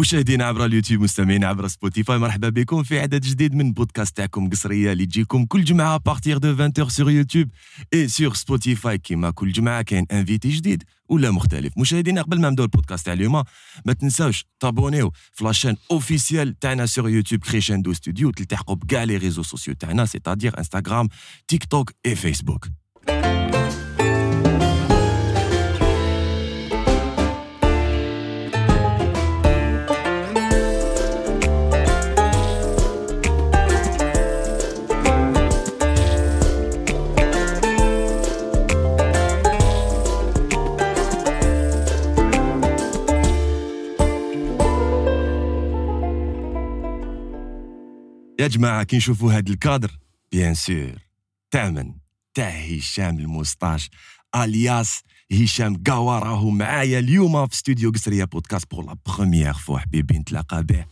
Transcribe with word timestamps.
مشاهدينا 0.00 0.44
عبر 0.44 0.64
اليوتيوب 0.64 1.02
مستمعين 1.02 1.44
عبر 1.44 1.68
Spotify 1.68 2.18
مرحبا 2.18 2.48
بكم 2.48 2.82
في 2.82 3.00
عدد 3.00 3.20
جديد 3.20 3.54
من 3.54 3.72
بودكاست 3.72 4.16
تاعكم 4.16 4.50
قصرية 4.50 4.92
اللي 4.92 5.06
تجيكم 5.06 5.44
كل 5.46 5.64
جمعة 5.64 5.96
partir 5.96 6.38
de 6.38 6.52
20 6.52 6.88
sur 6.88 7.10
YouTube 7.10 7.48
et 7.94 8.08
sur 8.08 8.34
Spotify 8.34 8.98
كيما 8.98 9.30
كل 9.30 9.52
جمعة 9.52 9.82
كاين 9.82 10.06
invité 10.12 10.48
جديد 10.48 10.82
ولا 11.08 11.30
مختلف. 11.30 11.78
مشاهدينا 11.78 12.22
قبل 12.22 12.40
ما 12.40 12.50
نبداو 12.50 12.64
البودكاست 12.64 13.04
تاع 13.06 13.14
اليوم 13.14 13.42
ما 13.86 13.92
تنساوش 13.92 14.44
تابونيو 14.60 15.12
في 15.32 15.44
la 15.44 15.52
chaîne 15.52 15.76
officielle 15.90 16.58
تاعنا 16.58 16.86
sur 16.86 17.08
YouTube 17.08 17.44
Crescendo 17.44 17.92
Studio 17.92 18.30
تلتحقوا 18.30 18.76
بكاع 18.76 19.04
les 19.04 19.16
réseaux 19.16 19.42
sociaux 19.42 19.74
تاعنا 19.74 20.04
c'est-à-dire 20.04 20.58
Instagram 20.58 21.08
TikTok 21.48 21.92
et 22.06 22.14
Facebook 22.14 22.68
يا 48.48 48.52
جماعة 48.52 48.82
كي 48.82 48.96
نشوفوا 48.96 49.32
هاد 49.32 49.48
ال 49.48 49.55
cadre. 49.55 49.98
bien 50.32 50.54
sûr 50.54 50.98
تامن. 51.50 51.94
تاع 52.34 52.48
هشام 52.48 53.18
الموسطاش 53.18 53.90
alias 54.36 55.02
هشام 55.32 55.82
قاوا 55.86 56.18
راهو 56.18 56.50
معايا 56.50 56.98
اليوم 56.98 57.46
في 57.46 57.54
استوديو 57.54 57.90
قصرية 57.90 58.24
بودكاست 58.24 58.70
pour 58.70 58.84
la 58.86 58.96
première 59.06 59.52
fois 59.52 59.78
حبيبي 59.78 60.18
نتلاقى 60.18 60.62
به. 60.62 60.86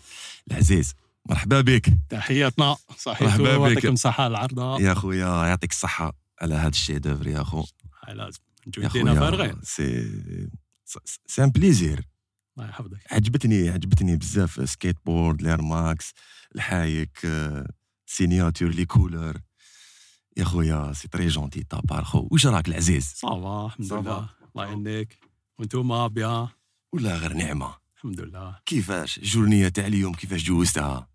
العزيز 0.51 0.95
مرحبا 1.27 1.61
بك. 1.61 1.99
تحياتنا. 2.11 2.77
صحيح. 2.99 3.37
يعطيكم 3.37 3.93
الصحة 3.93 4.27
العرضة 4.27 4.81
يا 4.81 4.95
خويا 4.95 5.47
يعطيك 5.47 5.71
الصحة 5.71 6.13
على 6.43 6.55
هاد 6.55 6.73
الشي 6.73 6.99
دوفر 6.99 7.27
يا 7.27 7.43
خو 7.43 7.65
لازم 8.09 8.39
جويتينا 8.67 9.15
فارغين 9.15 9.57
c'est 9.63 10.11
c'est 11.27 11.45
un 11.45 11.51
plaisir 11.51 12.05
الله 12.59 12.69
يحفظك. 12.69 12.99
عجبتني 13.11 13.69
عجبتني 13.69 14.17
بزاف 14.17 14.71
skateboard 14.71 15.43
l'Air 15.43 15.63
Max 15.63 16.13
الحايك 16.55 17.19
signature 18.07 18.69
les 18.69 18.85
couleurs. 18.85 19.35
يا 20.37 20.45
خويا 20.45 20.93
c'est 20.93 21.09
très 21.09 21.29
gentil 21.29 21.65
تا 21.65 21.81
بار 21.81 22.05
خو. 22.05 22.29
واش 22.31 22.47
راك 22.47 22.69
العزيز؟ 22.69 23.05
ça 23.17 23.42
va 23.42 23.67
الحمد. 23.67 23.93
لله. 23.93 24.29
الله 24.57 24.67
يعينك. 24.67 25.19
وانتوما 25.59 26.07
bien؟ 26.07 26.49
ولا 26.93 27.17
غير 27.17 27.33
نعمة. 27.33 27.75
الحمد 27.97 28.21
لله. 28.21 28.59
كيفاش 28.67 29.19
ال 29.19 29.25
journée 29.25 29.69
تاع 29.69 29.87
اليوم؟ 29.87 30.15
كيفاش 30.15 30.43
جوزتها؟ 30.45 31.09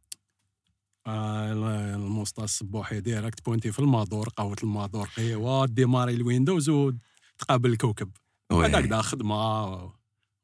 آه، 1.08 1.53
ال- 1.53 1.95
الموسطاش 1.95 2.44
الصبوحي 2.44 3.02
direct 3.02 3.45
بوينتي 3.45 3.72
في 3.72 3.80
المادور 3.80 4.30
قهوة 4.30 4.55
المادور 4.64 5.09
قهوة 5.17 5.66
démarrer 5.66 6.14
ال 6.14 6.20
Windows 6.20 6.70
وتقابل 6.70 7.70
الكوكب. 7.72 8.11
بعد 8.52 8.94
oui. 8.94 9.92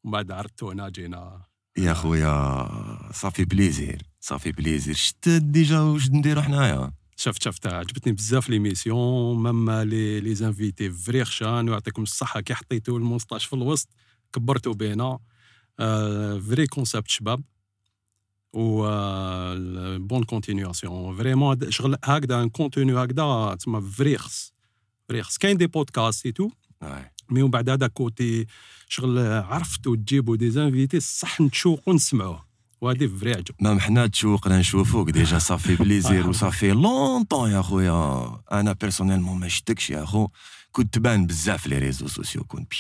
ومن 0.04 0.12
بعد 0.12 0.32
عرفتونا 0.32 0.90
جينا 0.90 1.46
يا 1.78 1.94
خويا 1.94 2.68
ça 3.14 3.25
fait 3.25 3.46
plaisir 3.46 4.02
ça 4.20 4.31
fait 4.31 4.52
plaisir. 4.52 4.96
شت 4.96 5.30
déjà 5.30 5.80
واش 5.80 6.10
نديرو 6.10 6.42
حنايا؟ 6.42 6.94
شفت 7.16 7.44
شفت. 7.44 7.68
عجبتني 7.68 8.14
بزاف 8.14 8.50
l'émission 8.50 9.44
même 9.44 9.72
les 9.72 10.20
les 10.20 10.36
invités 10.36 10.92
vrai 10.92 11.26
خشان 11.26 11.70
ويعطيكم 11.70 12.04
الصحة 12.04 12.42
كي 12.42 12.54
حطيتو 12.54 12.98
الموسطاش 12.98 13.46
في 13.46 13.54
الوسط 13.54 13.90
كبرتو 14.34 14.74
بينا. 14.74 15.20
آه 15.80 16.40
vrai 16.40 16.68
concept 16.68 17.10
شباب 17.10 17.44
و 18.54 18.88
bonne 19.98 20.24
continuation. 20.24 21.18
vraiment 21.18 21.72
شغل 21.72 21.98
هكذا 22.04 22.44
un 22.44 22.50
contenu 22.50 22.94
هكذا 22.94 23.56
تسمى 23.56 23.82
vrai 23.82 24.18
خص 24.18 24.54
vrai 25.10 25.24
خص 25.24 25.38
كاين 25.38 25.58
des 25.58 25.68
podcasts 25.68 26.26
et 26.26 26.32
tout. 26.32 26.50
mais 27.30 27.42
ومن 27.42 27.52
بعد 27.52 27.70
هذا 27.70 27.88
côté 27.88 28.46
شغل 28.90 29.20
عرفتوا 29.20 29.96
تجيبوا 29.96 30.36
des 30.36 30.50
invités 30.52 31.00
صح 31.00 31.42
نتشوقوا 31.42 31.94
نسمعوه 31.94 32.48
وهذه 32.82 33.08
vrai 33.08 33.34
عجب. 33.34 33.56
même 33.60 33.80
حنا 33.80 34.08
تشوقنا 34.08 34.60
نشوفوك 34.60 35.10
déjà. 35.10 35.40
ça 35.40 35.52
fait 35.52 35.76
plaisir 35.76 36.30
و 36.30 36.36
ça 36.36 36.48
fait 36.48 36.72
longtemps 36.72 37.52
يا 37.52 37.62
خويا. 37.62 38.42
أنا 38.52 38.74
personnellement 38.74 39.40
ما 39.40 39.48
شتكش 39.48 39.90
يا 39.90 40.06
خو. 40.06 40.28
كنت 40.72 40.94
تبان 40.94 41.26
بزاف 41.26 41.68
les 41.68 41.78
réseaux 41.78 42.08
sociaux. 42.08 42.44
كنت 42.44 42.74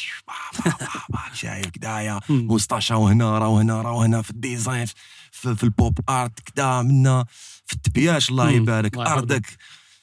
شايف 1.34 1.68
كدايا. 1.75 2.19
مستاشا 2.30 2.96
وهنا 2.96 3.40
راهو 3.40 3.59
هنا 3.59 3.81
راهو 3.81 4.02
هنا 4.02 4.22
في 4.22 4.30
ال 4.30 4.38
design 4.38 4.86
في, 5.31 5.56
في 5.56 5.63
ال 5.64 5.73
pop 5.73 6.00
art 6.09 6.40
كدا 6.40 6.81
منا. 6.81 7.25
في 7.66 7.74
التبياش 7.74 8.30
الله. 8.30 8.50
يبارك. 8.50 8.97
أرضك. 8.97 9.46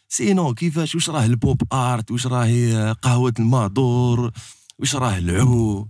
سينو 0.08 0.54
كيفاش؟ 0.54 0.94
واش 0.94 1.10
راه 1.10 1.24
البوب 1.24 1.62
آرت؟ 1.72 2.10
واش 2.10 2.26
راهي 2.26 2.92
قهوة 3.02 3.32
المهدور 3.38 4.30
واش 4.78 4.96
راه 4.96 5.18
العو؟ 5.18 5.88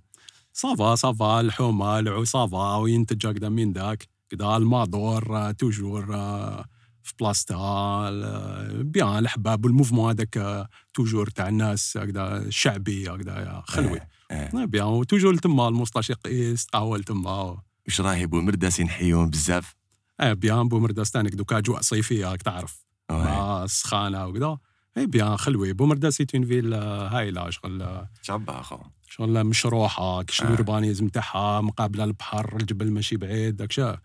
صافا 0.52 0.94
صافا 0.94 1.40
الحومة 1.40 1.98
العو 1.98 2.24
صافا 2.24 2.76
وينتج 2.76 3.26
هكذا 3.26 3.48
من 3.48 3.72
ذاك. 3.72 4.08
كدا 4.30 4.56
المادور 4.56 5.36
آه، 5.36 5.50
توجور 5.50 6.14
آه، 6.14 6.64
في 7.02 7.14
بلاصتها 7.20 8.08
ال- 8.08 8.84
بيان 8.84 9.18
الحباب 9.18 9.64
والموفمون 9.64 10.10
هذاك 10.10 10.36
آه، 10.36 10.68
توجور 10.94 11.26
تاع 11.30 11.48
الناس 11.48 11.96
هكذا 11.96 12.36
الشعبي 12.38 13.10
هكذا 13.10 13.62
خلوي. 13.66 14.00
آه. 14.30 14.50
آه، 14.54 14.64
بيان 14.64 14.86
وتوجور 14.86 15.34
تما 15.36 15.68
الموسطاش 15.68 16.10
يقيس 16.10 16.66
قهوه 16.72 16.98
تما 16.98 17.56
واش 17.86 18.00
راهي 18.00 18.26
بومرداس 18.26 18.80
نحيوهم 18.80 19.30
بزاف؟ 19.30 19.74
آه 20.20 20.32
bien 20.32 20.68
بومرداس 20.68 21.10
تانيك 21.10 21.34
دوكا 21.34 21.58
اجواء 21.58 21.80
صيفية 21.80 22.30
راك 22.30 22.42
تعرف. 22.42 22.83
مع 23.10 23.64
السخانه 23.64 24.26
وكذا 24.26 24.58
et 24.96 25.06
bien 25.06 25.36
خلوي 25.36 25.72
بومرداس 25.72 26.14
c'est 26.14 26.34
une 26.34 26.46
ville 26.46 26.74
هايله 26.74 27.50
شغل 27.50 28.06
شابه 28.22 28.62
خو 28.62 28.78
شغل 29.08 29.44
مشروحه 29.44 30.22
كش. 30.22 30.42
l'urbanisme 30.42 31.08
تاعها 31.08 31.60
مقابله 31.60 32.04
البحر 32.04 32.56
الجبل 32.60 32.90
ماشي 32.90 33.16
بعيد 33.16 33.56
داك 33.56 34.00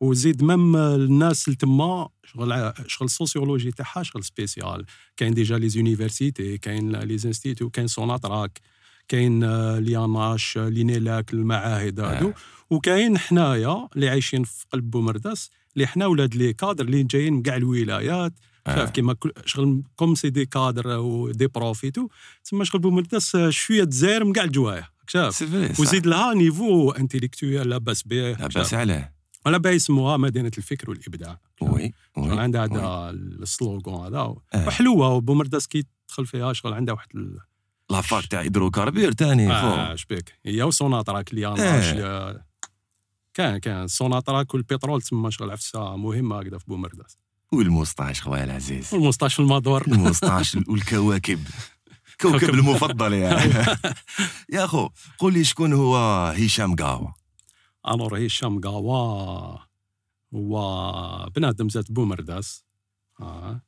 وزيد 0.00 0.42
même 0.42 0.76
الناس 0.76 1.48
اللي 1.48 1.56
تما 1.56 2.08
شغل 2.24 2.72
شغل 2.86 3.06
ال 3.06 3.12
sociologie 3.12 3.70
تاعها 3.70 4.02
شغل 4.02 4.24
spéciale 4.24 4.84
كاين 5.16 5.34
déjà 5.34 5.58
les 5.58 5.68
universités 5.68 6.58
كاين 6.58 6.96
les 6.96 7.18
instituts 7.18 7.70
كاين 7.70 7.86
Sonatrach 7.86 8.60
كاين 9.08 9.44
l'INH 9.78 10.58
l'INELEC 10.58 11.32
المعاهد 11.32 12.00
هادو 12.00 12.32
وكاين 12.70 13.18
حنايا 13.18 13.88
اللي 13.96 14.08
عايشين 14.08 14.44
في 14.44 14.64
قلب 14.72 14.90
بومرداس 14.90 15.50
اللي 15.76 15.86
حنا 15.86 16.06
ولاد 16.06 16.34
les 16.34 16.52
cadres 16.52 16.84
اللي 16.84 17.02
جايين 17.02 17.32
من 17.32 17.42
كاع 17.42 17.56
الولايات. 17.56 18.32
آه. 18.66 18.76
شاف 18.76 18.90
كيما 18.90 19.16
شغل 19.44 19.82
comme 19.96 20.14
si 20.14 20.30
des 20.30 20.46
cadres 20.46 20.88
و 20.88 21.03
des 21.03 21.46
profs 21.46 21.74
et 21.74 21.86
tout 21.86 22.08
تسمى 22.44 22.64
شغل 22.64 22.80
بومرداس 22.80 23.34
آه، 23.34 23.50
شوية 23.50 23.84
تزاير 23.84 24.24
من 24.24 24.32
كاع 24.32 24.44
الجوايه 24.44 24.88
شاف؟ 25.06 25.42
وزيد 25.80 26.06
لها 26.06 26.34
niveau 26.34 26.90
intellectuel 26.90 27.68
لاباس 27.68 28.02
به. 28.02 28.32
لاباس 28.32 28.74
عليه. 28.74 29.14
ولا 29.46 29.58
با 29.58 29.70
يسموها 29.70 30.16
مدينة 30.16 30.50
الفكر 30.58 30.90
والإبداع. 30.90 31.40
oui 31.60 31.92
شغل 32.16 32.32
oui 32.32 32.40
عندها. 32.40 32.64
هذا 32.64 33.10
ال 33.10 33.24
slogan 33.24 34.06
هذا 34.06 34.18
آه. 34.18 34.42
وحلوة 34.54 35.08
وبومرداس 35.08 35.66
كي 35.68 35.84
تدخل 36.08 36.26
فيها 36.26 36.52
شغل 36.52 36.72
عندها 36.72 36.94
واحد 36.94 37.08
ال... 37.14 37.38
la 37.90 38.04
fac 38.04 38.26
تاع 38.26 38.40
hydrocarbures 38.40 39.12
تاني 39.12 39.52
آه 39.52 39.94
شبيك. 39.94 40.32
هي 40.44 40.62
و 40.62 40.69
Sonatrach 40.69 41.30
اللي. 41.30 41.46
أنا 41.46 42.44
كان 43.34 43.58
كان 43.58 43.88
Sonatrach 43.88 44.54
والبترول 44.54 45.02
تما 45.02 45.30
شغل 45.30 45.50
عفسة 45.50 45.96
مهمة 45.96 46.38
هكذا 46.38 46.58
في 46.58 46.64
بومرداس. 46.68 47.18
والموسطاش 47.52 48.22
خويا 48.22 48.44
العزيز. 48.44 48.94
والموسطاش 48.94 49.34
في 49.34 49.40
المادور 49.40 49.86
الموسطاش 49.88 50.56
والكواكب. 50.68 51.40
كوكب. 52.20 52.50
المفضل 52.54 53.12
يعني 53.12 53.52
يا 54.52 54.66
خو 54.72 54.88
قول 55.18 55.32
لي 55.32 55.44
شكون 55.44 55.72
هو 55.72 55.96
هشام 56.26 56.76
قاوا 56.76 57.08
alors 57.88 58.26
هشام 58.26 58.60
قاوا 58.60 59.58
هو 60.34 61.28
بنادم 61.36 61.68
زاد 61.68 61.84
بومرداس. 61.90 62.64
آه. 63.20 63.60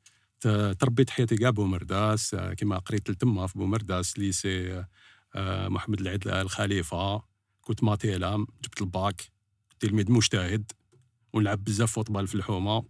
تربيت 0.79 1.11
حياتي 1.11 1.37
كاع 1.37 1.51
بومرداس. 1.51 2.35
آه، 2.35 2.53
كيما 2.55 2.79
قريت 2.79 3.11
لتما 3.11 3.47
في 3.47 3.59
بومرداس 3.59 4.19
lycée 4.19 4.85
آه، 5.35 5.69
محمد 5.69 6.01
العيد 6.01 6.29
الخليفة 6.29 7.23
كنت 7.61 7.85
ماتيلا 7.85 8.47
جبت 8.65 8.81
الباك. 8.81 9.36
تلميذ 9.81 10.13
مجتهد 10.13 10.73
ونلعب 11.33 11.65
بزاف 11.65 11.93
football 11.93 12.27
في 12.27 12.35
الحومة. 12.35 12.85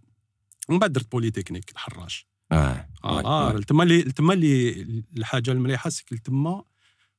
ومن 0.69 0.79
بعد 0.79 0.93
درت 0.93 1.11
بوليتكنيك 1.11 1.71
الحراش. 1.71 2.27
آه 2.51 2.89
آه 3.03 3.25
آه 3.25 3.59
تما 3.59 3.83
اللي 3.83 4.01
تما 4.01 4.33
اللي 4.33 5.03
الحاجة 5.17 5.51
المليحة 5.51 5.89
سكل 5.89 6.17
تما 6.17 6.63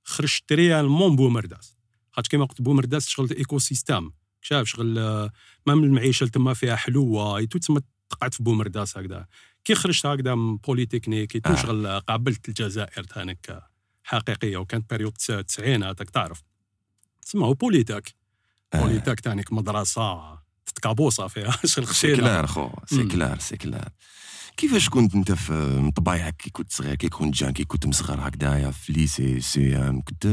خرجت 0.04 0.52
réellement 0.52 1.16
بومرداس. 1.16 1.76
خاطر 2.10 2.28
كيما 2.28 2.44
قلت 2.44 2.62
بومرداس 2.62 3.08
شغل 3.08 3.30
écosystème 3.30 4.12
شاف 4.40 4.66
شغل 4.66 4.98
آه، 4.98 5.32
même 5.66 5.84
المعيشة 5.84 6.26
تما 6.26 6.54
فيها 6.54 6.76
حلوة 6.76 7.36
et 7.36 7.44
tout 7.44 7.58
تما 7.58 7.82
قعدت 8.20 8.34
في 8.34 8.42
بومرداس 8.42 8.98
هكذا. 8.98 9.26
كي 9.64 9.74
خرجت 9.74 10.06
هكذا 10.06 10.34
من 10.34 10.56
بوليتكنيك 10.56 11.34
et 11.34 11.40
tout 11.40 11.52
آه. 11.52 11.54
شغل 11.56 11.86
آه، 11.86 11.98
قابلت 11.98 12.48
الجزائر 12.48 13.04
تانيك 13.04 13.60
حقيقية. 14.02 14.56
وكانت 14.56 14.90
période 14.90 15.12
التسعينات 15.30 16.02
تعرف. 16.02 16.42
تسمى 17.22 17.44
هو 17.44 17.54
بوليتاك 17.54 18.14
آه. 18.74 18.80
بوليتاك 18.80 19.20
تانيك 19.20 19.52
مدرسة 19.52 20.38
تتكابوسه 20.66 21.26
فيها 21.26 21.56
شغل 21.64 21.86
c'est 21.86 22.16
clair 22.16 22.46
خو 22.46 22.70
c'est. 22.86 23.02
clair 23.04 23.38
c'est 23.38 23.56
clair 23.56 23.88
كيفاش 24.56 24.88
كنت 24.88 25.14
انت 25.14 25.32
في 25.32 25.52
من 25.52 25.90
طبايعك 25.90 26.36
كي 26.36 26.50
كنت 26.50 26.72
صغير 26.72 26.94
كي 26.94 27.08
كنت 27.08 27.34
jeune 27.34 27.52
كي 27.52 27.64
كنت 27.64 27.86
مصغر 27.86 28.28
هكذايا 28.28 28.70
في 28.70 28.92
lycée 28.92 29.40
CEM 29.40 30.02
كنت 30.02 30.26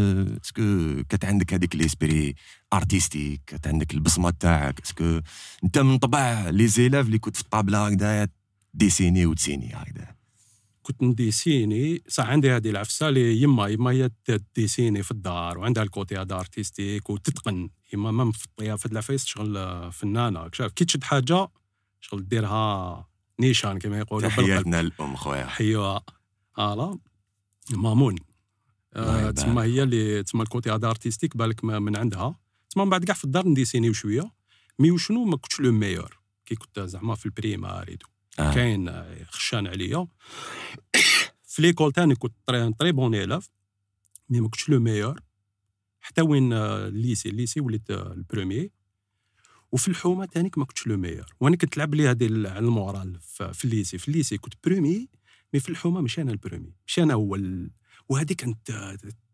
est-ce 0.43 0.55
que 0.55 0.61
كانت 1.09 1.25
عندك 1.25 1.53
هذيك 1.53 1.75
l'esprit 1.75 2.35
artistique 2.73 3.41
كانت 3.47 3.67
عندك 3.67 3.93
البصمة 3.93 4.29
تاعك 4.29 4.81
est-ce 4.81 5.08
que 5.08 5.21
انت 5.63 5.77
من 5.77 5.97
طبع 5.97 6.49
les 6.49 6.67
élèves 6.67 7.05
اللي 7.05 7.19
كنت 7.19 7.35
في 7.35 7.41
الطابلة 7.41 7.87
هكذايا 7.87 8.27
ديسيني 8.73 9.25
وتسيني 9.25 9.73
هكذا 9.75 10.15
كنت 10.85 11.03
نديسيني 11.03 12.03
صح 12.07 12.29
عندي 12.29 12.51
هذه 12.51 12.69
العفسة 12.69 13.09
اللي 13.09 13.41
يما 13.41 13.67
يما 13.67 13.91
هي 13.91 14.09
تديسيني 14.25 15.03
في 15.03 15.11
الدار 15.11 15.57
وعندها 15.57 15.83
ال 15.83 15.90
côté 15.90 16.17
هذا 16.17 16.35
artistique 16.35 17.09
وتتقن. 17.09 17.69
يما 17.93 18.11
même 18.11 18.31
في 18.31 18.45
الطيافه 18.45 18.89
العفايس 18.91 19.25
شغل 19.25 19.57
آه، 19.57 19.89
فنانة. 19.89 20.49
شاف 20.53 20.71
كي 20.71 20.85
تشد 20.85 21.03
حاجة 21.03 21.47
شغل 22.01 22.27
ديرها 22.27 23.07
نيشان 23.39 23.79
كما 23.79 23.99
يقولوا. 23.99 24.29
تحياتنا 24.29 24.81
للأم 24.81 25.15
خويا. 25.15 25.45
حيوها 25.45 26.01
voilà 26.57 26.99
maman. 27.71 28.15
آه،. 28.93 29.31
تسمى 29.31 29.63
هي 29.63 29.83
اللي 29.83 30.23
تسمى 30.23 30.41
ال 30.41 30.47
côté 30.47 30.71
هذا 30.71 30.89
artistique 30.89 31.37
بالك 31.37 31.63
ما- 31.65 31.79
من 31.79 31.95
عندها. 31.95 32.39
تسمى 32.69 32.83
من 32.83 32.89
بعد 32.89 33.05
كاع 33.05 33.15
في 33.15 33.23
الدار 33.23 33.47
نديسينيو 33.47 33.93
شوية. 33.93 34.31
mais 34.79 34.91
وشنو 34.91 35.23
ما 35.23 35.37
كنتش 35.37 35.59
le 35.59 35.71
meilleur. 35.71 36.19
كي 36.45 36.55
كنت 36.55 36.79
زعما 36.79 37.15
في 37.15 37.25
ال 37.25 37.33
primaire 37.33 37.97
et 37.97 38.00
tout. 38.00 38.07
آه. 38.39 38.53
كاين 38.53 39.05
خشان 39.29 39.67
عليا. 39.67 40.07
في 41.43 41.61
l'école 41.61 41.91
تاني 41.91 42.15
كنت 42.15 42.33
très 42.47 42.73
très 42.73 42.91
bon 42.91 43.15
élève 43.15 43.49
mais 44.29 44.39
ما 44.39 44.49
كنتش 44.49 44.69
le 44.69 44.79
meilleur 44.79 45.19
حتى 46.01 46.21
وين 46.21 46.53
ال 46.53 46.66
lycée 46.66 47.29
ال 47.29 47.34
lycée 47.34 47.59
وليت 47.59 47.91
ال 47.91 48.01
premier 48.01 48.71
وفي 49.71 49.87
الحومة 49.87 50.25
تاني 50.25 50.51
ما 50.57 50.65
كنتش 50.65 50.87
le 50.87 50.97
meilleur 50.97 51.35
وأنا 51.39 51.55
كنت 51.55 51.77
نلعب 51.77 51.95
لي 51.95 52.07
هذه 52.07 52.25
على 52.25 52.59
ال 52.59 52.69
moral 52.69 53.19
في 53.53 53.65
ال 53.65 53.71
lycée 53.71 53.97
في 53.97 54.07
ال 54.07 54.12
lycée 54.12 54.37
كنت 54.37 54.53
premier 54.63 55.09
mais 55.53 55.59
في 55.59 55.69
الحومة 55.69 56.01
مش 56.01 56.19
أنا 56.19 56.31
ال 56.31 56.37
premier 56.37 56.73
مش 56.87 56.99
أنا 56.99 57.13
هو 57.13 57.35
ال... 57.35 57.69
وهذه 58.09 58.33
كانت 58.33 58.71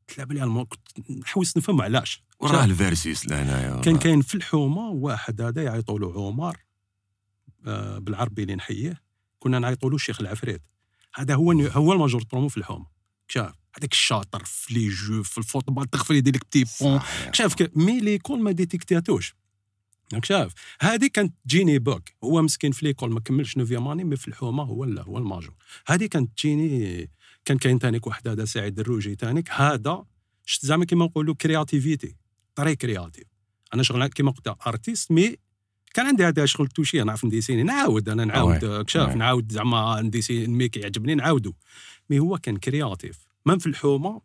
تلعب 0.07 0.31
لي 0.31 0.41
على 0.41 0.65
كنت 0.65 1.09
نحوس 1.09 1.57
نفهم 1.57 1.81
علاش. 1.81 2.23
وراه 2.39 2.65
الفيرسيس 2.65 3.27
لهنايا. 3.27 3.81
كان 3.81 3.97
كاين 3.97 4.21
في 4.21 4.35
الحومة 4.35 4.89
واحد 4.89 5.41
هذا 5.41 5.63
يعيطوا 5.63 5.99
له 5.99 6.27
عمر. 6.27 6.57
بالعربي 7.97 8.41
اللي 8.41 8.55
نحيه 8.55 9.01
كنا 9.39 9.59
نعيطوا 9.59 9.89
له 9.89 9.95
الشيخ 9.95 10.21
العفريت. 10.21 10.61
هذا 11.15 11.35
هو 11.35 11.51
هو 11.51 11.93
ال 11.93 11.98
major 11.98 12.23
promo 12.31 12.47
في 12.47 12.57
الحومه 12.57 12.85
شاف؟ 13.27 13.55
هذاك 13.77 13.91
الشاطر 13.91 14.43
في 14.43 14.73
les 14.73 14.89
jeux 14.89 15.23
في 15.23 15.37
ال 15.37 15.43
football 15.43 15.89
تغفل 15.89 16.15
يدير 16.15 16.35
لك 16.35 16.45
petit 16.45 16.65
pont. 16.81 16.99
شاف 17.31 17.55
mais 17.75 17.99
l'école 17.99 18.41
ما 18.41 18.51
ديتيكتاتوش. 18.51 19.35
شاف 20.23 20.53
هذه 20.81 21.09
كانت 21.13 21.33
تجيني 21.45 21.79
bug. 21.79 22.09
هو 22.23 22.41
مسكين 22.41 22.71
في 22.71 22.85
l'école 22.85 23.11
ما 23.11 23.19
كملش 23.19 23.57
neuvième 23.57 23.87
année 23.87 24.03
mais 24.03 24.15
في 24.15 24.27
الحومة 24.27 24.63
هو 24.63 24.85
لا 24.85 25.03
هو 25.03 25.17
ال 25.17 25.22
major. 25.22 25.55
هذه 25.87 26.05
كانت 26.05 26.37
تجيني 26.37 27.09
كان 27.45 27.57
كاين 27.57 27.79
تانيك 27.79 28.07
واحد 28.07 28.27
هذا 28.27 28.45
سعيد 28.45 28.79
الروجي 28.79 29.15
تانيك. 29.15 29.51
هذا 29.51 30.05
زعما 30.61 30.85
كيما 30.85 31.05
نقولوا 31.05 31.35
créativité 31.35 32.15
très 32.55 32.75
créatif 32.75 33.27
أنا 33.73 33.83
شغل 33.83 34.07
كيما 34.07 34.31
قلت 34.31 34.55
artiste 34.67 35.11
mais 35.11 35.37
كان 35.93 36.05
عندي 36.05 36.25
هذا 36.25 36.45
شغل 36.45 36.67
toucher 36.67 37.03
نعرف 37.03 37.25
نديسيني 37.25 37.63
نعاود 37.63 38.09
أنا 38.09 38.25
نعاود. 38.25 38.81
كشاف. 38.85 39.15
نعاود 39.15 39.51
زعما 39.51 40.01
نديسي 40.01 40.43
الميك 40.45 40.77
يعجبني 40.77 41.15
نعاودو 41.15 41.53
mais 42.09 42.19
هو 42.19 42.37
كان 42.37 42.57
créatif 42.57 43.19
من 43.45 43.57
في 43.57 43.67
الحومة 43.67 44.21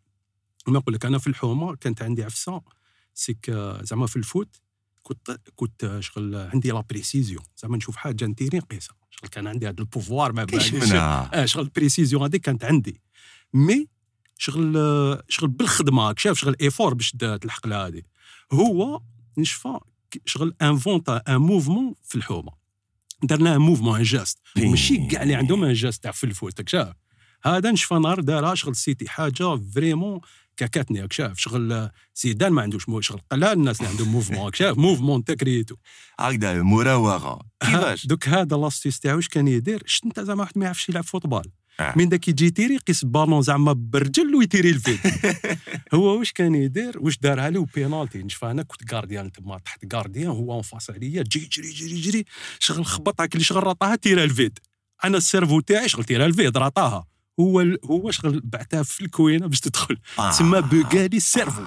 ما 0.67 0.73
نقول 0.79 0.95
لك 0.95 1.05
أنا 1.05 1.17
في 1.17 1.27
الحومة 1.27 1.75
كانت 1.75 2.01
عندي 2.01 2.23
عفسة 2.23 2.61
c'est 3.13 3.36
que 3.36 3.49
آه، 3.49 3.83
زعما 3.83 4.07
في 4.07 4.15
ال 4.15 4.24
foot 4.24 4.61
كنت 5.03 5.39
كنت 5.55 5.83
آه، 5.83 5.99
شغل 5.99 6.35
عندي 6.35 6.71
la 6.71 6.81
précision 6.89 7.43
زعما 7.57 7.77
نشوف 7.77 7.95
حاجة 7.95 8.25
نتيري 8.25 8.57
نقيسها 8.57 8.95
شغل 9.09 9.29
كان 9.29 9.47
عندي 9.47 9.67
هذا 9.67 9.75
ال 9.79 9.86
pouvoir 9.86 10.33
ما 10.33 10.43
باليش. 10.43 10.73
منها 10.73 11.43
آه 11.43 11.45
شغل 11.45 11.63
ال 11.63 11.69
précision 11.69 12.23
هذيك 12.23 12.41
كانت 12.41 12.63
عندي 12.65 13.01
mais 13.53 13.87
شغل 14.37 14.77
آه، 14.77 15.23
شغل 15.29 15.49
بالخدمة 15.49 16.13
شاف 16.17 16.37
شغل 16.37 16.55
effort 16.61 16.93
باش 16.93 17.11
تلحق 17.11 17.67
لها 17.67 17.87
هذه 17.87 18.01
هو 18.53 19.01
نشفى 19.37 19.79
شغل 20.25 20.53
انفونتا 20.61 21.21
un 21.27 21.37
mouvement 21.37 21.93
في 22.03 22.15
الحومة. 22.15 22.51
درنا 23.23 23.55
un 23.55 23.61
mouvement 23.61 23.97
un 23.97 24.03
geste. 24.03 24.39
ماشي 24.57 25.07
كاع 25.07 25.23
اللي 25.23 25.35
عندهم 25.35 25.63
un 25.63 25.73
geste 25.73 26.03
تاع 26.03 26.11
في 26.11 26.23
ال 26.23 26.32
foot 26.32 26.69
شاف 26.69 26.93
هذا 27.43 27.71
نشفى 27.71 27.95
نهار 27.95 28.19
دارها 28.19 28.55
شغل 28.55 28.75
c'était 28.75 29.09
حاجة 29.09 29.59
vraiment 29.75 30.19
كاكاتني 30.57 31.01
راك 31.01 31.13
شاف. 31.13 31.37
شغل 31.37 31.89
زيدان 32.15 32.51
ما 32.51 32.61
عندوش 32.61 32.89
مو 32.89 33.01
شغل 33.01 33.21
قلال 33.31 33.57
الناس 33.57 33.79
اللي 33.79 33.91
عندهم 33.91 34.07
mouvement 34.07 34.45
راك 34.45 34.55
شاف. 34.55 34.77
mouvement 34.77 35.15
انت 35.15 35.31
كريتو 35.31 35.75
هكذا 36.19 36.61
مراوغة. 36.61 37.41
كيفاش؟ 37.59 38.07
دوك 38.07 38.27
هذا 38.27 38.57
l'astuce 38.57 38.99
تاعو 38.99 39.19
اش 39.19 39.27
كان 39.27 39.47
يدير؟ 39.47 39.83
شت 39.85 40.05
انت 40.05 40.19
زعما 40.19 40.41
واحد 40.41 40.57
ما 40.57 40.65
يعرفش 40.65 40.89
يلعب 40.89 41.03
football. 41.03 41.51
آه. 41.79 41.93
من 41.97 42.09
داك 42.09 42.27
يجي 42.27 42.45
يتيري 42.45 42.75
يقيس 42.75 43.05
بالون 43.05 43.41
زعما 43.41 43.73
برجل 43.73 44.35
ويتيري 44.35 44.69
ال 44.69 44.75
vide 44.75 44.99
هو 45.93 46.19
واش 46.19 46.31
كان 46.31 46.55
يدير؟ 46.55 46.99
واش 46.99 47.17
دارها 47.17 47.49
له 47.49 47.65
بينالتي 47.75 48.23
نشوف 48.23 48.45
أنا 48.45 48.63
كنت 48.63 48.93
gardien 48.93 49.31
تما 49.31 49.57
تحت 49.57 49.93
gardien 49.93 50.27
هو 50.27 50.53
en 50.53 50.61
face 50.61 50.89
عليا 50.89 51.23
جي 51.23 51.39
جري 51.39 51.71
جري 51.71 52.01
جري. 52.01 52.25
شغل 52.59 52.85
خبطها 52.85 53.25
كل 53.25 53.41
شغل 53.41 53.63
رطاها 53.67 53.95
تيرا 53.95 54.23
ال 54.23 54.30
vide 54.30 54.59
أنا 55.05 55.17
ال 55.17 55.22
cerveau 55.22 55.59
تاعي 55.59 55.89
شغل 55.89 56.03
تيرا 56.03 56.25
ال 56.25 56.31
vide 56.31 56.57
رطاها. 56.57 57.05
هو 57.39 57.61
ال- 57.61 57.79
هو 57.85 58.11
شغل 58.11 58.41
بعتها 58.43 58.83
في 58.83 59.01
الكوينة 59.01 59.47
باش 59.47 59.59
تدخل. 59.59 59.97
تسمى 60.29 60.61
بوغالي 60.61 61.17
ال 61.17 61.22
cerveau. 61.22 61.61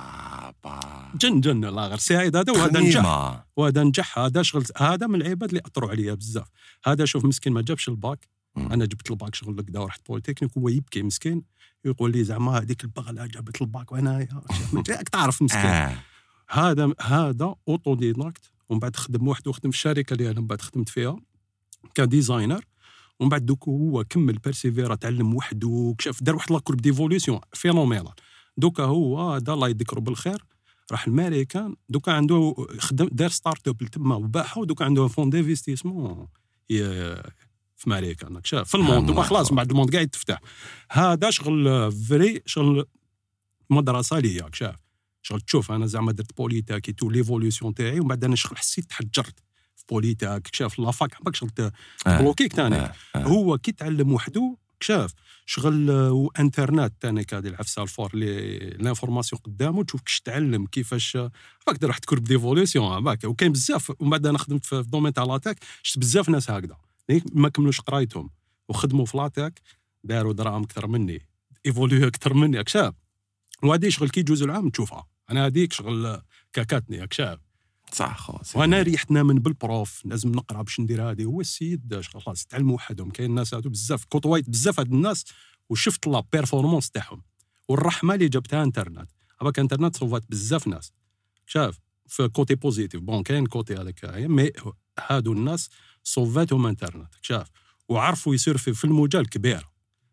آه،. 0.65 1.13
جن 1.15 1.41
جن 1.41 1.65
الله 1.65 1.87
غير. 1.87 1.99
سعيد 1.99 2.37
هذا 2.37 2.53
وهذا 2.53 2.81
نجح. 2.81 3.45
وهذا 3.57 3.83
نجح. 3.83 4.19
هذا 4.19 4.43
شغل 4.43 4.65
هذا 4.77 5.07
من 5.07 5.23
العباد 5.23 5.49
اللي 5.49 5.61
أثروا 5.67 5.91
عليا 5.91 6.15
بزاف. 6.15 6.47
هذا 6.85 7.05
شوف 7.05 7.25
مسكين 7.25 7.53
ما 7.53 7.63
جابش 7.63 7.89
الباك. 7.89 8.29
أنا 8.57 8.85
جبت 8.85 9.11
الباك 9.11 9.35
شغل 9.35 9.63
كذا 9.63 9.81
ورحت 9.81 10.07
بوليتكنيك 10.07 10.57
وهو 10.57 10.69
يبكي 10.69 11.03
مسكين 11.03 11.43
يقول 11.85 12.13
لي 12.13 12.25
زعما 12.25 12.59
هذيك 12.59 12.85
البغلة 12.85 13.27
جابت 13.27 13.63
الباك 13.63 13.93
وأنا 13.93 14.29
راك 14.75 15.09
تعرف 15.13 15.43
مسكين. 15.43 15.61
آه. 15.61 15.99
هذا 16.49 16.95
هذا 17.01 17.55
autodidacte 17.69 18.51
ومن 18.69 18.81
بعد 18.81 18.97
خدم 18.97 19.29
وحده 19.29 19.51
وخدم 19.51 19.71
في 19.71 19.77
الشركة 19.77 20.15
اللي 20.15 20.31
أنا 20.31 20.41
من 20.41 20.47
بعد 20.47 20.61
خدمت 20.61 20.89
فيها 20.89 21.17
ك 21.95 22.02
designer. 22.02 22.65
ومن 23.21 23.29
بعد 23.29 23.47
دوك 23.47 23.69
هو 23.69 24.05
كمل 24.05 24.39
بيرسيفيرا 24.39 24.95
تعلم 24.95 25.35
وحده 25.35 25.95
كشاف 25.99 26.23
دار 26.23 26.35
واحد 26.37 26.53
la 26.53 26.60
courbe 26.60 26.81
d'évolution 26.81 27.41
phénoménale 27.53 28.13
دوكا 28.57 28.83
هو 28.83 29.31
هذا 29.31 29.53
الله 29.53 29.69
يذكره 29.69 30.01
بالخير. 30.01 30.45
راح 30.93 31.07
الماريكان 31.07 31.77
دوكا 31.89 32.13
عنده 32.13 32.55
خدم 32.79 33.09
دار 33.13 33.29
startup 33.29 33.77
تما 33.77 34.15
وباعها 34.15 34.59
ودوكا 34.59 34.85
عنده 34.85 35.09
fonds 35.09 35.31
d'investissement 35.31 36.27
في 37.81 37.91
ماريكان 37.91 38.37
راك 38.37 38.47
شاف 38.47 38.69
في 38.69 38.75
ال 38.75 38.80
monde 38.80 39.07
دوكا 39.07 39.23
خلاص 39.23 39.51
من 39.53 39.57
بعد 39.57 39.71
ال 39.71 39.75
monde 39.75 39.95
قاعد 39.95 40.09
تفتح. 40.09 40.41
هذا 40.91 41.31
شغل 41.31 41.93
vrai 41.93 42.43
شغل 42.47 42.85
مدرسة 43.71 44.19
ليا 44.19 44.43
راك 44.43 44.55
شاف 44.55 44.75
شغل 45.23 45.41
تشوف 45.41 45.73
أنا 45.73 45.87
زعما 45.87 46.13
درت 46.13 46.37
بوليتاك 46.37 46.91
tout 46.91 47.11
l'évolution 47.11 47.75
تاعي 47.75 48.01
ومن 48.01 48.09
بعد 48.09 48.25
أنا 48.25 48.37
شغل 48.37 48.59
حسيت 48.59 48.85
تحجرت. 48.85 49.39
في 49.77 49.85
بوليتاك 49.89 50.49
شاف 50.55 50.79
la 50.79 50.93
fac 50.93 51.15
عمرك 51.15 51.35
شغل. 51.35 51.51
بلوكيك 52.07 52.53
تاني 52.53 52.77
آه. 52.77 52.93
آه. 53.17 53.19
هو 53.19 53.59
كي 53.59 53.73
تعلم 53.73 54.13
وحده 54.13 54.57
شاف 54.81 55.13
شغل 55.47 55.91
وانترنت 55.91 56.93
تاني 57.01 57.27
هذه 57.33 57.47
العفسه 57.49 57.83
الفور 57.83 58.17
لي 58.17 58.59
l'information 58.59 59.43
قدامه 59.45 59.85
تشوف 59.85 60.01
كيش 60.01 60.21
تعلم 60.21 60.67
كيفاش 60.67 61.17
باك 61.67 61.85
راح 61.85 61.99
ta 61.99 62.05
courbe 62.05 62.25
d'évolution 62.25 63.05
باك 63.05 63.25
وكاين 63.25 63.53
بزاف 63.53 63.93
ومن 64.01 64.11
بعد 64.11 64.27
أنا 64.27 64.39
خدمت 64.39 64.65
في 64.67 64.83
domaine 64.83 65.13
تاع 65.13 65.25
la 65.25 65.36
tech 65.36 65.59
شفت 65.83 65.99
بزاف 65.99 66.29
ناس 66.29 66.51
هكذا. 66.51 66.77
ما 67.33 67.49
كملوش 67.49 67.81
قرايتهم. 67.81 68.31
وخدموا 68.69 69.05
في 69.05 69.17
la 69.17 69.32
tech 69.32 69.61
داروا 70.05 70.33
دراهم 70.33 70.63
أكثر 70.63 70.87
مني 70.87 71.29
إيفوليو 71.67 72.07
أكثر 72.07 72.35
مني. 72.35 72.59
راك 72.59 72.69
شاف 72.69 72.95
وهذه 73.63 73.89
شغل 73.89 74.09
كي 74.09 74.21
يجوز 74.21 74.43
العام 74.43 74.71
تشوفها. 74.71 75.07
أنا 75.31 75.47
هذيك 75.47 75.73
شغل 75.73 76.23
كاكاتني 76.53 77.01
راك 77.01 77.13
شاف 77.13 77.39
صح 77.93 78.43
c'est 78.43 78.59
وأنا 78.59 78.83
ريحتنا 78.83 79.23
من 79.23 79.35
بال 79.35 79.59
prof 79.59 80.07
لازم 80.07 80.33
نقرأ 80.33 80.63
باش 80.63 80.81
ندير 80.81 81.11
هذه. 81.11 81.25
هو 81.25 81.41
السيد 81.41 82.01
خلاص 82.01 82.47
تعلموا 82.47 82.75
وحدهم. 82.75 83.11
كاين 83.11 83.35
ناس 83.35 83.55
هادو 83.55 83.71
بزاف 83.71 84.05
كوطويت 84.05 84.51
بزاف 84.51 84.81
هاد 84.81 84.93
الناس 84.93 85.25
وشفت 85.69 86.07
la 86.07 86.23
performance 86.33 86.91
تاعهم. 86.91 87.23
والرحمة 87.69 88.15
اللي 88.15 88.29
جبتها 88.29 88.63
انترنت 88.63 89.11
هذاك 89.43 89.59
انترنت 89.59 89.97
صوفات 89.97 90.31
بزاف 90.31 90.67
ناس. 90.67 90.93
شاف 91.47 91.81
في 92.07 92.29
côté 92.29 92.55
positif 92.55 93.01
bon 93.01 93.23
كاين 93.23 93.47
côté 93.47 93.75
هذاك 93.75 94.05
mais 94.05 94.51
هادو 94.99 95.33
الناس 95.33 95.71
صوفاتهم 96.05 96.67
انترنت 96.67 97.15
شاف؟ 97.23 97.51
وعرفوا 97.89 98.35
يسيرفي 98.35 98.75
في 98.75 98.85
المجال 98.85 99.29
كبير. 99.29 99.67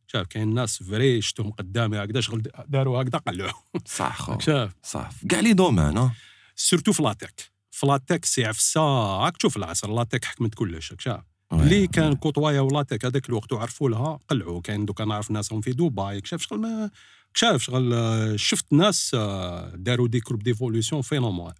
شاف؟ 0.07 0.27
كاين 0.27 0.53
ناس 0.53 0.83
vrai 0.83 1.21
شفتهم 1.21 1.51
قدامي 1.51 1.97
هكذا 1.97 2.21
شغل 2.21 2.43
داروا 2.67 3.01
هكذا 3.01 3.17
قلعوا. 3.17 3.51
صح 3.85 4.21
خو. 4.21 4.39
شاف؟ 4.39 4.71
صح. 4.83 5.11
في 5.11 5.27
كاع 5.27 5.39
les 5.39 5.53
domaines 5.53 6.11
surtout 6.55 6.91
في 6.91 7.03
la 7.03 7.17
tech. 7.17 7.51
في 7.71 7.87
la 7.87 8.00
tech 8.00 8.25
c'est 8.25 8.45
عفسه 8.45 8.81
راك 9.23 9.37
تشوف 9.37 9.57
العصر. 9.57 9.93
la 9.93 10.04
tech 10.04 10.25
حكمت 10.25 10.55
كلش 10.55 10.93
شاف. 10.99 11.23
اللي 11.53 11.87
كان 11.87 12.15
كوطوايا 12.15 12.61
و 12.61 12.67
la 12.67 12.80
tech 12.80 13.05
هذاك 13.05 13.29
الوقت 13.29 13.53
وعرفوا 13.53 13.89
لها 13.89 14.19
قلعوا. 14.29 14.61
كاين 14.61 14.85
دوكا 14.85 15.05
نعرف 15.05 15.31
ناسهم 15.31 15.61
في 15.61 15.71
دبي 15.71 16.21
شاف؟ 16.23 16.41
شغل 16.41 16.59
ما 16.59 16.89
شاف 17.33 17.61
شغل 17.61 18.39
شفت 18.39 18.73
ناس 18.73 19.11
آه، 19.13 19.75
داروا 19.75 20.07
des 20.07 20.19
courbes 20.19 20.43
d'évolution 20.43 21.01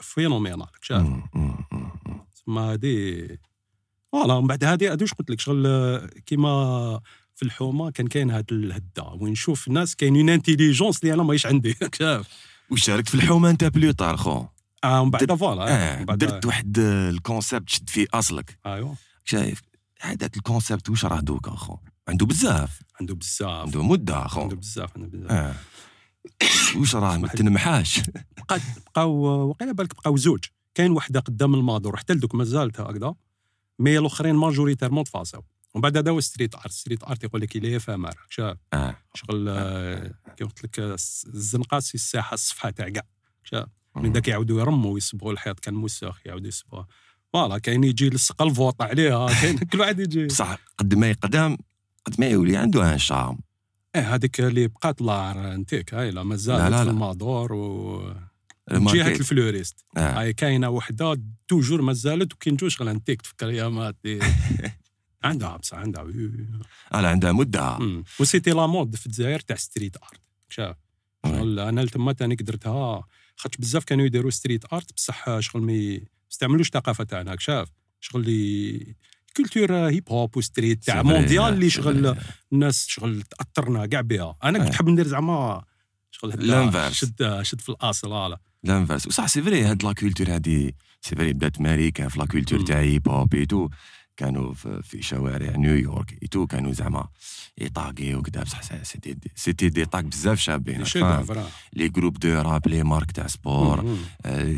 phénoménales 0.02 0.68
شاف. 0.82 1.08
تسمى 2.36 2.62
هادي 2.62 3.40
voilà 4.12 4.42
من 4.42 4.48
بعد 4.48 4.64
هادي 4.64 4.90
هادي 4.90 5.04
واش 5.04 5.14
قلت 5.14 5.30
لك؟ 5.30 5.40
شغل 5.40 5.68
آه، 5.68 6.10
كيما 6.26 7.00
في 7.36 7.44
الحومة 7.44 7.92
كان 7.92 8.08
كاين 8.08 8.32
هاد 8.32 8.46
الهده 8.52 9.04
وين 9.20 9.32
نشوف 9.32 9.68
الناس 9.68 9.96
كاين 9.96 10.16
une 10.16 10.30
intelligence 10.30 11.04
اللي 11.04 11.14
أنا 11.14 11.24
ماهيش 11.24 11.46
عندي. 11.46 11.76
شاف؟ 12.00 12.28
وشاركت 12.70 13.10
في 13.10 13.16
الحومة 13.16 13.50
un 13.50 13.64
peu 13.64 13.76
plus 13.76 13.92
tard 13.92 14.18
خو. 14.18 14.46
آه 14.84 15.04
من 15.06 15.12
بعد 15.12 15.34
voilà 15.34 16.00
من 16.00 16.06
بعد 16.06 16.18
درت 16.18 16.46
واحد 16.46 16.80
آه، 16.80 17.10
ال 17.10 17.17
concept 17.17 17.70
شد 17.70 17.90
فيه 17.90 18.08
أصلك. 18.14 18.60
ايوا 18.66 18.94
شايف؟ 19.24 19.62
هذاك 20.02 20.38
ال 20.38 20.44
concept 20.44 20.90
واش 20.90 21.06
راه 21.06 21.20
دوكا 21.20 21.52
خو 21.52 21.78
عنده 22.08 22.26
بزاف. 22.26 22.80
عنده 23.00 23.16
بزاف. 23.16 23.66
عنده 23.66 23.84
مدة 23.84 24.28
خو 24.28 24.42
عنده 24.42 24.56
بزاف 24.56 24.98
عنده 24.98 25.08
بزاف. 25.08 25.32
آه. 25.32 25.56
واش 26.80 26.96
راه 26.96 27.18
ما 27.18 27.28
تنمحاش 27.28 28.02
بقاو 28.88 29.12
وقيلا 29.50 29.72
بالك 29.72 29.96
بقاو 29.96 30.18
زوج. 30.18 30.46
كاين 30.76 30.92
وحدة 30.92 31.20
قدام 31.20 31.56
الماضور 31.56 31.98
حتى 31.98 32.14
لدوك 32.14 32.36
مازالت 32.36 32.80
هكذا. 32.80 33.14
mais 33.80 33.98
الأخرين 33.98 34.36
majoritairement 34.36 35.04
تفاصاو 35.04 35.44
ومن 35.74 35.82
بعد 35.82 35.98
هذا 35.98 36.12
هو 36.12 36.20
street 36.20 36.56
art 36.56 36.72
street 36.72 37.04
art 37.04 37.24
يقول 37.24 37.42
لك 37.42 37.56
éphémère 37.56 38.14
شاف 38.30 38.58
آه. 38.74 38.96
شغل 39.14 39.50
آه، 39.50 40.14
كي 40.38 40.44
قلت 40.44 40.64
لك 40.64 40.80
آه، 40.80 40.94
الزنقة 40.94 41.80
c'est 41.80 41.96
الساحة 41.96 42.34
الصفحة 42.34 42.70
تاع 42.70 42.90
كاع 42.90 43.04
من. 43.96 44.12
داك 44.12 44.28
يعاودوا 44.28 44.62
يرموا 44.62 44.94
ويصبغوا 44.94 45.32
الحيط. 45.32 45.60
كان 45.60 45.74
موسخ 45.74 46.20
يعاودوا 46.26 46.48
يصبغوه 46.48 46.88
voilà 47.34 47.58
كاين 47.58 47.84
يجي 47.84 48.06
يلصق 48.06 48.42
الفوط 48.42 48.82
عليها. 48.82 49.28
كاين 49.42 49.58
كل 49.58 49.80
واحد 49.80 50.00
يجي. 50.00 50.26
بصح 50.26 50.58
قد 50.78 50.94
ما 50.96 51.10
يقدم 51.10 51.58
قد 52.06 52.16
ما 52.20 52.28
يولي 52.28 52.58
عنده 52.58 52.94
un 52.94 52.98
charme 52.98 53.40
إيه 53.96 54.16
هذيك 54.16 54.40
اللي 54.40 54.68
بقات 54.68 55.02
l'antique 55.02 55.94
هاي 55.94 56.12
لا 56.12 56.24
لا، 56.24 56.84
في. 56.84 56.90
المادور 56.90 57.54
و 57.54 58.14
جهه. 58.72 59.08
ال 59.08 59.16
fleuriste 59.16 59.86
آه. 59.98 60.20
هاي 60.20 60.34
كاينة 60.34 60.70
وحدة 60.70 61.22
toujours 61.48 61.82
مازالت 61.82 62.34
وكي 62.34 62.52
نجو 62.52 62.70
شغل 62.70 62.88
انتيك 62.90 63.22
تفكر 63.22 63.50
يا 63.50 63.68
ماتي 63.68 64.20
عندها 65.24 65.58
بصح 65.58 65.78
عندها 65.78 66.02
oui. 66.02 66.32
على 66.92 67.08
عندها 67.08 67.32
مدة. 67.32 67.80
و 68.20 68.24
c'était 68.24 68.52
la 68.52 68.68
mode 68.68 68.96
في 68.96 69.06
الجزائر 69.06 69.40
تاع 69.40 69.56
street 69.56 69.96
art 69.98 70.22
شاف 70.50 70.76
شغل 71.26 71.60
أنا 71.60 71.86
تما 71.86 72.12
تاني 72.14 72.36
درتها 72.36 73.04
خاطش 73.36 73.58
بزاف 73.58 73.84
كانوا 73.84 74.06
يديروا 74.06 74.32
street 74.32 74.74
art 74.74 74.94
بصح 74.94 75.40
شغل 75.40 75.62
ما 75.62 76.00
يستعملوش 76.32 76.68
الثقافه 76.68 77.04
تاعنا 77.04 77.36
شاف 77.40 77.70
شغل 78.00 78.26
culture 79.38 79.74
hip 79.76 80.10
hop 80.10 80.38
و 80.38 80.45
street 80.45 80.84
تاع 80.84 81.04
mondiale 81.04 81.44
آه، 81.44 81.50
اللي 81.50 81.70
شغل. 81.70 82.16
الناس 82.54 82.88
شغل 82.88 83.22
تأثرنا 83.22 83.86
كاع 83.86 84.02
بها 84.02 84.38
أنا 84.44 84.60
كنت 84.60 84.68
آه. 84.68 84.74
حاب 84.74 84.90
ندير 84.90 85.08
زعما 85.08 85.64
شغل. 86.12 86.32
شد 86.94 87.42
شد 87.42 87.62
في 87.62 87.70
الأصل 87.70 88.08
voilà 88.10 88.40
لانفاس. 88.68 89.08
وصح 89.08 89.28
c'est 89.28 89.42
vrai 89.42 89.64
هاد 89.64 89.84
la 89.84 89.94
culture 89.94 90.36
هادي 90.36 90.76
c'est 91.02 91.16
vrai 91.16 91.34
بدات 91.34 91.62
ماريكا 91.62 92.08
في 92.08 92.20
la 92.20 92.26
culture. 92.26 92.62
تاع 92.62 92.80
hip 92.80 93.10
hop 93.10 93.36
et 93.36 93.47
tout 93.47 93.70
كانوا 94.18 94.54
في, 94.54 95.02
شوارع 95.02 95.56
نيويورك 95.56 96.18
et 96.24 96.32
tout 96.32 96.48
كانوا 96.48 96.74
زعما 96.74 97.08
يطاقي 97.58 98.16
وكذا 98.16 98.44
بصح 98.44 98.84
c'était 98.84 99.16
c'était 99.36 99.70
des 99.70 99.86
tags 99.86 100.02
بزاف 100.02 100.40
شابين 100.40 100.84
les 101.74 101.90
groupes 101.90 102.20
de 102.20 102.42
rap 102.42 102.68
les 102.68 102.84
marques 102.84 103.12
تاع 103.12 103.28
sport. 103.28 103.98
آه، 104.26 104.56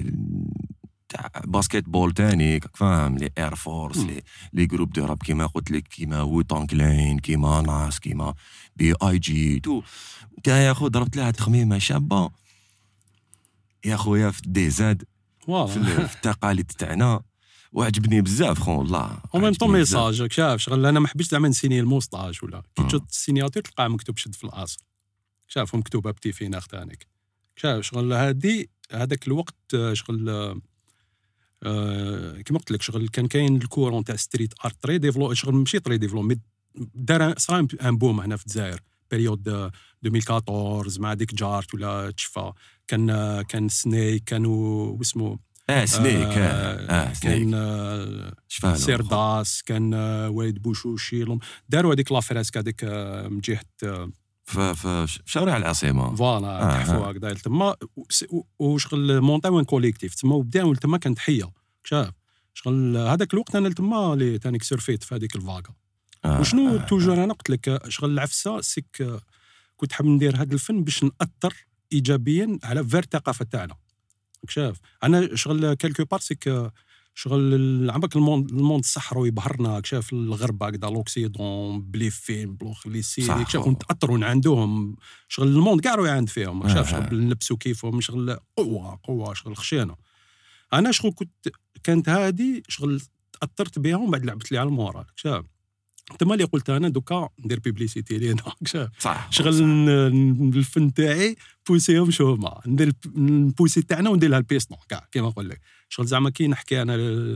تاع 1.10 1.32
basket-ball 1.46 2.14
تاني 2.14 2.60
فاهم؟ 2.74 3.18
les 3.18 3.30
Air 3.38 3.56
Force. 3.56 3.98
les 3.98 4.22
les 4.54 4.66
groupes 4.66 4.94
de 4.94 5.06
rap 5.06 5.24
كيما 5.24 5.46
قلت 5.46 5.72
لك 5.72 5.88
كيما 5.88 6.22
Wu-Tang 6.22 6.68
Clan 6.68 7.20
كيما 7.20 7.62
Nas 7.62 8.00
كيما 8.00 8.34
بي 8.76 8.94
اي 9.04 9.20
جي 9.20 9.60
تو 9.60 9.82
انت 10.38 10.48
يا 10.48 10.74
خو 10.74 10.88
ضربت 10.88 11.18
لها 11.18 11.32
تخميمة 11.32 11.78
شابة. 11.78 12.30
يا 13.86 13.96
خويا 13.96 14.32
في 14.32 14.42
دي 14.46 14.70
زاد 14.70 15.04
في, 15.46 15.78
التقاليد 16.16 16.66
تاعنا 16.66 17.22
وعجبني 17.72 18.22
بزاف 18.22 18.60
خو 18.60 18.78
والله. 18.78 19.20
وميم 19.34 19.46
عجبني 19.46 19.54
طون. 19.54 19.72
ميساج 19.72 20.32
شاف 20.32 20.60
شغل. 20.60 20.86
أنا 20.86 21.00
ما 21.00 21.08
حبيتش 21.08 21.30
زعما 21.30 21.48
نسيني 21.48 21.80
الموستاج 21.80 22.40
ولا. 22.44 22.62
كي 22.76 22.82
مم. 22.82 22.88
تشوف 22.88 23.02
السيناتور 23.10 23.64
تلقاه 23.64 23.88
مكتوب 23.88 24.18
شد 24.18 24.36
في 24.36 24.44
الأصل. 24.44 24.80
شاف 25.48 25.76
مكتوبه 25.76 26.12
بتي 26.12 26.32
فينا 26.32 26.60
ختانك 26.60 27.08
شاف 27.56 27.84
شغل 27.84 28.14
هادي 28.14 28.70
هذاك 28.92 29.28
الوقت 29.28 29.56
آه، 29.74 29.94
شغل 29.94 30.30
آه، 30.30 30.62
آه، 31.64 32.42
كيما 32.42 32.60
قلت 32.60 32.72
لك 32.72 32.82
شغل 32.82 33.08
كان 33.08 33.28
كاين 33.28 33.56
الكورون 33.56 34.04
تاع 34.04 34.16
ستريت 34.16 34.54
آرت 34.66 34.84
تري 34.84 34.98
ديفلو 34.98 35.34
شغل 35.34 35.56
ماشي 35.56 35.80
تري 35.80 35.98
ديفلو 35.98 36.22
مي 36.22 36.40
دار 36.96 37.38
صرا 37.38 37.68
ان 37.82 37.98
بوم 37.98 38.20
هنا 38.20 38.38
في 38.38 38.46
الجزائر. 38.46 38.80
بيريود 39.12 39.48
آه، 39.48 39.72
2014 40.06 41.02
مع 41.02 41.14
ديك 41.14 41.36
جارت 41.36 41.74
ولا 41.74 42.12
تشفى. 42.12 42.52
كان 42.90 43.10
آه، 43.10 43.42
كان 43.42 43.70
سنيك 43.70 44.24
كانوا 44.24 44.92
واسمو 44.98 45.40
آه 45.70 45.86
سنيك 45.86 46.28
آه, 46.28 47.08
آه 47.08 47.14
كان 47.22 47.54
آه، 47.54 48.34
شفالو 48.48 48.76
سير 48.76 49.02
داس 49.02 49.64
كان 49.64 49.94
آه، 49.94 50.30
والد 50.30 50.60
بوشوشي 50.62 51.26
داروا 51.70 51.94
هذيك 51.94 52.12
لافريسك 52.12 52.58
هذيك 52.58 52.84
آه، 52.84 53.28
من 53.28 53.40
جهة 53.40 53.62
آه، 53.84 54.12
في 54.46 55.08
شوارع 55.26 55.58
العاصمة. 55.58 56.16
فوالا 56.16 56.48
آه، 56.48 56.72
تحفوا 56.78 57.12
هكذا. 57.12 57.34
تما 57.34 57.76
وشغل 58.60 59.22
مونطاو 59.22 59.60
ان 59.60 59.66
كوليكتيف. 59.66 60.16
تما 60.16 60.36
وبداو 60.36 60.74
تما 60.74 60.98
كانت 60.98 61.20
حيه 61.20 61.52
شاف. 61.84 62.10
شغل 62.54 62.98
هذاك 62.98 63.34
الوقت 63.34 63.56
أنا 63.56 63.70
تما 63.70 64.14
اللي 64.14 64.38
تانيك 64.38 64.64
سيرفيت 64.64 65.04
في 65.04 65.16
هذيك 65.16 65.36
الفاكا. 65.36 65.74
آه 66.26 66.40
وشنو 66.40 66.76
آه، 66.76 66.78
toujours 66.78 67.24
أنا 67.24 67.34
قلت 67.34 67.50
لك 67.50 67.70
آه، 67.70 67.82
شغل 67.90 68.12
العفسة 68.12 68.62
c'est 68.62 68.87
que 68.87 69.02
آه، 69.02 69.22
كنت 69.78 69.92
حاب 69.94 70.06
ندير 70.06 70.36
هذا 70.36 70.54
الفن 70.54 70.84
باش 70.84 71.04
نأثر 71.04 71.54
ايجابيا 71.94 72.60
على 72.64 72.84
vers 72.84 73.04
الثقافه 73.04 73.46
تاعنا 73.46 73.76
شاف 74.48 74.80
أنا 75.04 75.36
شغل 75.36 75.74
quelque 75.74 76.06
part 76.06 76.20
c'est 76.20 76.37
que 76.37 76.48
آه، 76.48 76.74
شغل 77.16 77.92
عمرك 77.92 78.16
ال 78.16 78.22
monde 78.22 78.52
ال 78.52 78.57
monde 78.57 78.84
الصحراوي 78.84 79.28
يبهرنا 79.28 79.76
راك 79.76 79.86
شاف 79.86 80.14
الغرب 80.14 80.64
هكذا 80.64 80.90
l'Occident 80.90 81.82
ب 81.82 81.89
les 81.89 82.10
films 82.10 82.56
بلوخ 82.56 82.88
les 82.88 83.02
séries 83.02 83.46
شاف 83.46 83.68
ونتأثروا 83.68 84.18
من 84.18 84.24
عندهم 84.24 84.96
شغل 85.28 85.48
ال 85.48 85.53
monde 85.53 85.82
كاع 85.82 86.06
يعند 86.06 86.30
فيهم. 86.30 86.64
راك 86.64 86.72
شاف 86.72 86.94
آه. 86.94 87.10
شغل 87.10 87.20
نلبسوا 87.20 87.58
كيفهم 87.58 88.02
شغل 88.02 88.38
قوة 88.58 89.00
قوة 89.04 89.34
شغل 89.34 89.58
خشينه 89.58 89.96
أنا 90.74 90.92
شغل 90.92 91.12
كنت 91.16 91.50
كانت 91.84 92.10
هذه 92.10 92.62
شغل 92.68 93.02
تأثرت 93.40 93.80
بها 93.80 93.96
ومن 93.96 94.12
بعد 94.12 94.26
لعبت 94.26 94.52
لي 94.52 94.58
على 94.58 94.68
المورال. 94.68 95.06
شاف 95.16 95.46
تما 96.20 96.34
اللي 96.34 96.44
قلت 96.44 96.70
أنا 96.70 96.90
دوكا 96.90 97.30
ندير 97.46 97.60
بيبليسيتي 97.60 98.18
لينا. 98.18 98.44
صح 99.00 99.28
شغل 99.32 99.50
الفن 100.56 100.94
تاعي 100.94 101.36
بوسيهم 101.68 102.12
شو 102.12 102.34
هما 102.34 102.60
ندير 102.68 102.88
الب- 102.88 103.20
نبوسي 103.20 103.82
تاعنا 103.82 104.10
وندير 104.10 104.30
لها 104.30 104.40
البيستون 104.40 104.78
كاع 104.90 105.06
كيما 105.12 105.28
نقول 105.28 105.50
لك. 105.50 105.62
شغل 105.90 106.06
زعما 106.06 106.30
كي 106.30 106.48
نحكي 106.48 106.82
أنا 106.82 106.94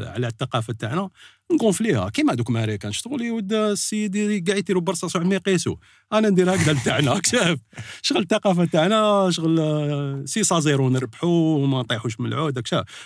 على 0.09 0.27
الثقافة 0.27 0.73
تاعنا 0.73 1.09
نكونفليها. 1.53 2.09
كيما 2.09 2.33
دوك 2.33 2.49
ماريكان 2.49 2.91
شغل 2.91 3.21
يود 3.21 3.53
السيدي 3.53 4.41
كاع 4.41 4.55
يديروا 4.55 4.81
برصاص 4.81 5.15
وعم 5.15 5.31
يقيسوا 5.31 5.75
أنا 6.13 6.29
ندير 6.29 6.55
هكذا 6.55 6.73
تاعنا 6.85 7.21
شاف 7.25 7.59
شغل 8.01 8.19
الثقافة 8.21 8.65
تاعنا 8.65 9.27
شغل 9.31 10.23
سي 10.29 10.43
سا 10.43 10.59
زيرو 10.59 10.89
نربحوا 10.89 11.57
وما 11.57 11.79
نطيحوش 11.79 12.19
من 12.19 12.25
العود 12.33 12.61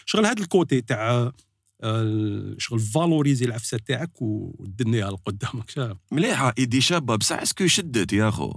شغل 0.06 0.26
هذا 0.26 0.42
ال 0.42 0.50
côté 0.50 0.82
تاع 0.82 1.32
شغل 2.58 2.80
valoriser 2.80 3.46
العفسة 3.46 3.78
تاعك 3.78 4.22
ودنيها 4.22 5.12
لقدامك 5.12 5.98
مليحة 6.12 6.54
إيدي 6.58 6.82
شابة. 6.82 7.16
بصح 7.16 7.42
est-ce 7.42 7.59
que 7.59 7.68
شدت 7.68 8.14
يا 8.14 8.30
خو 8.30 8.54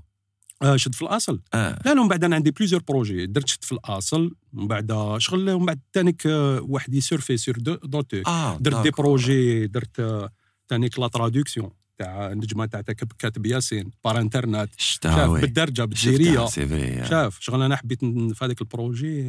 آه، 0.62 0.76
شد 0.76 0.94
في 0.94 1.02
الأصل. 1.02 1.40
آه. 1.54 1.78
لا 1.86 1.94
لا 1.94 2.02
من 2.02 2.08
بعد 2.08 2.24
أنا 2.24 2.36
عندي 2.36 2.50
plusieurs 2.50 2.82
projets 2.88 3.26
درت 3.26 3.48
شت 3.48 3.64
في 3.64 3.72
الأصل 3.72 4.34
من 4.52 4.66
بعد 4.68 5.14
شغل 5.18 5.54
من 5.56 5.66
بعد 5.66 5.80
تانيك 5.92 6.26
آه، 6.26 6.60
واحد 6.60 6.94
يسيرفي 6.94 7.36
سور 7.36 7.56
دو 7.58 7.74
دوتو. 7.74 8.22
آه 8.26 8.56
درت 8.58 8.82
des. 8.82 8.90
projets 8.90 9.66
درت 9.66 10.00
آه، 10.00 10.30
تانيك 10.68 10.98
la 10.98 11.08
traduction 11.08 11.70
تاع 11.98 12.32
النجمه 12.32 12.66
تاع 12.66 12.80
كاتب- 12.80 13.46
ياسين 13.46 13.90
par 14.04 14.20
internet 14.20 14.70
شاف 14.76 15.30
بالدرجة 15.30 15.86
vrai 15.94 17.06
شاف 17.08 17.40
شغل 17.40 17.62
أنا 17.62 17.76
حبيت 17.76 18.00
في 18.04 18.34
هذاك 18.42 18.60
ال 18.60 18.69
projet 18.69 19.22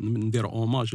ندير 0.00 0.44
hommage 0.46 0.94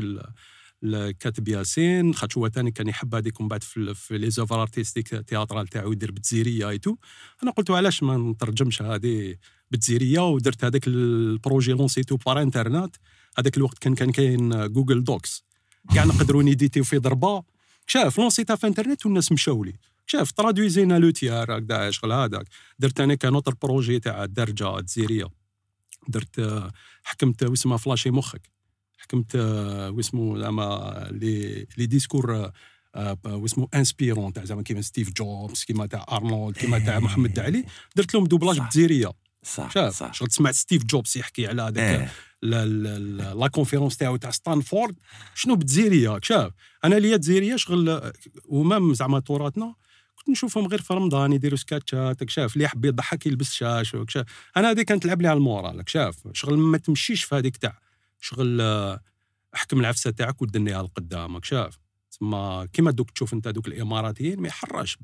ل- 0.83 1.07
لكاتب 1.07 1.47
ياسين. 1.47 2.13
خاطر 2.13 2.39
هو 2.39 2.49
ثاني 2.49 2.71
كان 2.71 2.87
يحب 2.87 3.15
هذيك 3.15 3.39
ومن 3.39 3.49
بعد 3.49 3.63
في, 3.63 4.17
les 4.17 4.29
œuvres 4.29 4.61
artistiques 4.61 5.07
théâtrales 5.07 5.67
تاعو 5.67 5.91
يدير 5.91 6.11
بالجزيريه 6.11 6.69
et 6.69 6.78
tout 6.78 6.95
أنا 7.43 7.51
قلت 7.51 7.71
علاش 7.71 8.03
ما 8.03 8.17
نترجمش 8.17 8.81
هذه 8.81 9.35
بالجزيريه 9.71 10.19
ودرت 10.19 10.63
هذاك 10.65 10.87
ال 10.87 10.99
projet 10.99 11.71
لونسيتو 11.71 12.17
par 12.17 12.41
internet 12.41 12.95
هذاك 13.37 13.57
الوقت 13.57 13.77
كان 13.79 13.95
كان 13.95 14.11
كاين 14.11 14.67
Google 14.73 15.03
Docs 15.03 15.45
كاع 15.95 16.03
نقدروا 16.03 16.43
نيديتيو 16.43 16.83
في 16.83 16.97
ضربة. 16.97 17.43
شاف 17.87 18.19
لونسيتها 18.19 18.55
في 18.55 18.67
انترنت 18.67 19.05
والناس 19.05 19.31
مشاو 19.31 19.63
لي 19.63 19.73
شاف 20.05 20.31
ترادويزينا 20.31 20.99
le 20.99 21.09
tiers 21.09 21.57
هكذا 21.57 21.91
شغل 21.91 22.11
هذاك. 22.11 22.47
درت 22.79 22.99
أنا 22.99 23.15
كان 23.15 23.41
projet 23.61 23.99
تاع 23.99 24.23
الدرجة 24.23 24.77
الجزيريه 24.79 25.27
درت 26.07 26.69
حكمت 27.03 27.43
واسمها 27.43 27.77
فلاشي 27.77 28.11
مخك. 28.11 28.49
حكمت 29.03 29.35
آه، 29.35 29.89
واسمو 29.89 30.39
زعما 30.39 31.07
les 31.11 31.67
les 31.77 31.85
discours 31.85 32.35
آه، 32.35 32.53
آه، 32.95 33.17
واسمو 33.25 33.69
inspirants 33.75 34.33
تاع 34.33 34.45
زعما 34.45 34.63
كيما 34.63 34.81
ستيف 34.81 35.13
جوبز 35.13 35.63
كيما 35.63 35.85
تاع 35.85 36.05
أرنولد 36.11 36.57
كيما 36.57 36.79
تاع 36.79 36.99
محمد 36.99 37.39
علي 37.39 37.65
درت 37.95 38.13
لهم 38.13 38.25
doublage. 38.25 38.59
بالجزيريه 38.59 39.11
صح 39.43 39.71
شاف؟ 39.71 39.95
صح. 39.95 40.13
شغل 40.13 40.27
تسمع 40.27 40.51
ستيف 40.51 40.85
جوبز 40.85 41.17
يحكي 41.17 41.47
على 41.47 41.61
هذاك 41.61 41.77
إيه. 41.77 42.11
la 43.33 43.47
conférence 43.47 43.97
تاعو 43.97 44.15
تاع 44.15 44.31
ستانفورد. 44.31 44.95
شنو 45.35 45.55
بالجزيريه 45.55 46.19
شاف؟ 46.23 46.51
أنا 46.83 46.95
ليا 46.95 47.17
تزيريه 47.17 47.55
شغل 47.55 48.11
و 48.45 48.55
même 48.55 48.93
زعما 48.93 49.19
تراثنا 49.19 49.75
كنت 50.15 50.29
نشوفهم 50.29 50.67
غير 50.67 50.81
في 50.81 50.93
رمضان 50.93 51.33
يديروا 51.33 51.57
سكاتشات 51.57 52.29
شاف؟ 52.29 52.53
اللي 52.53 52.65
يحب 52.65 52.85
يضحك 52.85 53.25
يلبس 53.25 53.53
شاش 53.53 53.95
أنا 54.57 54.71
هذه 54.71 54.81
كانت 54.81 55.03
تلعب 55.03 55.21
لي 55.21 55.27
على 55.27 55.37
ال 55.37 55.45
moral 55.45 55.83
شاف؟ 55.87 56.15
شغل 56.33 56.57
ما 56.57 56.77
تمشيش 56.77 57.23
في 57.23 57.35
هذيك 57.35 57.57
تاع. 57.57 57.79
شغل 58.23 58.61
آه، 58.61 58.99
احكم 59.55 59.79
العفسة 59.79 60.11
تاعك 60.11 60.41
ودنيها 60.41 60.83
لقدامك 60.83 61.45
شاف؟ 61.45 61.79
تسمى 62.11 62.67
كيما 62.73 62.91
دوك 62.91 63.11
تشوف 63.11 63.33
انت 63.33 63.47
دوك 63.47 63.67
الاماراتيين 63.67 64.39
ما 64.41 64.47
يحرش 64.47 64.97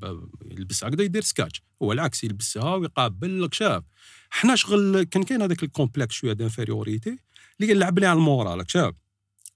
يلبس 0.44 0.84
هكذا 0.84 1.02
يدير 1.02 1.22
سكاتش. 1.22 1.62
هو 1.82 1.92
العكس 1.92 2.24
يلبسها 2.24 2.74
ويقابل 2.74 3.42
لك 3.42 3.54
شاف؟ 3.54 3.82
حنا 4.30 4.56
شغل 4.56 5.02
كان 5.02 5.22
كاين 5.22 5.42
هذاك 5.42 5.62
ال 5.62 5.68
complexe 5.68 6.14
شوية 6.14 6.32
d'infériorité 6.32 7.18
اللي 7.60 7.72
يلعب 7.72 7.98
لي 7.98 8.06
على 8.06 8.16
ال 8.16 8.25
moral 8.25 8.70
شاف؟ 8.70 8.94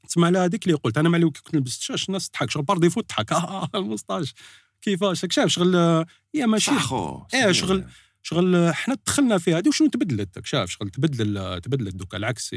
تسمع 0.08 0.26
على 0.26 0.38
هذيك 0.38 0.66
اللي 0.66 0.74
قلت 0.78 0.98
أنا 0.98 1.08
مع 1.08 1.16
اللي 1.16 1.30
كنت 1.30 1.54
نلبس 1.54 1.78
الشاش 1.78 2.08
الناس 2.08 2.28
تضحك 2.28 2.50
شغل 2.50 2.62
par 2.62 2.78
défaut 2.78 3.00
تضحك. 3.00 3.32
آه 3.32 3.68
المسطاش 3.74 4.34
كيفاش؟ 4.82 5.24
شاف؟ 5.30 5.48
شغل 5.48 5.76
آه، 5.76 6.06
هي 6.34 6.46
ماشي. 6.46 6.70
صح 6.70 6.82
خو 6.86 7.22
إيه، 7.34 7.52
شغل- 7.52 7.84
شغل 8.22 8.74
حنا 8.74 8.96
دخلنا 9.06 9.38
في 9.38 9.54
هذه 9.54 9.68
وشنو 9.68 9.88
تبدلت؟ 9.88 10.44
شاف؟ 10.46 10.70
شغل 10.70 10.90
تبدل 10.90 11.60
تبدلت 11.60 11.94
دوكا 11.94 12.16
العكس. 12.16 12.50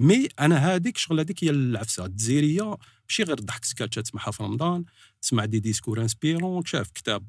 mais 0.00 0.28
أنا 0.40 0.56
هذيك 0.74 0.96
شغل 0.96 1.20
هذيك 1.20 1.44
هي 1.44 1.50
العفسة. 1.50 2.04
الجزائرية 2.04 2.76
ماشي 3.08 3.22
غير 3.22 3.40
ضحك 3.40 3.64
سكاتشات 3.64 4.04
تسمعها 4.04 4.30
في 4.30 4.42
رمضان 4.42 4.84
تسمع 5.22 5.44
des 5.44 5.60
discours 5.60 6.02
inspirants 6.02 6.64
شاف 6.64 6.90
كتاب 6.90 7.24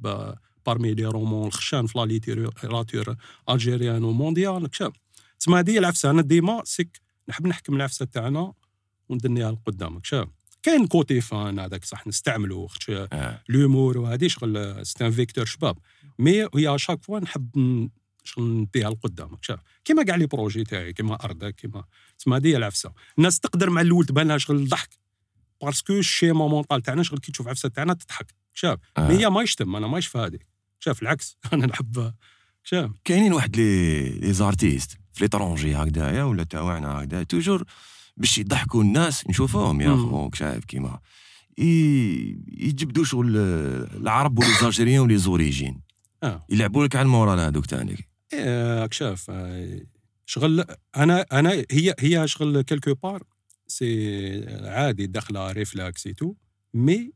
parmi 0.66 0.94
les 0.94 1.06
romans 1.06 1.48
الخشان 1.48 1.88
في 1.88 2.00
la 2.00 2.06
littérature 2.06 3.16
algérienne 3.50 4.04
و 4.04 4.11
mondiale 4.11 4.70
شاف 4.72 4.94
تسمع 5.40 5.60
هذه 5.60 5.72
هي 5.72 5.80
العفسة. 5.80 6.10
أنا 6.10 6.22
ديما 6.22 6.62
c'est 6.66 6.88
que 6.88 7.02
نحب 7.30 7.48
نحكم 7.48 7.76
العفسة 7.76 8.06
تاعنا 8.06 8.54
وندنيها 9.10 9.52
لقدامك 9.52 10.06
شاف 10.06 10.28
كاين 10.64 10.88
côté 10.88 11.22
fun 11.22 11.60
هذاك 11.60 11.86
صح 11.86 12.08
نستعملو 12.08 12.68
خاطش 12.68 12.90
آه. 12.90 13.44
l'humour 13.50 13.98
وهذه 13.98 14.28
شغل 14.28 14.86
c'est 14.86 15.06
un 15.06 15.12
vecteur 15.12 15.46
شباب. 15.46 15.78
mais 16.20 16.48
هي 16.56 16.80
chaque 16.80 17.04
fois 17.04 17.20
نحب 17.20 17.50
شغل 18.24 18.44
نديها 18.44 18.90
لقدامك 18.90 19.44
شاف؟ 19.44 19.60
كيما 19.86 20.04
كاع 20.04 20.16
les 20.16 20.26
projets 20.26 20.64
تاعي 20.64 20.94
كيما 20.94 21.24
ارضك 21.24 21.56
كيما 21.56 21.84
تسمى 22.20 22.38
هذه 22.38 22.48
هي 22.48 22.58
العفسة. 22.58 22.94
الناس 23.18 23.40
تقدر 23.40 23.70
مع 23.70 23.82
الأول 23.82 24.06
تبان 24.06 24.28
لها 24.28 24.38
شغل 24.38 24.68
ضحك. 24.70 24.90
parce 25.62 25.82
que 25.82 25.94
ال 25.94 26.01
schéma 26.01 26.48
mental 26.48 26.82
تاعنا 26.82 27.04
شغل 27.04 27.20
كي 27.20 27.32
تشوف 27.32 27.48
عفسة 27.48 27.70
تاعنا 27.70 27.94
تضحك 27.94 28.34
شاف؟ 28.54 28.80
آه. 28.98 29.08
mais 29.08 29.18
هي 29.18 29.30
ما 29.30 29.42
يشتم 29.42 29.76
أنا 29.76 29.88
مايش 29.88 30.08
في 30.08 30.18
هذيك 30.18 30.48
شاف؟ 30.80 31.02
العكس 31.02 31.38
أنا 31.54 31.66
نحب 31.66 32.14
شاف؟ 32.64 32.92
كاينين 33.04 33.34
واحد 33.34 33.56
لي 33.56 34.10
les 34.10 34.34
artistes 34.34 34.92
في 35.14 35.24
l'étranger 35.24 35.76
هكذايا 35.76 36.24
ولا 36.24 36.44
تاعنا 36.44 37.04
هكذا 37.04 37.24
toujours 37.24 37.64
باش 38.18 38.38
يضحكوا 38.38 38.84
الناس 38.84 39.28
نشوفوهم 39.28 39.82
يا 39.82 39.90
même. 39.90 40.10
خو 40.10 40.30
شايف 40.34 40.66
كيما. 40.66 41.00
يجبدوا 41.58 43.04
شغل 43.04 43.38
العرب 43.38 44.40
و 44.40 45.00
les 45.00 45.18
و 45.18 45.23
les 45.23 45.37
origines. 45.37 45.82
آه. 46.24 46.46
يلعبوا 46.50 46.86
لك 46.86 46.96
على 46.96 47.06
ال 47.06 47.11
moral 47.11 47.40
هذوك 47.40 47.66
تاني 47.66 48.11
إيه، 48.34 48.82
راك 48.82 48.94
شاف 48.94 49.30
آه، 49.30 49.82
شغل 50.26 50.66
أنا 50.98 51.26
أنا 51.32 51.66
هي 51.72 51.96
هي 52.00 52.28
شغل 52.28 52.62
quelque 52.62 52.94
part 52.94 53.24
c'est 53.68 54.46
عادي 54.70 55.08
داخلة 55.08 55.52
réflexe 55.52 56.08
et 56.08 56.14
tout 56.14 56.34
mais 56.74 57.12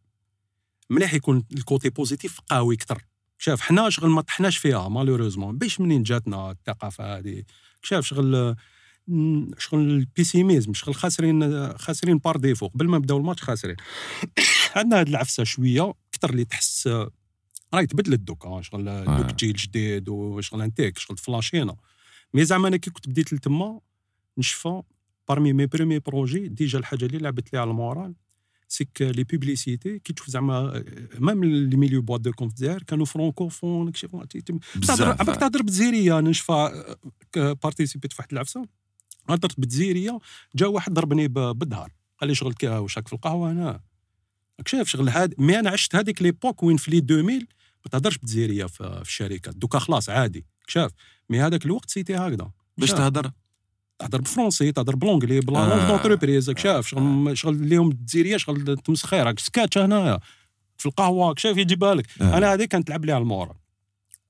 مليح 0.90 1.14
يكون 1.14 1.44
ال 1.54 1.61
côté 1.61 1.90
positif 1.90 2.40
قوي 2.50 2.76
أكثر. 2.76 3.06
شاف 3.38 3.62
حنا 3.62 3.90
شغل 3.90 4.10
ما 4.10 4.22
طحناش 4.22 4.58
فيها 4.58 4.90
malheureusement 4.90 5.58
باش 5.58 5.80
منين 5.80 6.04
جاتنا 6.04 6.52
الثقافة 6.52 7.18
هذه؟ 7.18 7.44
شاف 7.82 8.06
شغل 8.06 8.56
شغل 9.58 9.80
ال 9.80 9.88
pessimisme 9.88 10.74
شغل 10.74 10.96
خاسرين 10.96 11.70
خاسرين 11.78 12.18
par 12.18 12.38
défaut 12.38 12.68
قبل 12.68 12.88
ما 12.88 12.98
نبداو 12.98 13.18
الماتش 13.18 13.44
خاسرين. 13.44 13.76
عندنا 14.76 15.00
هاد 15.00 15.08
العفسة 15.08 15.44
شوية 15.44 15.94
أكثر 16.14 16.30
اللي 16.30 16.46
تحس 16.46 16.90
راهي 17.74 17.86
تبدلت 17.88 18.20
دوكا 18.20 18.62
شغل 18.62 19.06
دوك 19.06 19.36
جيل 19.36 19.54
جديد 19.54 20.10
وشغل 20.10 20.62
انتيك 20.62 20.98
شغل 20.98 21.18
فلاشينا 21.18 21.76
mais 22.34 22.46
زعما 22.46 22.68
أنا 22.68 22.78
كي 22.78 22.90
كنت 22.92 23.10
بديت 23.10 23.34
لتما 23.34 23.80
نشفى 24.38 24.82
parmi 25.30 25.54
mes 25.54 25.66
premiers 25.66 26.00
projets 26.00 26.48
déjà 26.48 26.80
الحاجة 26.80 27.06
اللي 27.06 27.18
لعبت 27.18 27.54
لي 27.54 27.60
على 27.60 27.70
ال 27.70 27.77
moral 27.77 28.16
c'est 28.68 28.89
que 28.89 29.02
les 29.02 29.24
publicités 29.24 30.00
كي 30.00 30.14
تشوف 30.14 30.30
زعما 30.30 30.84
même 31.20 31.44
les 31.44 31.78
milieux 31.78 32.02
boîtes 32.02 32.22
de 32.22 32.32
com 32.32 32.54
دير 32.54 32.84
كانوا 32.84 33.06
francophones 33.06 33.92
كشي 33.92 34.08
تهضر 34.88 35.06
عباك 35.22 35.36
تهضر 35.36 35.62
بتزيريه 35.62 36.20
أنا 36.20 36.30
نشفى 36.30 36.84
بارتيسيبيت 37.36 38.14
في 38.14 38.18
واحد 38.22 38.32
العفسة. 38.34 38.66
هضرت 39.30 39.60
بتزيريه 39.60 40.20
جا 40.56 40.68
واحد 40.68 40.94
ضربني 40.94 41.28
ب- 41.28 41.34
بالظهر 41.34 41.92
قال 42.22 42.28
لي 42.30 42.36
شغل 42.36 42.54
واش 42.64 42.98
راك 42.98 43.08
في 43.08 43.14
القهوة 43.14 43.52
هنا. 43.52 43.82
راك 44.60 44.68
شايف 44.68 44.88
شغل 44.88 45.10
هاد 45.10 45.34
mais 45.38 45.60
أنا 45.60 45.70
عشت 45.70 45.96
هذيك 45.96 46.22
l'époque 46.22 46.64
وين 46.64 46.78
في 46.78 46.92
les 46.92 46.98
2000 46.98 47.22
ما 47.86 47.92
تهضرش 47.92 48.18
بتزيريه 48.18 48.66
في, 48.66 48.78
في 49.04 49.10
الشركات 49.10 49.56
دوكا 49.56 49.80
خلاص 49.80 50.10
عادي. 50.10 50.46
شاف 50.68 50.92
mais 51.30 51.42
هذاك 51.42 51.66
الوقت 51.66 51.90
c'était 51.90 52.16
هكذا. 52.16 52.52
باش. 52.78 52.92
تهضر؟ 52.92 53.32
تهضر 54.00 54.18
بال 54.18 54.28
français 54.28 54.72
تهضر 54.72 54.96
بال 54.96 55.05
anglais 55.05 55.40
بلا 55.40 55.60
آه. 55.60 55.88
d'entreprise 55.88 56.50
راك 56.50 56.60
شاف 56.60 56.88
شغل 56.88 57.38
شغل 57.38 57.56
اليوم 57.56 57.92
الجزائريه 57.92 58.38
شغل 58.38 58.78
تمسخير. 58.78 59.26
راك 59.26 59.40
سكاتش 59.40 59.78
هنايا 59.78 60.20
في 60.78 60.86
القهوة 60.86 61.28
راك 61.30 61.40
شايف 61.40 61.58
يجيبها 61.58 61.96
لك. 61.96 62.06
آه. 62.22 62.38
أنا 62.38 62.54
هذه 62.54 62.66
كانت 62.66 62.88
تلعب 62.88 63.06
لي 63.06 63.12
على 63.12 63.22
ال 63.22 63.27
moral 63.27 63.56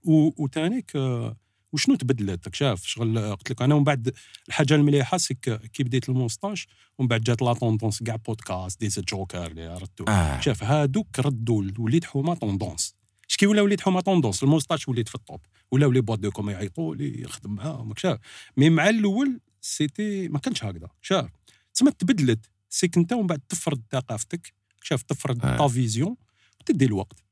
و- 0.03 0.43
وتانيك 0.43 0.91
آه، 0.95 1.37
وشنو 1.75 1.95
تبدلت 1.95 2.45
راك 2.45 2.55
شاف 2.55 2.85
شغل 2.85 3.17
آه، 3.17 3.33
قلت 3.33 3.51
لك 3.51 3.61
أنا 3.61 3.75
ومن 3.75 3.83
بعد 3.83 4.13
الحاجة 4.47 4.75
المليحة 4.75 5.17
c'est 5.17 5.45
que 5.45 5.61
كي 5.73 5.83
بديت 5.83 6.09
الموستاش 6.09 6.65
ومن 6.97 7.07
بعد 7.07 7.21
جات 7.21 7.41
la 7.41 7.53
tendance 7.53 8.03
كاع 8.03 8.15
podcast 8.15 8.79
DZjoker 8.79 9.45
اللي 9.45 9.77
ردوا 9.77 10.09
آه. 10.09 10.39
شاف 10.39 10.63
هادوك 10.63 11.19
ردوا 11.19 11.63
وليد 11.79 12.03
حومة 12.03 12.33
tendance. 12.33 12.95
شكي 13.27 13.47
ولا 13.47 13.61
وليد 13.61 13.81
حومة 13.81 13.99
tendance؟ 13.99 14.43
الموستاش 14.43 14.87
وليت 14.87 15.09
في 15.09 15.15
ال 15.15 15.21
top. 15.21 15.41
ولاو 15.71 15.91
les 15.91 16.01
boîtes 16.01 16.21
de 16.21 16.31
com 16.31 16.49
يعيطوا 16.49 16.95
لي 16.95 17.21
يخدم 17.21 17.55
معاهم 17.55 17.93
شاف. 17.97 18.19
mais 18.57 18.69
مع 18.69 18.89
الأول 18.89 19.39
c'était 19.61 20.27
ما 20.27 20.39
كانش 20.39 20.63
هكذا. 20.63 20.87
شاف. 21.01 21.29
تسمى 21.73 21.91
تبدلت. 21.91 22.49
c'est 22.69 22.87
que 22.87 22.97
أنت 22.97 23.13
ومن 23.13 23.27
بعد 23.27 23.41
تفرض 23.49 23.81
ثقافتك 23.91 24.53
شاف 24.81 25.01
تفرض 25.01 25.45
آه. 25.45 25.57
ta 25.57 25.67
vision 25.67 26.15
وتدي 26.59 26.85
الوقت. 26.85 27.24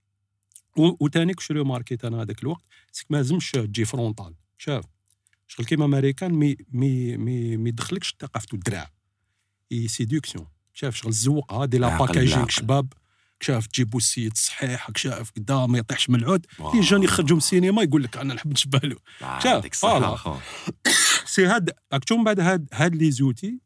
و- 0.78 1.06
وتانيك 1.06 1.40
شنو 1.40 1.64
ماركيت 1.64 2.06
أنا 2.06 2.22
هذاك 2.22 2.44
الوقت. 2.44 2.64
c'est 2.92 3.02
que 3.02 3.08
ما 3.12 3.18
لازمش 3.18 3.52
تجي 3.52 3.86
frontale 3.86 4.34
شاف؟ 4.58 4.86
شغل 5.48 5.66
كيما 5.66 5.86
امريكان 5.86 6.32
mais 6.32 6.56
mais 6.72 7.18
mais 7.18 7.58
ما 7.58 7.70
يدخلكش 7.70 8.16
ثقافته 8.20 8.56
الدراع. 8.56 8.92
et 9.72 9.88
séduction 9.88 10.48
شاف 10.74 10.96
شغل 10.96 11.10
الزوقه 11.10 11.66
de 11.66 11.78
la 11.78 11.88
packaging. 12.00 12.48
شباب. 12.50 12.94
شاف 13.42 13.68
تجيبوا 13.68 14.00
السيد 14.00 14.32
الصحيح 14.32 14.88
راك 14.88 14.98
شاف 14.98 15.32
قدام 15.38 15.72
ما 15.72 15.78
يطيحش 15.78 16.10
من 16.10 16.16
العود. 16.20 16.46
les 16.74 16.80
jeunes 16.82 17.04
يخرجوا 17.04 17.36
من 17.36 17.38
السينما 17.38 17.84
يقول 17.84 18.04
لك 18.04 18.18
أنا 18.18 18.34
نحب 18.34 18.52
نشبه 18.52 18.80
له 18.84 18.96
شاف،. 19.44 19.64
c'est 21.34 21.46
هاد 21.46 21.70
راك 21.94 22.04
تشوف 22.04 22.18
من 22.18 22.24
بعد 22.24 22.40
هاد 22.40 22.70
هاد 22.74 22.96
les 22.96 23.12
outils. 23.12 23.60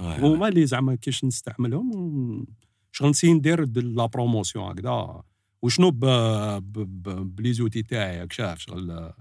هما 0.00 0.48
اللي 0.48 0.66
زعما 0.66 0.94
كيش 0.94 1.24
نستعملهم. 1.24 2.46
شغل 2.92 3.10
نسي 3.10 3.32
ندير 3.32 3.64
la 3.78 4.06
promotion 4.06 4.64
هكذا. 4.70 5.22
وشنو 5.62 5.90
ب- 5.90 5.98
ب- 6.04 7.02
ب- 7.02 7.36
ب 7.36 7.52
les 7.52 7.62
outils 7.62 7.82
تاعي 7.82 8.26
شاف 8.30 8.58
شغل 8.58 9.12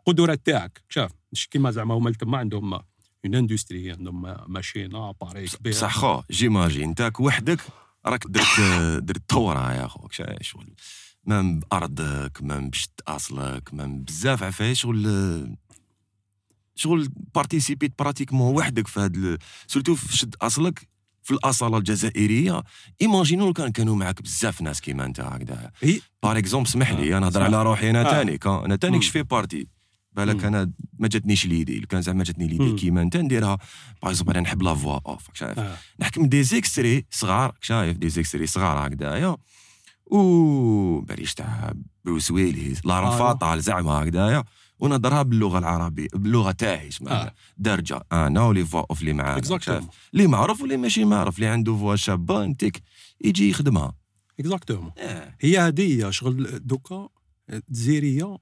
القدرات 0.00 0.46
تاعك 0.46 0.82
شاف 0.88 1.10
كيما 1.50 1.70
زعما 1.70 1.94
هما 1.94 2.10
تما 2.12 2.38
عندهم 2.38 2.74
une 2.74 3.34
industrie 3.34 3.92
عندهم 3.92 4.36
ماشينه 4.52 5.12
باري 5.20 5.46
كبير. 5.48 5.72
بصح 5.72 5.94
خو 5.98 6.22
j'imagine 6.30 6.88
انت 6.88 7.12
وحدك 7.20 7.60
راك 8.06 8.26
درت 8.26 8.60
درت 9.04 9.22
ثوره 9.32 9.72
يا 9.74 9.88
شا- 10.10 10.42
شغل. 10.42 10.74
même 11.24 11.60
بأرضك 11.60 12.38
même 12.42 12.70
بشت 12.70 12.90
اصلك 13.08 13.74
même 13.74 14.02
بزاف 14.02 14.42
عفايس 14.42 14.78
شغل 14.78 15.56
شغل 16.74 17.08
بارتيسيبيت 17.34 17.98
pratiquement 17.98 18.54
وحدك 18.56 18.86
في 18.86 19.00
هاد 19.00 19.38
surtout 19.66 19.94
في 19.94 20.16
شد 20.16 20.34
أصلك. 20.42 20.88
في 21.26 21.30
الاصاله 21.34 21.78
الجزائرية 21.78 22.62
imaginons 23.02 23.52
كان 23.52 23.72
كانوا 23.72 23.96
معاك 23.96 24.22
بزاف 24.22 24.62
ناس 24.62 24.80
كيما 24.80 25.04
أنت 25.04 25.20
هكذا 25.20 25.70
par 26.22 26.38
exemple 26.38 26.68
سمح 26.68 26.90
لي 26.90 27.14
آه، 27.14 27.18
أنا 27.18 27.26
نهضر. 27.26 27.42
على 27.42 27.62
روحي 27.62 27.90
أنا 27.90 28.08
آه. 28.08 28.10
تانيك 28.10 28.46
آه، 28.46 28.64
أنا 28.64 28.76
تانيك. 28.76 29.02
je 29.02 29.09
fais 29.09 29.22
partie 29.22 29.68
بالك. 30.12 30.44
أنا 30.44 30.70
ما 30.98 31.08
جاتنيش 31.08 31.46
l'idée 31.46 31.80
لو 31.80 31.86
كان 31.86 32.02
زعما 32.02 32.24
جاتني 32.24 32.46
l'idée. 32.48 32.72
كيما 32.72 33.02
أنت 33.02 33.16
نديرها 33.16 33.58
par 34.02 34.10
exemple 34.10 34.32
أنا 34.32 34.40
نحب 34.40 34.62
la 34.62 34.74
voix 34.74 34.98
off 35.06 35.26
شايف 35.34 35.58
آه. 35.58 35.76
نحكم 36.00 36.26
des 36.26 36.42
extraits 36.42 37.06
صغار 37.10 37.54
شايف 37.60 37.96
des 37.96 38.08
extraits 38.08 38.46
صغار 38.46 38.86
هكذايا 38.86 39.36
و 40.06 41.00
بريش 41.00 41.34
تاع 41.34 41.72
بروس 42.04 42.30
ويليز 42.30 42.80
l'arme 42.84 43.06
آه. 43.06 43.18
fatale 43.18 43.60
زعما 43.62 43.90
هكذايا 43.90 44.44
ونهضرها 44.78 45.22
باللغة 45.22 45.58
العربية 45.58 46.08
باللغة 46.14 46.50
تاعي 46.50 46.88
اسمها 46.88 47.26
آه. 47.26 47.34
درجة 47.58 48.04
أنا 48.12 48.42
و 48.42 48.48
les 48.48 48.64
voix 48.64 48.84
off 48.90 49.00
اللي 49.00 49.12
معانا 49.12 49.42
اللي 50.14 50.26
معروف 50.26 50.60
واللي 50.60 50.76
ماشي 50.76 51.04
معروف 51.04 51.36
اللي 51.36 51.46
عنده 51.46 51.76
voix 51.76 51.96
شابة 51.96 52.44
انتك 52.44 52.82
يجي 53.20 53.50
يخدمها. 53.50 53.94
exactement 54.40 54.92
آه. 54.98 55.36
هي 55.40 55.58
هذه 55.58 56.10
شغل 56.10 56.66
دوكا 56.66 57.08
الجزائريه 57.50 58.38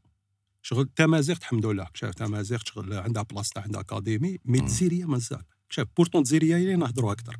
شغل 0.63 0.89
تمازيغ 0.97 1.37
الحمد 1.37 1.67
لله. 1.67 1.87
شاف 1.95 2.15
تمازيغ 2.15 2.59
شغل 2.65 2.93
عندها 2.93 3.23
بلاصتها 3.23 3.63
عندها 3.63 3.81
académie 3.81 4.39
mais. 4.45 4.61
تزيرية 4.61 5.05
مازال. 5.05 5.43
شاف 5.69 5.87
pourtant 5.97 6.23
تزيرية 6.23 6.57
هي 6.57 6.63
اللي 6.63 6.77
نهضروا 6.77 7.13
أكثر. 7.13 7.37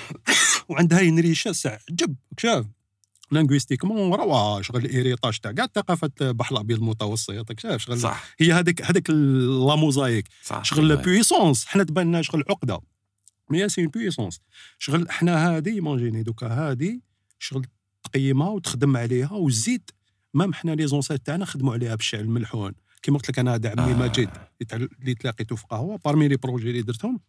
وعندها 0.68 1.00
une 1.00 1.18
richesse 1.18 1.66
عجب 1.66 2.16
شاف. 2.38 2.66
linguistiquement 3.30 4.14
روعه 4.14 4.62
شغل 4.62 4.84
ال 4.84 4.90
héritage 4.90 5.38
تاع 5.38 5.52
كاع 5.52 5.64
الثقافه 5.64 6.10
البحر 6.20 6.54
الأبيض 6.54 6.78
المتوسط 6.78 7.60
شغل؟ 7.76 7.98
صح. 7.98 8.24
هي 8.38 8.52
هذيك 8.52 8.82
هذيك 8.82 9.10
la 9.10 9.76
mosaïque. 9.76 10.28
شغل 10.62 10.96
puissance 10.96 11.66
حنا 11.66 11.84
تبان 11.84 12.06
لنا 12.06 12.22
شغل 12.22 12.44
عقدة. 12.50 12.80
mais 13.50 13.68
c'est 13.68 13.86
puissance 13.86 14.40
شغل 14.78 15.10
حنا 15.10 15.56
هادي 15.56 15.70
imaginez 15.70 16.22
دوكا 16.22 16.46
هادي 16.46 17.02
شغل 17.38 17.66
تقيمها 18.02 18.48
وتخدم 18.48 18.96
عليها 18.96 19.32
وزيد 19.32 19.90
même 20.34 20.54
حنا 20.54 20.72
les 20.72 20.86
ancêtres 20.86 21.26
تاعنا 21.26 21.44
خدموا 21.44 21.72
عليها 21.72 21.94
بالشعر 21.94 22.20
الملحون 22.20 22.72
كيما 23.02 23.18
قلت 23.18 23.28
لك 23.30 23.38
أنا 23.38 23.54
هذا 23.54 23.70
عمي 23.70 23.92
آه. 23.92 23.96
ماجد 23.96 24.30
اللي 24.72 25.14
تلاقيته 25.14 25.56
في 25.56 25.66
قهوه 25.66 25.98
parmi 26.04 26.28
les 26.28 26.36
projets 26.36 26.70
اللي 26.70 26.82
درتهم 26.82 27.20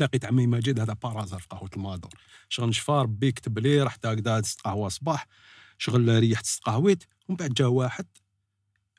تلاقيت 0.00 0.24
عمي 0.24 0.46
ماجد 0.46 0.80
هذا 0.80 0.92
par 0.92 1.07
hasard 1.07 1.38
في 1.38 1.46
قهوه 1.48 1.70
المادور 1.76 2.10
شغل 2.48 2.68
نشفى 2.68 2.92
ربي 2.92 3.32
كتب 3.32 3.58
لي 3.58 3.82
رحت 3.82 4.06
هكذا 4.06 4.40
دزت 4.40 4.60
قهوة 4.60 4.88
صباح. 4.88 5.26
شغل 5.78 6.18
ريحت 6.18 6.44
استقهويت 6.44 7.04
ومن 7.28 7.36
بعد 7.36 7.54
جا 7.54 7.66
واحد 7.66 8.06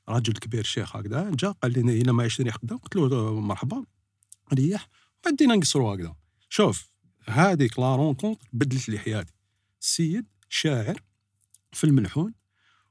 راجل 0.10 0.34
كبير 0.34 0.64
شيخ 0.64 0.96
هكذا 0.96 1.32
جا 1.34 1.52
قال 1.52 1.86
لي 1.86 2.02
الا 2.02 2.12
ما 2.12 2.26
يشتري 2.26 2.50
قدام 2.50 2.78
قلت 2.78 2.96
له 2.96 3.40
مرحبا 3.40 3.86
ريح. 4.54 4.88
بعد 5.26 5.34
بدينا 5.34 5.56
نقصروا 5.56 5.96
هكذا. 5.96 6.16
شوف 6.50 6.90
هذيك 7.26 7.80
la 7.80 7.95
rencontre 7.95 8.47
بدلت 8.54 8.90
لي 8.90 9.00
حياتي. 9.00 9.34
السيد 9.82 10.26
شاعر 10.50 11.02
في 11.72 11.84
الملحون 11.84 12.34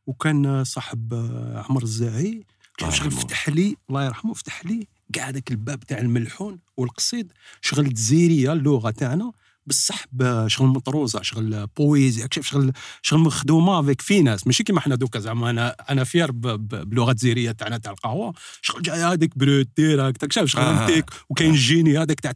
وكان 0.07 0.65
صاحب 0.65 1.15
آه، 1.15 1.65
عمر 1.69 1.83
الزاهي 1.83 2.45
الله 2.81 2.91
شغل. 2.91 3.11
فتح 3.11 3.49
لي 3.49 3.77
الله 3.91 4.05
يرحمه 4.05 4.35
فتح 4.35 4.67
لي 4.67 4.89
كاع 5.13 5.29
هذاك 5.29 5.51
الباب 5.51 5.81
تاع 5.81 5.99
الملحون 5.99 6.59
والقصيد 6.77 7.33
شغل 7.61 7.91
تزيريه 7.93 8.53
اللغة 8.53 8.91
تاعنا 8.91 9.33
بصح 9.67 10.05
شغل 10.47 10.69
مطروزة 10.69 11.23
شغل 11.23 11.67
بويزي 11.67 12.29
شوف 12.33 12.47
شغل 12.47 12.73
شغل 13.03 13.21
مخدومة 13.21 13.81
افيك 13.81 14.01
في 14.01 14.23
ناس 14.23 14.47
ماشي 14.47 14.63
كيما 14.65 14.81
حنا 14.81 14.95
دوكا 14.95 15.19
زعما 15.19 15.51
أنا 15.51 15.69
أنا 15.91 16.05
فير 16.05 16.31
بلغة 16.31 17.11
الجزائريه 17.11 17.51
تاعنا 17.53 17.79
تاع 17.79 17.93
القهوة. 17.93 18.35
شغل 18.63 18.83
جاي 18.83 18.99
هذيك 19.03 19.39
بروت 19.39 19.69
دير 19.77 20.09
هكاك 20.09 20.33
شاف 20.33 20.45
شغل 20.47 20.63
آه. 20.63 20.83
انتيك 20.83 21.05
وكاين 21.29 21.51
الجيني 21.51 21.99
هذاك 21.99 22.21
تاع 22.21 22.33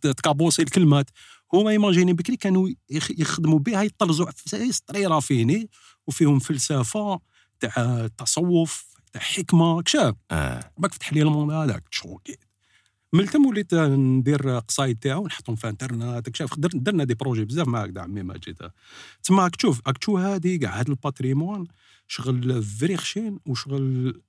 تكابوسي 0.00 0.62
الكلمات. 0.62 1.10
هما 1.52 1.70
ايماجيني 1.70 2.12
بكري 2.12 2.36
كانوا 2.36 2.68
يخ- 2.90 3.20
يخدموا 3.20 3.58
بها 3.58 3.82
يطلزوا 3.82 4.30
في 4.36 4.72
سطريره 4.72 5.20
فيني 5.20 5.70
وفيهم 6.06 6.38
فلسفة 6.38 7.20
تاع 7.60 8.06
تصوف 8.18 8.84
تاع 9.12 9.22
حكمة 9.22 9.82
كشاف. 9.82 10.14
آه. 10.30 10.70
باك 10.78 10.92
فتح 10.94 11.12
لي 11.12 11.22
الموند 11.22 11.50
هذاك 11.52 11.88
تشوكيت 11.88 12.44
من 13.12 13.20
التم 13.20 13.46
وليت 13.46 13.74
ندير 13.74 14.58
قصايد 14.58 14.98
تاعو 14.98 15.26
نحطهم 15.26 15.56
في 15.56 15.68
انترنت 15.68 16.36
شاف 16.36 16.58
در- 16.58 16.68
درنا 16.74 17.04
des 17.04 17.14
projets 17.14 17.44
بزاف 17.44 17.68
مع 17.68 17.82
هكذا 17.84 18.00
عمي 18.00 18.22
ماجد 18.22 18.70
تما 19.22 19.42
راك 19.42 19.56
تشوف 19.56 19.80
راك 19.86 19.98
تشوف 19.98 20.16
هادي 20.20 20.58
كاع 20.58 20.78
هاد 20.80 20.88
ال 20.88 20.95
patrimoine 20.95 21.66
شغل 22.06 22.62
vrai 22.62 22.96
خشين 22.96 23.38
وشغل 23.46 24.20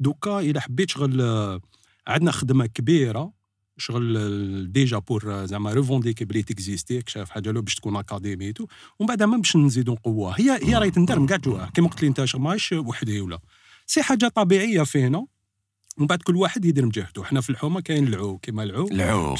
دوكا 0.00 0.40
إلا 0.40 0.60
حبيت 0.60 0.90
شغل 0.90 1.20
آه، 1.20 1.60
عندنا 2.06 2.30
خدمة 2.30 2.66
كبيرة 2.66 3.32
شغل 3.78 4.16
آه، 4.16 4.64
déjà 4.72 4.98
pour 4.98 5.34
آه، 5.34 5.44
زعما 5.44 5.72
revendiquer 5.72 6.24
بلي 6.24 6.42
تكزيستي 6.42 7.02
شاف 7.06 7.30
حاجة 7.30 7.50
لو 7.50 7.62
باش 7.62 7.74
تكون 7.74 7.96
académique 7.96 8.52
tout 8.52 8.66
ومن 8.98 9.08
بعد 9.08 9.22
ما 9.22 9.36
باش 9.36 9.56
نزيدو 9.56 9.92
نقوها 9.92 10.34
هي 10.38 10.58
هي 10.62 10.74
راهي 10.74 10.90
تندر 10.90 11.18
من 11.18 11.26
كاع 11.26 11.36
جواها 11.36 11.70
كيما 11.74 11.88
قلت 11.88 12.02
لي 12.02 12.08
انت 12.08 12.24
شغل 12.24 12.42
ماهيش 12.42 12.72
وحدي 12.72 13.20
ولا. 13.20 13.38
c'est 13.90 14.02
حاجة 14.02 14.28
طبيعية 14.28 14.82
فينا 14.82 15.26
ومن 15.98 16.06
بعد 16.06 16.22
كل 16.22 16.36
واحد 16.36 16.64
يدير 16.64 16.84
من 16.84 16.90
جهته 16.90 17.24
حنا 17.24 17.40
في 17.40 17.50
الحومة 17.50 17.80
كاين 17.80 18.06
العو 18.06 18.38
كيما 18.38 18.62
العو. 18.62 18.88
العو 18.88 19.36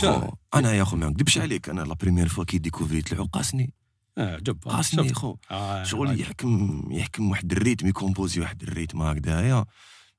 أنا 0.55 0.73
يا 0.73 0.85
خو 0.85 0.97
ما 0.97 1.09
نكذبش 1.09 1.39
عليك. 1.39 1.69
أنا 1.69 1.81
la 1.81 1.95
première 1.95 2.29
fois 2.29 2.45
كي 2.45 2.59
ديكوفريت 2.59 3.13
العو 3.13 3.25
قاسني. 3.25 3.75
آه 4.19 4.39
جب 4.39 4.59
قاسني. 4.65 5.15
خو. 5.15 5.37
آه 5.51 5.85
شغل 5.85 6.09
راجل. 6.09 6.21
يحكم 6.21 6.83
يحكم 6.91 7.31
واحد 7.31 7.53
ال 7.53 7.58
rythme 7.58 7.89
يكومبوزي 7.89 8.41
واحد 8.41 8.63
ال 8.63 8.68
rythme 8.68 9.03
هكذايا. 9.03 9.65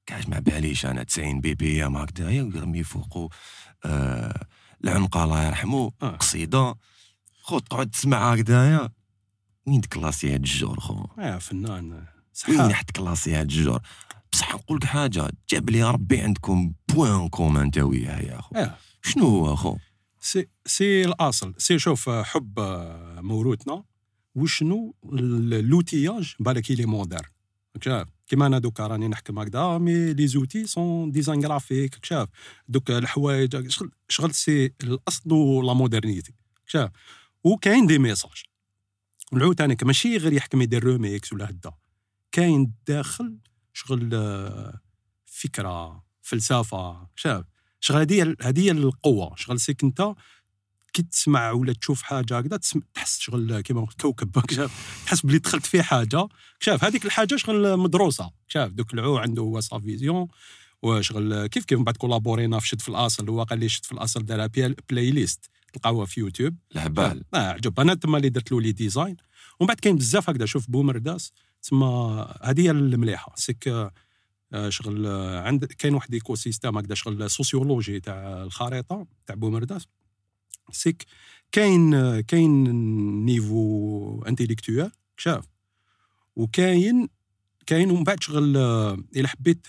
كاش 0.06 0.28
ما 0.28 0.40
باليش 0.40 0.86
أنا 0.86 1.04
90 1.04 1.42
BPM 1.42 1.98
هكذايا 1.98 2.44
ويرمي 2.44 2.84
فوقو 2.84 3.30
آه 3.86 4.48
العنقى 4.84 5.24
الله 5.24 5.48
يرحمه 5.48 5.92
آه. 6.02 6.10
قصيدة. 6.16 6.76
خو 7.42 7.60
تقعد 7.60 7.90
تسمع 7.90 8.34
هكذايا. 8.34 8.90
وين 9.68 9.82
تكلاسي 9.82 10.34
هاد 10.34 10.40
الجور 10.40 10.80
خو؟ 10.80 11.06
آه 11.20 11.38
فنان. 11.38 11.92
وين 11.92 12.06
صح 12.34 12.50
راح 12.50 12.82
تكلاسي 12.82 13.36
هاد 13.36 13.52
الجور؟ 13.52 13.82
بصح 14.34 14.56
نقول 14.56 14.78
لك 14.78 14.84
حاجة 14.84 15.30
جاب 15.50 15.70
لي 15.70 15.84
ربي 15.84 16.22
عندكم 16.22 16.74
point 16.94 17.30
commun 17.30 17.64
انت 17.64 17.78
وياه 17.78 18.20
يا 18.20 18.42
خو 18.42 18.56
آه. 18.56 18.78
شنو 19.04 19.26
هو 19.26 19.56
خو 19.56 19.78
سي 20.20 20.48
سي 20.66 21.06
الأصل. 21.06 21.54
c'est 21.58 21.80
شوف 21.80 22.10
آه، 22.10 22.24
حب 22.24 22.60
آه، 22.60 23.22
موروثنا. 23.22 23.84
وشنو 24.36 24.96
l'outillage 25.04 26.36
بالك 26.40 26.72
لي 26.72 26.86
moderne 26.86 27.30
شاف 27.82 28.08
كيما 28.28 28.46
أنا 28.48 28.60
دوكا 28.60 28.88
راني 28.88 29.08
نحكم 29.08 29.40
هكذا 29.40 29.78
mais 29.78 30.14
les 30.14 30.28
outils 30.28 30.68
sont 30.68 31.12
design 31.12 31.40
graphique 31.40 32.06
شاف 32.06 32.30
دوك 32.68 32.92
الحوايج 32.92 33.70
شغل 33.70 33.92
شغل 34.10 34.34
c'est 34.34 34.74
الأصل 34.84 35.34
ولا 35.34 35.74
modernité. 35.74 36.34
شاف 36.66 36.92
وكاين 37.44 37.88
des 37.88 38.00
messages. 38.00 38.44
العو 39.34 39.56
تاني 39.56 39.78
ماشي 39.84 40.18
غير 40.18 40.34
يحكم 40.34 40.62
يدير 40.62 40.84
روميكس 40.84 41.34
ولا 41.34 41.50
هدا. 41.50 41.72
كاين 42.32 42.74
داخل 42.88 43.38
شغل 43.74 44.10
فكرة 45.26 46.04
فلسفة 46.22 47.08
شاف. 47.16 47.46
شغل 47.80 47.98
هذه 47.98 48.36
هذه 48.42 48.72
القوة. 48.72 49.36
شغل 49.36 49.60
c'est 49.60 49.75
que 49.75 49.84
أنت 49.84 50.14
كي 50.94 51.02
تسمع 51.02 51.52
ولا 51.52 51.74
تشوف 51.74 52.02
حاجة 52.02 52.38
هكذا 52.38 52.60
تحس 52.94 53.20
شغل 53.20 53.62
كيما 53.62 53.88
كوكب. 54.02 54.42
شاف؟ 54.56 55.04
تحس 55.06 55.26
بلي 55.26 55.40
دخلت 55.40 55.66
في 55.66 55.84
حاجة. 55.84 56.28
شاف؟ 56.60 56.84
هذيك 56.84 57.06
الحاجة 57.06 57.36
شغل 57.36 57.78
مدروسة. 57.78 58.32
شاف؟ 58.48 58.72
دوك 58.72 58.94
العو 58.94 59.18
عنده 59.18 59.42
هو 59.42 59.62
sa 59.62 59.80
vision 59.80 60.28
وشغل 60.82 61.48
كيف 61.48 61.66
كيف 61.66 61.78
من 61.78 61.84
بعد 61.84 61.98
كولابورينا 61.98 62.60
في 62.60 62.68
شد 62.68 62.82
في 62.82 62.90
الأصل. 62.90 63.30
هو 63.30 63.44
قال 63.44 63.60
لي 63.60 63.70
شد 63.70 63.86
في 63.86 63.92
الأصل 63.92 64.26
دارها 64.26 64.50
playlist 64.90 65.50
تلقاوها 65.74 66.06
في 66.06 66.20
يوتيوب. 66.20 66.56
الهبال. 66.76 67.24
آه 67.34 67.38
عجب. 67.38 67.80
أنا 67.80 67.94
تما 67.94 68.18
اللي 68.18 68.30
درت 68.30 68.52
له 68.52 68.62
les 68.62 68.72
designs 68.72 69.18
ومن 69.60 69.68
بعد 69.68 69.80
كاين 69.80 69.96
بزاف 69.96 70.30
هكذا. 70.30 70.46
شوف 70.46 70.70
بومرداس 70.70 71.32
تما 71.64 72.38
هذه 72.44 72.62
هي 72.62 72.72
المليحة. 72.72 73.34
c'est 73.36 73.71
que 73.71 73.92
آه، 74.54 74.70
شغل 74.70 75.08
آه، 75.08 75.42
عند 75.42 75.66
كاين 75.66 75.94
واحد 75.94 76.14
écosystème 76.14 76.78
هكذا 76.78 76.96
شغل 76.96 77.30
sociologie 77.30 78.00
تاع 78.00 78.44
الخريطة 78.44 79.08
تاع 79.26 79.36
بومرداس 79.36 79.88
c'est 80.72 80.93
que 80.93 81.06
كاين 81.52 81.94
آه، 81.94 82.20
كاين 82.20 82.64
niveau 83.26 84.24
intellectuel 84.28 84.92
شاف 85.18 85.46
وكاين 86.36 87.10
كاين 87.66 87.92
ومن 87.92 88.04
بعد 88.04 88.24
شغل 88.24 88.58
إلا 89.16 89.28
حبيت 89.28 89.68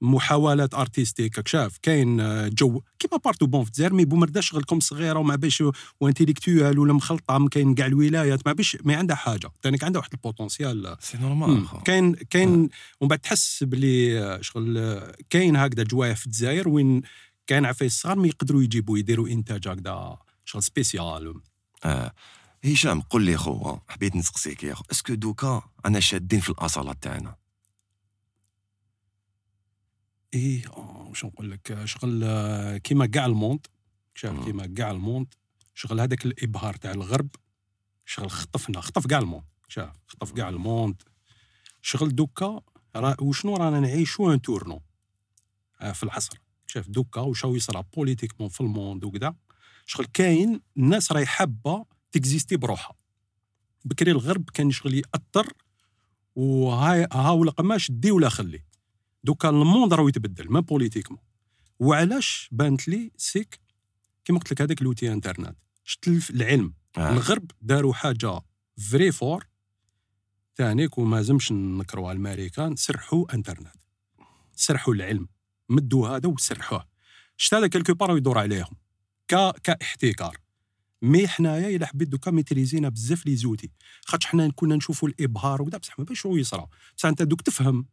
محاولات 0.00 0.74
artistique 0.74 1.48
شاف 1.48 1.78
كاين 1.82 2.20
آه، 2.20 2.48
جو. 2.48 2.80
كيما 2.98 3.16
partout 3.24 3.46
bon 3.46 3.64
في 3.64 3.68
الجزائر 3.68 3.92
mais 3.92 4.04
بومرداس 4.04 4.44
شغلكم 4.44 4.80
صغيرة 4.80 5.18
وما 5.18 5.36
باش 5.36 5.62
و 6.00 6.06
intellectuel 6.06 6.78
ولا 6.78 6.92
مخلطة 6.92 7.38
ما 7.38 7.48
كاين 7.48 7.74
كاع 7.74 7.86
الولايات 7.86 8.46
ما 8.46 8.52
باش 8.52 8.76
ما 8.84 8.96
عندها 8.96 9.16
حاجة. 9.16 9.50
تانيك 9.62 9.84
عندها 9.84 10.00
واحد 10.00 10.12
ال 10.12 10.20
potentiel 10.20 10.96
c'est 11.00 11.18
normal 11.18 11.66
كاين 11.84 12.14
كاين 12.14 12.68
ومن 13.00 13.08
بعد 13.08 13.18
تحس 13.18 13.64
بلي 13.64 14.20
آه، 14.20 14.40
شغل 14.40 14.78
آه، 14.78 15.16
كاين 15.30 15.56
هكذا 15.56 15.82
جوايه 15.82 16.14
في 16.14 16.26
الجزائر 16.26 16.68
وين 16.68 17.02
كاين 17.46 17.66
عفايس 17.66 18.00
صغار 18.00 18.18
ما 18.18 18.28
يقدروا 18.28 18.62
يجيبوا 18.62 18.98
يديروا 18.98 19.28
إنتاج 19.28 19.68
هكذا 19.68 20.18
شغل 20.44 20.62
spécial 20.62 21.34
آه. 21.84 22.12
هشام 22.64 23.00
قل 23.00 23.22
لي 23.22 23.36
خو 23.36 23.78
حبيت 23.88 24.16
نسقسيك 24.16 24.64
يا 24.64 24.74
خو 24.74 24.84
est-ce 24.90 25.06
que 25.06 25.14
دوكا 25.14 25.62
أنا 25.86 26.00
شادين 26.00 26.40
في 26.40 26.50
الاصالات 26.50 26.96
تاعنا؟ 27.02 27.34
إيه 30.34 30.66
آه، 30.66 31.06
واش 31.08 31.24
نقول 31.24 31.50
لك 31.50 31.84
شغل 31.84 32.26
كيما 32.78 33.06
كاع 33.06 33.26
ال 33.26 33.33
monde 33.33 33.66
شاف. 34.14 34.44
كيما 34.44 34.66
كاع 34.66 34.90
ال 34.90 34.97
monde 34.97 35.34
شغل 35.74 36.00
هذاك 36.00 36.26
الإبهار 36.26 36.74
تاع 36.74 36.90
الغرب 36.90 37.28
شغل 38.06 38.30
خطفنا 38.30 38.80
خطف 38.80 39.06
كاع 39.06 39.18
ال 39.18 39.22
monde 39.22 39.44
شاف 39.68 39.96
خطف 40.06 40.32
كاع 40.32 40.48
ال 40.48 40.57
monde 40.57 41.02
شغل 41.82 42.14
دوكا 42.14 42.60
وشنو 43.20 43.56
رانا 43.56 43.80
نعيشو 43.80 44.32
un 44.32 44.42
tournant؟ 44.42 44.82
آه، 45.80 45.92
في 45.92 46.02
العصر. 46.02 46.40
شاف 46.66 46.88
دوكا 46.88 47.20
وشاو 47.20 47.56
يصرى 47.56 47.84
politiquement 47.96 48.48
في 48.48 48.60
ال 48.60 48.67
monde 48.67 49.04
وكذا 49.04 49.34
شغل 49.86 50.06
كاين 50.06 50.60
الناس 50.76 51.12
راهي 51.12 51.26
حابة 51.26 51.84
تكزيستي 52.12 52.56
بروحها. 52.56 52.96
بكري 53.84 54.10
الغرب 54.10 54.50
كان 54.50 54.70
شغل 54.70 54.94
يأثر 54.94 55.52
وهاي 56.34 57.06
ها 57.12 57.30
ولا 57.30 57.50
قماش 57.50 57.90
دي 57.90 58.10
ولا 58.10 58.28
خلي. 58.28 58.62
دوكا 59.24 59.48
الموند 59.48 59.94
راهو 59.94 60.08
يتبدل 60.08 60.52
ما 60.52 60.60
بوليتيكمون 60.60 61.20
وعلاش 61.78 62.48
بانت 62.52 62.88
لي 62.88 63.10
سيك؟ 63.16 63.60
كيما 64.24 64.38
قلت 64.38 64.52
لك 64.52 64.62
هذاك 64.62 64.82
لوتي 64.82 65.12
انترنت. 65.12 65.56
الف- 66.06 66.30
العلم. 66.30 66.74
آه. 66.98 67.12
الغرب 67.12 67.50
داروا 67.62 67.94
حاجة 67.94 68.40
فري 68.90 69.12
فور 69.12 69.46
ثانيك 70.56 70.98
وما 70.98 71.22
زمش 71.22 71.52
نكروها 71.52 72.12
الأمريكان 72.12 72.76
سرحوا 72.76 73.34
انترنت. 73.34 73.72
سرحوا 74.54 74.94
العلم. 74.94 75.28
مدوا 75.68 76.08
هذا 76.08 76.28
وسرحوه. 76.28 76.88
شتا 77.36 77.58
هذا 77.58 77.66
كالكو 77.66 77.94
بار 77.94 78.16
يدور 78.16 78.38
عليهم. 78.38 78.76
ك 79.28 79.50
كاحتكار. 79.64 80.36
مي 81.02 81.28
حنايا 81.28 81.76
إلا 81.76 81.86
حبيت 81.86 82.08
دوكا 82.08 82.30
ميتريزينا 82.30 82.88
بزاف 82.88 83.26
لي 83.26 83.36
زوتي. 83.36 83.70
خاطش 84.04 84.26
حنا 84.26 84.52
كنا 84.56 84.76
نشوفوا 84.76 85.08
الإبهار 85.08 85.62
وكذا 85.62 85.78
بصح 85.78 85.98
ما 85.98 86.04
باش 86.04 86.24
يصرى. 86.24 86.66
بصح 86.96 87.08
أنت 87.08 87.22
دوك 87.22 87.40
تفهم. 87.40 87.86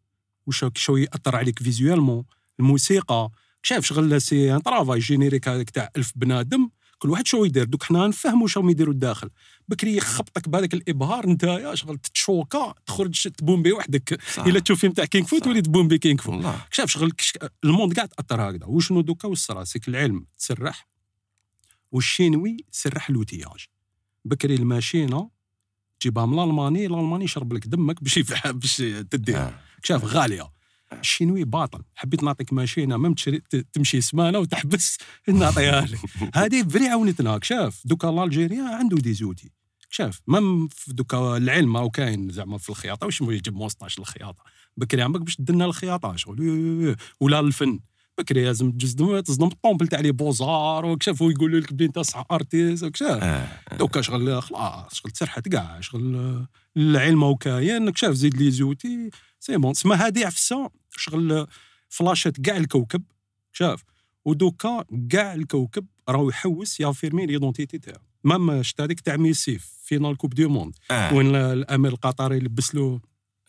واش 0.48 0.66
شو 0.76 0.98
يأثر 0.98 1.36
عليك 1.36 1.64
visuellement. 1.64 2.24
الموسيقى 2.60 3.30
شاف 3.64 3.86
شغل 3.86 4.22
c'est 4.22 4.56
un 4.56 4.64
travail 4.64 5.00
générique 5.00 5.48
هذاك 5.48 5.70
تاع 5.70 5.90
ألف 5.98 6.12
بنادم 6.16 6.70
كل 7.00 7.10
واحد 7.10 7.28
شو 7.28 7.46
يدير؟ 7.46 7.64
دوك 7.64 7.84
حنا 7.84 8.08
نفهموا 8.08 8.48
شو 8.48 8.70
يديروا 8.70 8.94
الداخل. 8.94 9.30
بكري 9.68 9.98
يخبطك 9.98 10.50
بهذاك 10.50 10.74
الإبهار 10.74 11.24
انت 11.24 11.44
يا 11.44 11.76
شغل 11.76 11.98
تتشوكا 11.98 12.74
تخرج 12.86 13.28
تبومبي 13.28 13.72
وحدك. 13.72 14.20
إلا 14.38 14.60
تشوف 14.60 14.80
فيلم 14.80 14.94
تاع 14.94 15.06
كينغ 15.06 15.26
فو 15.26 15.40
تولي 15.40 15.62
تبومبي 15.62 15.98
كينغ 15.98 16.22
فو. 16.22 16.52
شاف 16.72 16.90
شغل 16.90 17.12
ال 17.64 17.69
monde 17.69 17.94
كاع 17.94 18.06
تأثر 18.06 18.50
هكذا. 18.50 18.66
وشنو 18.66 19.02
دوكا؟ 19.02 19.28
واش 19.28 19.38
صرا 19.38 19.64
c'est 19.64 19.79
que 19.79 19.88
العلم 19.88 20.26
تسرح. 20.38 20.88
والشينوي 21.92 22.58
سرح 22.72 23.10
l'outillage 23.10 23.66
بكري 24.26 24.56
الماشينة 24.56 25.30
تجيبها 26.00 26.26
من 26.26 26.40
الالماني 26.40 26.86
الألماني 26.86 27.26
يشرب 27.26 27.54
لك 27.54 27.68
دمك 27.68 28.04
باش 28.04 28.20
باش 28.46 28.78
تديها 29.12 29.48
آه. 29.48 29.67
شاف 29.84 30.04
غالية. 30.04 30.52
الشينوي 30.94 31.44
باطل. 31.44 31.84
حبيت 31.96 32.24
نعطيك 32.24 32.54
ماشينه 32.54 32.98
ما 32.98 33.16
تمشي 33.74 34.02
سمانة 34.02 34.40
وتحبس 34.40 34.98
نعطيها 35.28 35.82
لك 35.82 36.00
هذه 36.36 36.64
vrai 36.64 36.88
عاونتنا 36.88 37.40
شاف 37.44 37.82
دوكا 37.86 38.24
l'Algérien 38.24 38.64
عنده 38.64 38.98
des 38.98 39.14
outils. 39.14 39.52
شاف 39.90 40.22
même 40.28 40.70
دوكا 40.88 41.38
العلم 41.38 41.78
أو 41.78 41.90
كاين 41.90 42.30
زعما 42.30 42.58
في 42.58 42.70
الخياطة. 42.70 43.06
واش 43.06 43.22
يجيب 43.22 43.56
موسطاش 43.56 44.00
الخياطة؟ 44.00 44.44
بكري 44.78 45.02
عمك 45.02 45.22
باش 45.22 45.36
دنا 45.40 45.66
الخياطة 45.66 46.16
شغل 46.16 46.96
ولا 47.20 47.40
الفن. 47.40 47.80
بكري 48.18 48.46
لازم 48.46 48.72
تصدم 48.72 49.20
تصدم 49.20 49.48
الطومبل 49.48 49.88
تاع 49.88 50.00
les 50.00 50.12
beaux-arts 50.12 50.86
وكشاف 50.86 51.22
ويقولوا 51.22 51.60
لك 51.60 51.74
بلي 51.74 51.86
انت 51.86 52.00
صح 52.00 52.26
artiste 52.32 52.84
وكشاف. 52.84 53.24
آه، 53.24 53.48
آه. 53.72 53.78
دوكا 53.78 54.02
شغل 54.02 54.42
خلاص 54.42 54.94
شغل 54.94 55.12
تسرحت 55.12 55.48
كاع 55.48 55.80
شغل 55.80 56.46
العلم 56.78 57.24
وكاين 57.24 57.90
كشاف 57.90 58.14
زيد 58.14 58.38
les 58.38 58.52
outils. 58.52 59.10
c'est 59.40 59.58
bon 59.58 59.74
تسمى 59.74 59.96
هذه 59.96 60.26
عفسة 60.26 60.70
شغل 60.98 61.48
فلاشات 61.90 62.42
كاع 62.42 62.58
الكوكب 62.58 63.04
شاف 63.52 63.84
ودوكا 64.26 64.86
كاع 65.10 65.34
الكوكب 65.34 65.86
راهو 66.10 66.30
يحوس 66.30 66.80
ي 66.80 66.85
affirmer 66.85 67.26
l'identité 67.26 67.78
تاعو. 67.78 68.00
même 68.24 68.64
شتا 68.64 68.84
هذيك 68.84 69.00
تاع 69.00 69.18
ميسي 69.18 69.60
finale 69.84 70.18
coupe 70.18 70.34
du 70.34 70.50
monde 70.50 70.76
آه. 70.92 71.14
وين 71.14 71.36
الأمير 71.36 71.92
القطري 71.92 72.40
لبس 72.40 72.76
له 72.76 73.00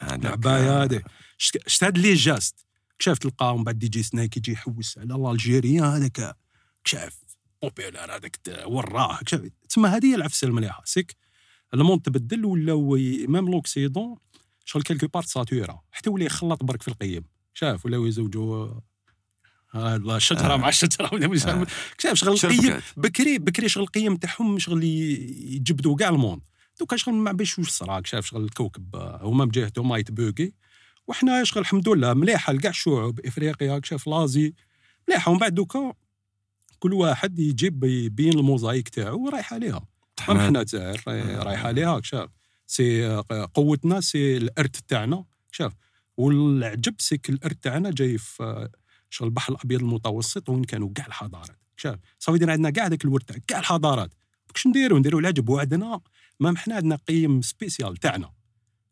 العباية 0.03 0.83
هذه. 0.83 1.03
شتا 1.39 1.87
هاد 1.87 1.99
les 1.99 2.15
gestes؟ 2.15 2.68
كشاف 2.99 3.19
تلقاه 3.19 3.57
من 3.57 3.65
بعد 3.65 3.79
DJ 3.79 4.03
Snake 4.03 4.37
يجي 4.37 4.53
يحوس 4.53 4.99
على 4.99 5.15
ال 5.15 5.22
algérien 5.22 5.85
هذاك 5.85 6.37
كشاف 6.85 7.19
populaire 7.63 8.17
هذاك 8.17 8.39
وراه 8.67 9.19
كشاف. 9.27 9.41
تسمى 9.69 9.89
هذه 9.89 10.07
هي 10.07 10.15
العفسة 10.15 10.49
المليحة. 10.49 10.83
c'est 10.85 11.05
que 11.05 11.17
le 11.75 11.82
monde 11.82 12.01
تبدل 12.01 12.45
ولا 12.45 12.75
même 13.29 13.51
l'Occident 13.51 14.17
شغل 14.65 14.83
quelque 14.83 15.07
part 15.07 15.29
saturé 15.29 15.83
حتى 15.91 16.11
ولا 16.11 16.25
يخلط 16.25 16.65
برك 16.65 16.83
في 16.83 16.89
القيم. 16.89 17.25
شاف 17.55 17.87
ولاو 17.87 18.07
يزوجوا 18.07 18.69
هذا 19.71 20.17
الشجره 20.17 20.55
آه. 20.55 20.57
مع 20.57 20.69
الشجره 20.69 21.07
آه. 21.07 21.67
شاف 21.99 22.15
شغل 22.15 22.33
القيم 22.33 22.81
بكري 22.97 23.39
بكري 23.39 23.69
شغل 23.69 23.83
القيم 23.83 24.17
تاعهم 24.17 24.59
شغل 24.59 24.85
يجبدوا 24.85 25.97
كاع 25.97 26.09
الموند. 26.09 26.43
دوكا 26.81 26.97
شغل 26.97 27.15
ما 27.15 27.33
باش 27.33 27.59
واش 27.59 27.69
صراك 27.69 28.07
شاف 28.07 28.27
شغل 28.27 28.45
الكوكب 28.45 28.97
هما 29.23 29.45
بجهتهم 29.45 29.89
ما 29.89 29.99
يتبوكي. 29.99 30.53
وحنا 31.09 31.45
شغل 31.45 31.61
الحمد 31.61 31.89
لله 31.89 32.15
مليحة. 32.15 32.53
لكاع 32.53 32.71
الشعوب 32.71 33.21
إفريقيا 33.27 33.81
شاف 33.85 34.07
l'Asie 34.07 34.55
مليحة. 35.09 35.31
ومن 35.31 35.39
بعد 35.39 35.55
دوكا 35.55 35.93
كل 36.79 36.93
واحد 36.93 37.39
يجيب 37.39 37.85
يبين 37.85 38.39
الموزايك 38.39 38.89
تاعو 38.89 39.25
ورايح 39.25 39.55
عليها. 39.55 39.87
حنا 40.21 40.61
الجزائر 40.61 41.03
رايح 41.47 41.67
عليها 41.67 42.01
شاف. 42.03 42.31
سي 42.67 43.17
قوتنا 43.55 44.01
سي 44.01 44.37
الارث 44.37 44.81
تاعنا 44.89 45.25
شاف. 45.53 45.73
والعجب 46.17 46.95
c'est 46.99 47.19
que 47.19 47.31
الارث 47.31 47.57
تاعنا 47.63 47.91
جاي 47.91 48.19
في 48.19 48.69
شغل 49.11 49.29
البحر 49.29 49.53
الأبيض 49.53 49.81
المتوسط 49.81 50.49
وين 50.49 50.65
كانوا 50.65 50.91
كاع 50.95 51.07
الحضارات 51.07 51.59
شاف. 51.77 51.99
ça 52.19 52.25
veut 52.25 52.39
dire 52.39 52.51
عندنا 52.51 52.71
كاع 52.71 52.87
هذاك 52.87 53.05
الورث 53.05 53.25
تاع 53.25 53.37
كاع 53.47 53.59
الحضارات. 53.59 54.15
كش 54.55 54.67
نديرو؟ 54.67 54.99
نديرو 54.99 55.19
العجب. 55.19 55.49
وعندنا 55.49 56.01
ما 56.41 56.57
حنا 56.57 56.75
عندنا 56.75 56.97
قيم 56.97 57.43
سبيسيال 57.43 57.97
تاعنا 57.97 58.33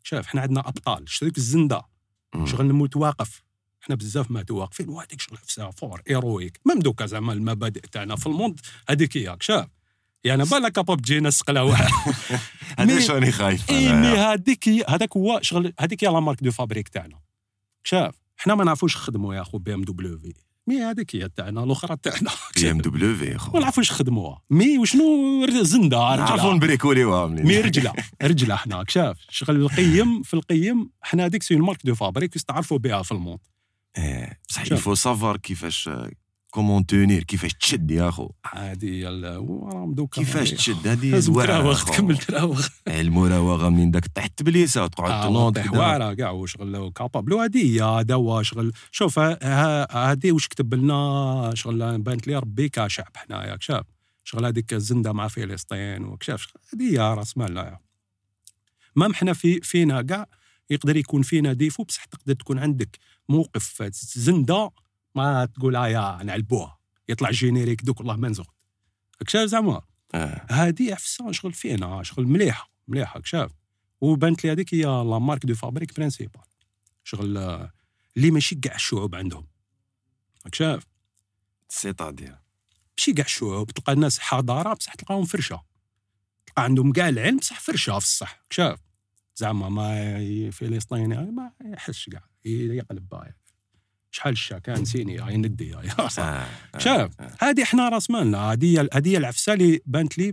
شاف. 0.02 0.26
حنا 0.26 0.40
عندنا 0.40 0.68
أبطال. 0.68 1.08
شريك 1.08 1.38
الزندة. 1.38 1.95
شغل 2.44 2.66
نموت 2.66 2.96
واقف 2.96 3.42
حنا 3.80 3.96
بزاف 3.96 4.30
ماتوا 4.30 4.60
واقفين 4.60 4.88
وهذيك 4.88 5.20
شغل 5.20 5.38
حفسه 5.38 5.70
فور؟ 5.70 6.02
إيرويك. 6.10 6.60
ميم 6.66 6.78
دوكا 6.78 7.06
زعما 7.06 7.32
المبادئ 7.32 7.80
تاعنا 7.80 8.16
في 8.16 8.26
الموند 8.26 8.60
هذيك 8.88 9.16
هي 9.16 9.36
شاف؟ 9.40 9.66
يعني 10.24 10.44
بالك 10.44 10.72
كاباب 10.72 11.00
تجينا 11.00 11.30
سقلا 11.30 11.60
واحد. 11.70 11.90
هذا 12.78 13.00
شوني 13.00 13.32
خايف 13.32 13.70
إي 13.70 13.92
مي 13.92 14.08
هذيك 14.08 14.68
هذاك 14.88 15.16
هو 15.16 15.38
شغل 15.42 15.72
هذيك 15.80 16.04
هي 16.04 16.08
لا 16.08 16.20
مارك 16.20 16.44
دو 16.44 16.50
فابريك 16.50 16.88
تاعنا. 16.88 17.20
شاف؟ 17.84 18.14
حنا 18.36 18.54
ما 18.54 18.64
نعرفوش 18.64 18.96
نخدموا 18.96 19.34
يا 19.34 19.40
أخو 19.40 19.58
بي 19.58 19.74
إم 19.74 19.84
دبليو 19.84 20.18
في. 20.18 20.34
mais 20.66 20.82
هذيك 20.82 21.16
هي 21.16 21.28
تاعنا 21.28 21.64
الأخرى 21.64 21.96
تاعنا. 22.02 22.30
BMW 22.56 23.16
في 23.16 23.38
ما 23.54 23.60
نعرفوش 23.60 23.92
نخدموها 23.92 24.42
mais 24.50 24.78
وشنو 24.78 25.46
زندة 25.62 25.98
نعرفوا 25.98 26.52
نبريكوليوها 26.52 27.26
mais 27.26 27.60
رجلة 27.60 27.92
رجلة 28.22 28.56
حنا 28.56 28.84
شاف 28.88 29.16
شغل 29.28 29.56
القيم 29.56 30.22
في 30.22 30.34
القيم 30.34 30.90
حنا 31.02 31.26
هذيك 31.26 31.42
c'est 31.42 31.56
marque 31.56 31.86
de 31.86 31.94
fabrique 31.94 32.34
تعرفوا 32.34 32.78
بها 32.78 33.02
في 33.02 33.12
ال 33.12 33.17
monde 33.17 33.38
إيه 33.98 34.40
بصح 34.48 34.72
il 34.72 34.80
faut 34.80 34.94
savoir 34.94 35.36
كيفاش 35.36 35.90
comment 36.56 36.86
tenir 36.86 37.22
كيفاش 37.22 37.54
تشد 37.54 37.90
يا 37.90 38.08
أخو؟ 38.08 38.30
هذه 38.54 39.10
دوكا. 39.88 40.20
كيفاش 40.20 40.50
تشد؟ 40.50 40.88
هذه 40.88 41.10
لازم 41.10 41.32
تراوغ 41.32 41.84
تكمل 41.84 42.18
تراوغ. 42.18 42.66
المراوغة 42.88 43.68
من 43.68 43.90
داك؟ 43.90 44.06
تحت 44.06 44.30
التبليسه 44.30 44.84
وتقعد 44.84 45.10
آه 45.10 45.28
تنوض 45.28 45.76
واعرة 45.76 46.14
كاع 46.14 46.30
وشغل 46.30 46.92
كابابل 46.94 47.32
وهذه 47.32 47.74
هي 47.74 47.82
هذا 47.82 48.42
شغل 48.42 48.72
شوف 48.90 49.18
هذه 49.18 50.32
واش 50.32 50.48
كتب 50.48 50.74
لنا؟ 50.74 51.50
شغل 51.54 51.98
بانت 51.98 52.26
لي 52.26 52.36
ربي 52.36 52.68
كشعب 52.68 53.16
حنايا 53.16 53.56
شاف 53.60 53.84
شغل 54.24 54.46
هذيك 54.46 54.72
الزنده 54.72 55.12
مع 55.12 55.28
فلسطين 55.28 56.04
وكشاف 56.04 56.46
هذه 56.74 56.92
هي 56.92 56.98
رأس 56.98 57.38
مالنا 57.38 57.78
ما 58.96 59.14
حنا 59.14 59.32
في 59.32 59.60
فينا 59.60 60.02
كاع 60.02 60.26
يقدر 60.70 60.96
يكون 60.96 61.22
فينا 61.22 61.52
ديفو 61.52 61.84
بصح 61.84 62.04
تقدر 62.04 62.34
تكون 62.34 62.58
عندك 62.58 62.98
موقف 63.28 63.82
زندة 64.16 64.70
ما 65.16 65.44
تقول 65.44 65.76
آه 65.76 65.88
يا 65.88 66.22
نعلبوها 66.22 66.78
يطلع 67.08 67.30
جينيريك 67.30 67.82
دوك 67.82 67.98
والله 67.98 68.16
ما 68.16 68.28
نزغ 68.28 68.44
كشاف 69.26 69.48
زعما؟ 69.48 69.82
آه. 70.14 70.46
هذه 70.50 70.92
عفسه 70.92 71.32
شغل 71.32 71.52
فينا 71.52 72.02
شغل 72.02 72.26
مليحه 72.26 72.70
مليحه 72.88 73.20
كشاف. 73.20 73.52
وبانت 74.00 74.44
لي 74.44 74.52
هذيك 74.52 74.74
هي 74.74 74.82
la 74.82 75.18
marque 75.18 75.46
de 75.46 75.54
fabrique 75.54 75.96
principale. 75.96 76.40
شغل 77.04 77.38
اللي 78.16 78.30
ماشي 78.30 78.54
كاع 78.54 78.74
الشعوب 78.74 79.14
عندهم. 79.14 79.46
شاف 80.52 80.86
c'est-à-dire 81.68 82.38
ماشي 82.98 83.12
كاع 83.12 83.24
الشعوب 83.24 83.70
تلقى 83.70 83.92
الناس 83.92 84.18
حضارة 84.18 84.74
بصح 84.74 84.94
تلقاهم 84.94 85.24
فرشة. 85.24 85.62
تلقى 86.46 86.64
عندهم 86.64 86.92
كاع 86.92 87.08
العلم 87.08 87.36
بصح 87.36 87.60
فرشة 87.60 87.98
في 87.98 88.06
الصح. 88.06 88.44
شاف 88.50 88.80
زعما 89.36 89.68
ما 89.68 90.50
فلسطيني 90.50 91.30
ما 91.30 91.52
يحسش 91.64 92.08
كاع 92.08 92.28
يقلب 92.44 93.08
بايع. 93.08 93.34
شحال 94.16 94.32
الشا 94.32 94.58
كان 94.58 94.80
نسيني 94.80 95.18
هاي 95.18 95.36
ندي 95.36 95.74
هاي 95.74 95.90
شاف 96.78 97.20
آه. 97.20 97.36
هذه 97.40 97.62
إحنا 97.62 97.88
راس 97.88 98.10
مالنا 98.10 98.38
هذه 98.38 98.88
هذه 98.92 99.16
العفسه 99.16 99.52
اللي 99.52 99.80
بانت 99.86 100.18
لي 100.18 100.26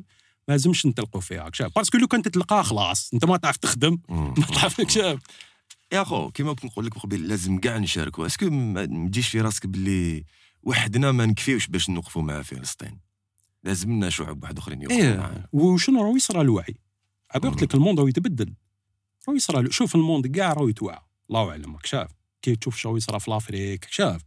ما 0.48 0.54
لازمش 0.54 0.86
نتلقوا 0.86 1.22
فيها. 1.22 1.50
شاف 1.54 1.76
parce 1.76 1.89
que 1.89 1.98
لو 1.98 2.08
كنت 2.08 2.28
تلقاه 2.28 2.62
خلاص 2.62 3.14
أنت 3.14 3.26
ما 3.26 3.38
تعرف 3.38 3.58
تخدم. 3.58 3.98
ما 4.10 4.46
تعرف 4.56 4.82
شاف. 4.88 5.20
يا 5.94 6.04
خو 6.04 6.32
كيما 6.32 6.54
كنت 6.54 6.66
نقول 6.66 6.86
لك 6.86 6.98
قبل 6.98 7.28
لازم 7.28 7.58
كاع 7.58 7.78
نشاركوا 7.78 8.26
est-ce 8.26 8.42
que 8.42 8.50
ما 8.50 8.86
تجيش 8.86 9.28
في 9.28 9.42
راسك 9.42 9.68
باللي 9.68 10.26
وحدنا 10.64 11.12
ما 11.12 11.26
نكفيوش 11.26 11.68
باش 11.68 11.90
نوقفوا 11.90 12.22
مع 12.22 12.42
فلسطين. 12.42 13.00
لازم 13.64 13.92
لنا 13.92 14.10
شعوب 14.10 14.44
واحد 14.44 14.58
آخرين 14.58 14.82
يوقفوا 14.82 15.02
إيه. 15.02 15.50
وشنو 15.54 16.02
راهو 16.02 16.16
يصرى 16.16 16.42
الوعي؟ 16.42 16.76
عبرت 17.32 17.64
لك 17.64 17.76
ال 17.76 17.80
monde 17.80 18.00
راهو 18.00 18.08
يتبدل. 18.08 18.54
راهو 19.28 19.36
يصرى 19.36 19.72
شوف 19.72 19.96
ال 19.96 20.01
monde 20.01 20.28
كاع 20.28 20.54
راهو 20.54 20.68
يتوعى. 20.68 21.00
الله 21.30 21.50
اعلم 21.50 21.78
شاف. 21.84 22.12
كي 22.44 22.56
تشوف 22.56 22.78
شو 22.78 22.98
يصرى 22.98 23.20
في 23.20 23.32
l'Afrique 23.32 23.88
شاف؟ 23.90 24.22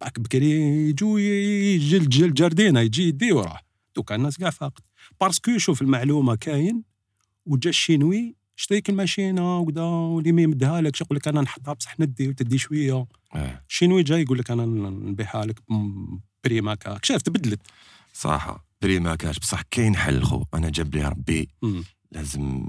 باك 0.00 0.20
بكري 0.20 0.50
يجو 0.88 1.18
يجي 1.18 1.96
الجل 1.96 2.34
جاردينا 2.34 2.82
يجي 2.82 3.08
يدي 3.08 3.32
وراه. 3.32 3.60
دوكا 3.96 4.14
الناس 4.14 4.36
كاع 4.36 4.50
فاقد. 4.50 4.82
باسكو 5.20 5.58
شوف 5.58 5.82
المعلومة 5.82 6.34
كاين 6.34 6.82
وجا 7.46 7.70
الشينوي 7.70 8.36
شريك 8.56 8.90
الماشينة 8.90 9.58
وكذا 9.58 9.82
واللي 9.82 10.32
ما 10.32 10.42
يمدها 10.42 10.80
لك 10.80 11.00
يقول 11.00 11.16
لك 11.16 11.28
أنا 11.28 11.40
نحطها 11.40 11.74
بصح 11.74 12.00
ندي 12.00 12.28
وتدي 12.28 12.58
شوية. 12.58 13.06
آه. 13.34 13.64
الشينوي 13.68 14.02
جاي 14.02 14.22
يقول 14.22 14.38
لك 14.38 14.50
أنا 14.50 14.66
نبيعها 14.90 15.46
لك 15.46 15.60
بريما 16.44 16.74
كاك 16.74 17.04
شاف 17.04 17.22
تبدلت. 17.22 17.60
صح 18.12 18.64
بريما 18.82 19.14
كاش 19.14 19.38
بصح 19.38 19.62
كاين 19.70 19.96
حل 19.96 20.22
خو. 20.22 20.44
أنا 20.54 20.68
جاب 20.68 20.94
لي 20.94 21.08
ربي. 21.08 21.48
لازم 22.12 22.66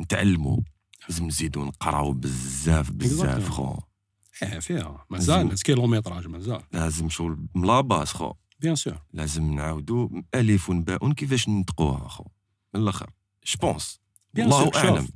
نتعلموا 0.00 0.60
لازم 1.08 1.26
نزيدوا 1.26 1.64
نقراو 1.64 2.12
بزاف 2.12 2.90
بزاف 2.90 3.48
خو. 3.48 3.76
إيه 4.42 4.58
فيها 4.58 5.06
مازال 5.10 5.62
kilométrage 5.62 6.26
مازال. 6.26 6.62
لازم 6.72 7.08
شغل 7.08 7.46
ملاباس 7.54 8.12
خو. 8.12 8.32
bien 8.60 8.76
sûr 8.76 9.02
لازم 9.12 9.54
نعاودوا 9.54 10.08
الف 10.34 10.70
باء 10.70 11.12
كيفاش 11.12 11.48
ننطقوها 11.48 12.08
خو؟ 12.08 12.24
من 12.74 12.80
الأخر 12.80 13.10
je 13.46 13.61
pense 13.61 14.00
الله 14.38 14.70
أعلم. 14.74 15.08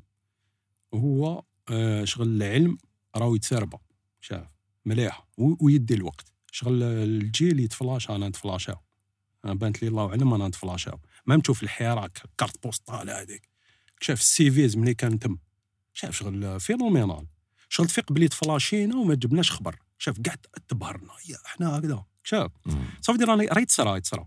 هو 0.95 1.45
آه، 1.71 2.05
شغل 2.05 2.29
العلم 2.29 2.79
راهو 3.17 3.35
يتسربى 3.35 3.77
شاف؟ 4.21 4.47
مليح. 4.85 5.27
ويدي 5.39 5.95
الوقت. 5.95 6.33
شغل 6.51 6.83
الجيل 6.83 7.61
يتفلاش 7.61 8.11
أنا 8.11 8.29
نتفلاشاو. 8.29 8.77
أنا 9.45 9.55
بانت 9.55 9.83
لي 9.83 9.89
الله 9.89 10.09
أعلم 10.09 10.35
أنا 10.35 10.49
نتفلاشاو. 10.49 10.99
ما 11.27 11.41
تشوف 11.41 11.63
الحراك 11.63 12.23
carte 12.39 12.63
postale 12.63 13.11
هذيك 13.11 13.49
شاف 14.01 14.21
السيفيز 14.21 14.77
ملي 14.77 14.95
كان 14.95 15.19
تم. 15.19 15.39
شاف 15.93 16.17
شغل 16.17 16.61
فينومينال. 16.61 17.27
شغل 17.73 17.87
تفيق 17.87 18.13
بلي 18.13 18.29
تفلاشينا 18.29 18.97
وما 18.97 19.15
جبناش 19.15 19.51
خبر. 19.51 19.77
شاف 19.99 20.17
قاعد 20.27 20.39
تبهرنا. 20.69 21.13
يا 21.29 21.37
إحنا 21.47 21.79
هكذا. 21.79 22.05
شاف. 22.25 22.51
صافي 23.01 23.25
راني 23.25 23.47
راه 23.47 23.61
يتصرى 23.61 23.97
يتصرى 23.97 24.27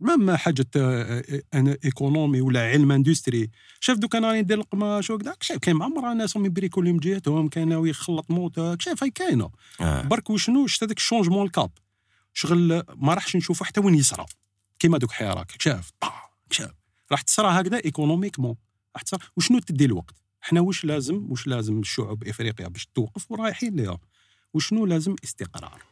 مام 0.00 0.36
حاجة 0.36 0.66
آه، 0.76 1.24
آه، 1.30 1.42
أنا 1.54 1.76
إيكونومي 1.84 2.40
ولا 2.40 2.60
علم 2.60 2.92
إندستري. 2.92 3.50
شاف 3.80 3.98
دوك 3.98 4.16
أنا 4.16 4.28
راني 4.28 4.42
ندير 4.42 4.58
القماش 4.58 5.10
وكذا 5.10 5.36
شاف 5.40 5.58
كاين 5.58 5.76
معمر 5.76 6.12
ناس 6.12 6.36
راهم 6.36 6.46
يبريكولي 6.46 6.92
من 6.92 6.98
جهتهم 6.98 7.48
كاين 7.48 7.72
يخلط 7.72 8.30
موطا 8.30 8.76
شاف 8.80 9.02
هاي 9.02 9.10
كاينة. 9.10 9.50
آه. 9.80 10.02
برك 10.02 10.30
وشنو؟ 10.30 10.66
شتا 10.66 10.86
داك 10.86 10.96
الشونجمون 10.96 11.46
الكاب. 11.46 11.70
شغل 12.34 12.82
ما 12.96 13.14
راحش 13.14 13.36
نشوفه 13.36 13.64
حتى 13.64 13.80
وين 13.80 13.94
يصرى 13.94 14.26
كيما 14.78 14.98
دوك 14.98 15.12
حراك 15.12 15.62
شاف. 15.62 15.90
شاف. 16.50 16.70
راح 17.12 17.20
تصرى 17.20 17.48
هكذا 17.48 17.84
économiquement. 17.84 18.56
راح 18.96 19.02
تصرى 19.02 19.20
وشنو 19.36 19.58
تدي 19.58 19.84
الوقت؟ 19.84 20.19
حنا 20.40 20.60
واش 20.60 20.84
لازم؟ 20.84 21.26
واش 21.30 21.46
لازم 21.46 21.78
الشعوب 21.80 22.28
افريقيا 22.28 22.68
باش 22.68 22.86
توقف 22.86 23.30
ورايحين 23.30 23.76
ليها؟ 23.76 23.98
وشنو 24.54 24.86
لازم؟ 24.86 25.16
استقرار. 25.24 25.82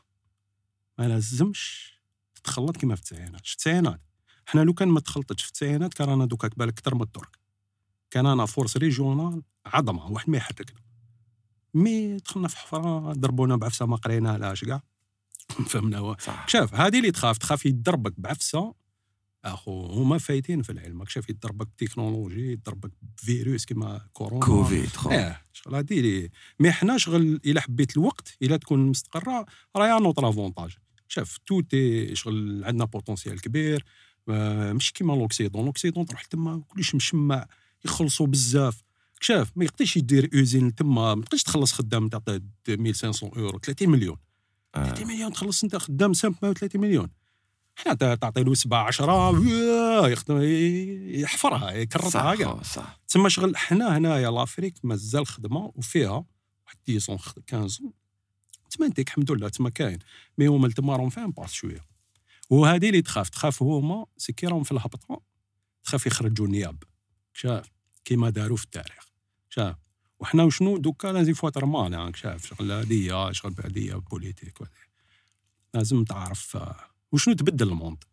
ما 0.98 1.08
لازمش 1.08 1.92
تتخلط 2.34 2.76
كيما 2.76 2.94
في 2.94 3.00
التسعينات. 3.00 3.46
في 3.46 3.52
التسعينات؟ 3.52 4.00
حنا 4.46 4.60
لو 4.60 4.74
كان 4.74 4.88
ما 4.88 5.00
تخلطتش 5.00 5.42
في 5.42 5.48
التسعينات 5.48 5.94
كان 5.94 6.08
رانا 6.08 6.24
دوكا 6.24 6.48
بالك 6.56 6.72
أكثر 6.78 6.94
من 6.94 7.02
الترك. 7.02 7.38
كان 8.10 8.26
أنا 8.26 8.46
force 8.46 8.76
régionale 8.76 9.42
عظمة 9.66 10.10
واحد 10.10 10.30
ما 10.30 10.36
يحركنا 10.36 10.80
mais 11.74 12.16
دخلنا 12.16 12.48
في 12.48 12.56
حفرة 12.56 13.12
ضربونا 13.12 13.56
بعفسة 13.56 13.86
ما 13.86 13.96
قرينا 13.96 14.38
لاش 14.38 14.64
كاع 14.64 14.82
فهمنا 15.70 16.16
شاف 16.46 16.74
هذه 16.74 16.98
اللي 16.98 17.10
تخاف 17.10 17.38
تخاف 17.38 17.66
يضربك 17.66 18.14
بعفسة 18.20 18.74
أخو 19.44 19.86
هما 19.86 20.18
فايتين 20.18 20.62
في 20.62 20.72
العلم. 20.72 21.00
راك 21.00 21.08
شاف 21.08 21.28
يضربك 21.30 21.66
بتكنولوجي 21.66 22.52
يضربك 22.52 22.90
بفيروس 23.18 23.64
كيما 23.64 24.00
كورونا. 24.12 24.46
كوفيد 24.46 24.90
آه 25.10 25.40
شغل 25.52 25.74
هادي 25.74 26.32
mais 26.60 26.72
حنا 26.72 26.98
شغل 26.98 27.40
إلا 27.46 27.60
حبيت 27.60 27.96
الوقت 27.96 28.36
إلا 28.42 28.56
تكون 28.56 28.86
مستقرة 28.86 29.46
راهي 29.76 30.00
notre 30.00 30.28
avantage 30.28 30.76
شاف 31.08 31.38
تو 31.46 31.60
تي 31.60 32.14
شغل 32.14 32.64
عندنا 32.64 32.84
potentiel 32.84 33.40
كبير. 33.40 33.84
آه، 34.28 34.72
مش 34.72 34.92
كيما 34.92 35.12
l'Occident 35.12 35.64
l'Occident 35.64 36.06
تروح 36.06 36.24
تما 36.24 36.62
كلش 36.68 36.94
مشمع 36.94 37.46
يخلصوا 37.84 38.26
بزاف. 38.26 38.82
شاف 39.20 39.52
ما 39.56 39.64
يقدرش 39.64 39.96
يدير 39.96 40.30
usine 40.34 40.74
تما. 40.74 41.14
ما 41.14 41.22
تقدرش 41.22 41.42
تخلص 41.42 41.72
خدام 41.72 42.08
تعطيه 42.08 42.42
2500 42.68 43.38
يورو 43.38 43.58
30 43.58 43.88
مليون. 43.88 44.16
آه. 44.74 44.84
30 44.84 45.06
مليون 45.06 45.32
تخلص 45.32 45.64
انت 45.64 45.76
خدام 45.76 46.12
simple 46.12 46.34
30 46.34 46.80
مليون. 46.80 47.08
حنا 47.78 47.94
تعطي 47.94 48.42
له 48.42 48.54
7 48.54 48.86
10 48.86 49.48
ياه، 49.48 50.08
يخدم 50.08 50.38
يحفرها 51.20 51.70
يكرطها 51.70 52.10
صح 52.10 52.34
كاع 52.34 52.62
صح. 52.62 53.00
تسمى 53.08 53.30
شغل 53.30 53.56
حنا 53.56 53.96
هنايا 53.98 54.30
l'Afrique 54.30 54.74
مازال 54.82 55.26
خدمة 55.26 55.72
وفيها 55.74 56.24
واحد 56.66 56.78
10 56.88 57.16
15 57.16 57.80
تما 58.70 58.86
أنت 58.86 58.98
الحمد 58.98 59.30
لله 59.30 59.48
تما 59.48 59.70
كاين. 59.70 59.98
mais 60.38 60.46
هما 60.46 60.68
تما 60.68 60.96
راهم 60.96 61.08
فاهم 61.10 61.30
باس 61.30 61.52
شوية. 61.52 61.84
وهذه 62.50 62.88
اللي 62.88 63.02
تخاف 63.02 63.28
تخاف 63.28 63.62
هما 63.62 64.06
c'est 64.16 64.32
que 64.32 64.46
راهم 64.46 64.62
في 64.62 64.72
الهبطة 64.72 65.20
تخاف 65.84 66.06
يخرجوا 66.06 66.48
نياب 66.48 66.82
شاف؟ 67.32 67.70
كيما 68.04 68.30
داروا 68.30 68.56
في 68.56 68.64
التاريخ. 68.64 69.08
شاف؟ 69.48 69.76
وحنا 70.20 70.42
وشنو؟ 70.42 70.78
دوكا 70.78 71.08
لازم 71.08 71.34
faut 71.34 71.58
vraiment 71.58 71.92
يعني 71.92 72.16
شاف؟ 72.16 72.46
شغل 72.46 72.72
هذه 72.72 73.32
شغل 73.32 73.54
هذه 73.64 74.02
politique. 74.10 74.58
لازم 75.74 76.04
تعرف 76.04 76.56
آه، 76.56 76.87
وشنو 77.12 77.34
تبدل 77.34 77.68
ال 77.68 77.74
monde 77.74 78.04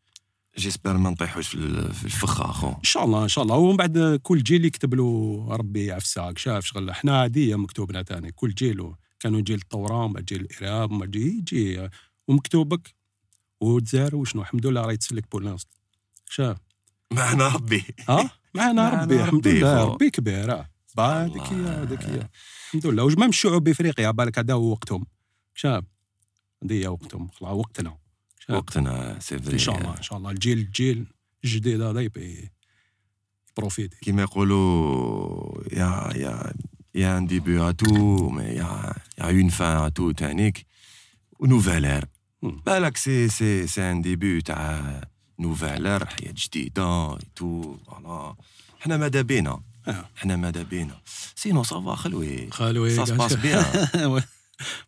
j'espère 0.58 0.98
ما 0.98 1.10
نطيحوش 1.10 1.48
في 1.48 1.56
ال- 1.56 1.94
في 1.94 2.06
الفخ 2.06 2.42
اخو 2.42 2.70
إن 2.70 2.84
شاء 2.84 3.06
الله 3.06 3.24
إن 3.24 3.28
شاء 3.28 3.44
الله. 3.44 3.56
ومن 3.56 3.78
بعد 3.78 4.20
كل 4.24 4.44
جيل 4.44 4.66
يكتب 4.66 4.94
له 4.94 5.48
ربي 5.50 5.86
يعفسك 5.86 6.38
شاف 6.38 6.66
شغل. 6.66 6.90
إحنا 6.90 7.22
عادية 7.22 7.56
مكتوبنا 7.56 8.04
ثاني 8.04 8.32
كل 8.32 8.54
جيل 8.54 8.92
كانوا 9.20 9.42
جيل 9.42 9.56
الثوره 9.56 10.08
ما 10.08 10.22
جيل 10.22 10.42
الإرهاب 10.42 10.92
ما 10.92 11.06
جي 11.06 11.38
يجي 11.38 11.90
ومكتوبك. 12.28 12.96
وتزار 13.62 14.16
وشنو؟ 14.16 14.42
الحمد 14.42 14.66
لله 14.66 14.82
راه 14.82 14.92
يتسلك 14.92 15.32
بولانس 15.32 15.68
شاف. 16.30 16.58
معنا 17.12 17.48
ربي. 17.48 17.84
ها؟ 18.10 18.30
معنا 18.54 18.90
ربي. 18.90 19.24
الحمد 19.24 19.48
لله. 19.48 19.84
ربي 19.84 20.10
كبير. 20.10 20.66
با 20.96 21.26
هذيك 21.26 21.44
هي. 21.44 21.66
هذيك 21.66 22.02
هي 22.02 22.30
الحمد 22.68 22.88
لله. 22.88 23.04
وجمام 23.04 23.30
الشعوب 23.30 23.68
إفريقيا. 23.68 24.12
بالك 24.12 24.40
هذا 24.40 24.54
هو 24.54 24.72
وقتهم. 24.72 25.06
شاف. 25.54 25.84
هذه 26.64 26.74
هي 26.74 26.88
وقتهم. 26.88 27.28
خلاص 27.28 27.52
وقتنا. 27.52 27.98
وقتنا 28.50 29.20
c'est 29.20 29.36
إن 29.36 29.58
شاء 29.58 29.78
الله 29.78 29.98
إن 29.98 30.04
شاء 30.04 30.18
الله. 30.18 30.32
الجيل 30.32 30.58
الجيل 30.58 31.06
الجديد 31.44 31.82
هذا 31.82 32.00
يبي 32.00 32.52
profiter. 33.58 33.98
كيما 34.02 34.22
يقولوا 34.22 35.74
يا 35.74 36.12
يا 36.16 36.54
يا 36.96 37.18
ان 37.18 37.28
ديبي 37.28 37.60
ا 37.60 37.72
تو 37.72 38.30
مي 38.30 38.44
يا 38.44 38.94
يا 39.18 39.30
اون 39.30 39.50
فان 39.50 39.78
ا 39.78 39.90
تو 39.90 40.12
تانيك 40.12 40.66
و 41.40 41.45
nouvelle 41.45 41.86
ère. 41.86 42.06
بالك 42.42 42.98
c'est 42.98 43.30
c'est 43.30 43.68
c'est 43.68 43.92
un 43.92 44.02
début 44.02 44.42
تاع 44.42 45.02
nouvelle 45.40 45.88
ère 45.88 46.06
حياة 46.06 46.34
جديدة 46.38 47.18
tout 47.36 47.78
voilà 47.88 48.36
حنا 48.80 48.98
ماذا 48.98 49.22
بينا؟ 49.22 49.62
آه. 49.88 50.10
حنا 50.16 50.36
ماذا 50.36 50.64
بينا؟ 50.64 51.02
sinon 51.36 51.64
ça 51.64 51.80
va 51.80 51.96
خلوي. 51.96 52.52
خالوي 52.52 52.96
ça 52.96 53.06
se 53.06 53.14
passe 53.14 53.34
bien 53.34 54.22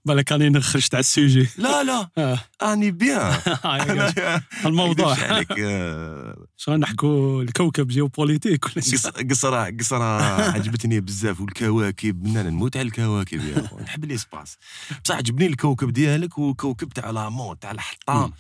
بالك 0.06 0.32
راني 0.32 0.62
خرجت 0.62 0.94
على 0.96 1.00
ال 1.00 1.06
sujet. 1.06 1.48
لا 1.58 1.84
لا. 1.84 2.10
آه. 2.18 2.40
on 2.64 2.92
est 2.92 3.10
bien 3.10 3.34
أنا- 3.34 4.42
الموضوع. 4.66 5.16
عليك 5.24 5.52
آه، 5.60 6.46
نحكوا 6.78 7.44
الكوكب 7.44 7.88
géopolitique 7.88 8.66
ولا 8.66 8.82
قصرة 9.30 9.78
قصرة 9.80 10.22
عجبتني 10.56 11.00
بزاف 11.00 11.42
والكواكب 11.42 12.26
أنا 12.38 12.50
نموت 12.50 12.78
على 12.78 12.88
الكواكب 12.88 13.40
يا 13.46 13.70
نحب 13.84 14.06
l'espace 14.06 14.58
بصح 15.04 15.16
عجبني 15.16 15.46
الكوكب 15.46 15.94
ديالك 15.94 16.38
وكوكب 16.38 16.90
تاع 16.90 17.10
la 17.10 17.25
mode 17.25 17.56
تاع 17.56 17.72
الحطة 17.72 18.26
مم. 18.28 18.34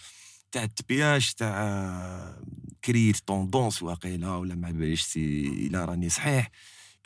تاع 0.51 0.63
التبياش 0.63 1.33
تاع 1.33 2.35
créer 2.85 3.17
tendance 3.27 3.83
واقيلا 3.83 4.29
ولا 4.35 4.55
ما 4.55 4.71
باليش 4.71 5.01
سي 5.01 5.47
الا 5.47 5.85
راني 5.85 6.09
صحيح. 6.09 6.51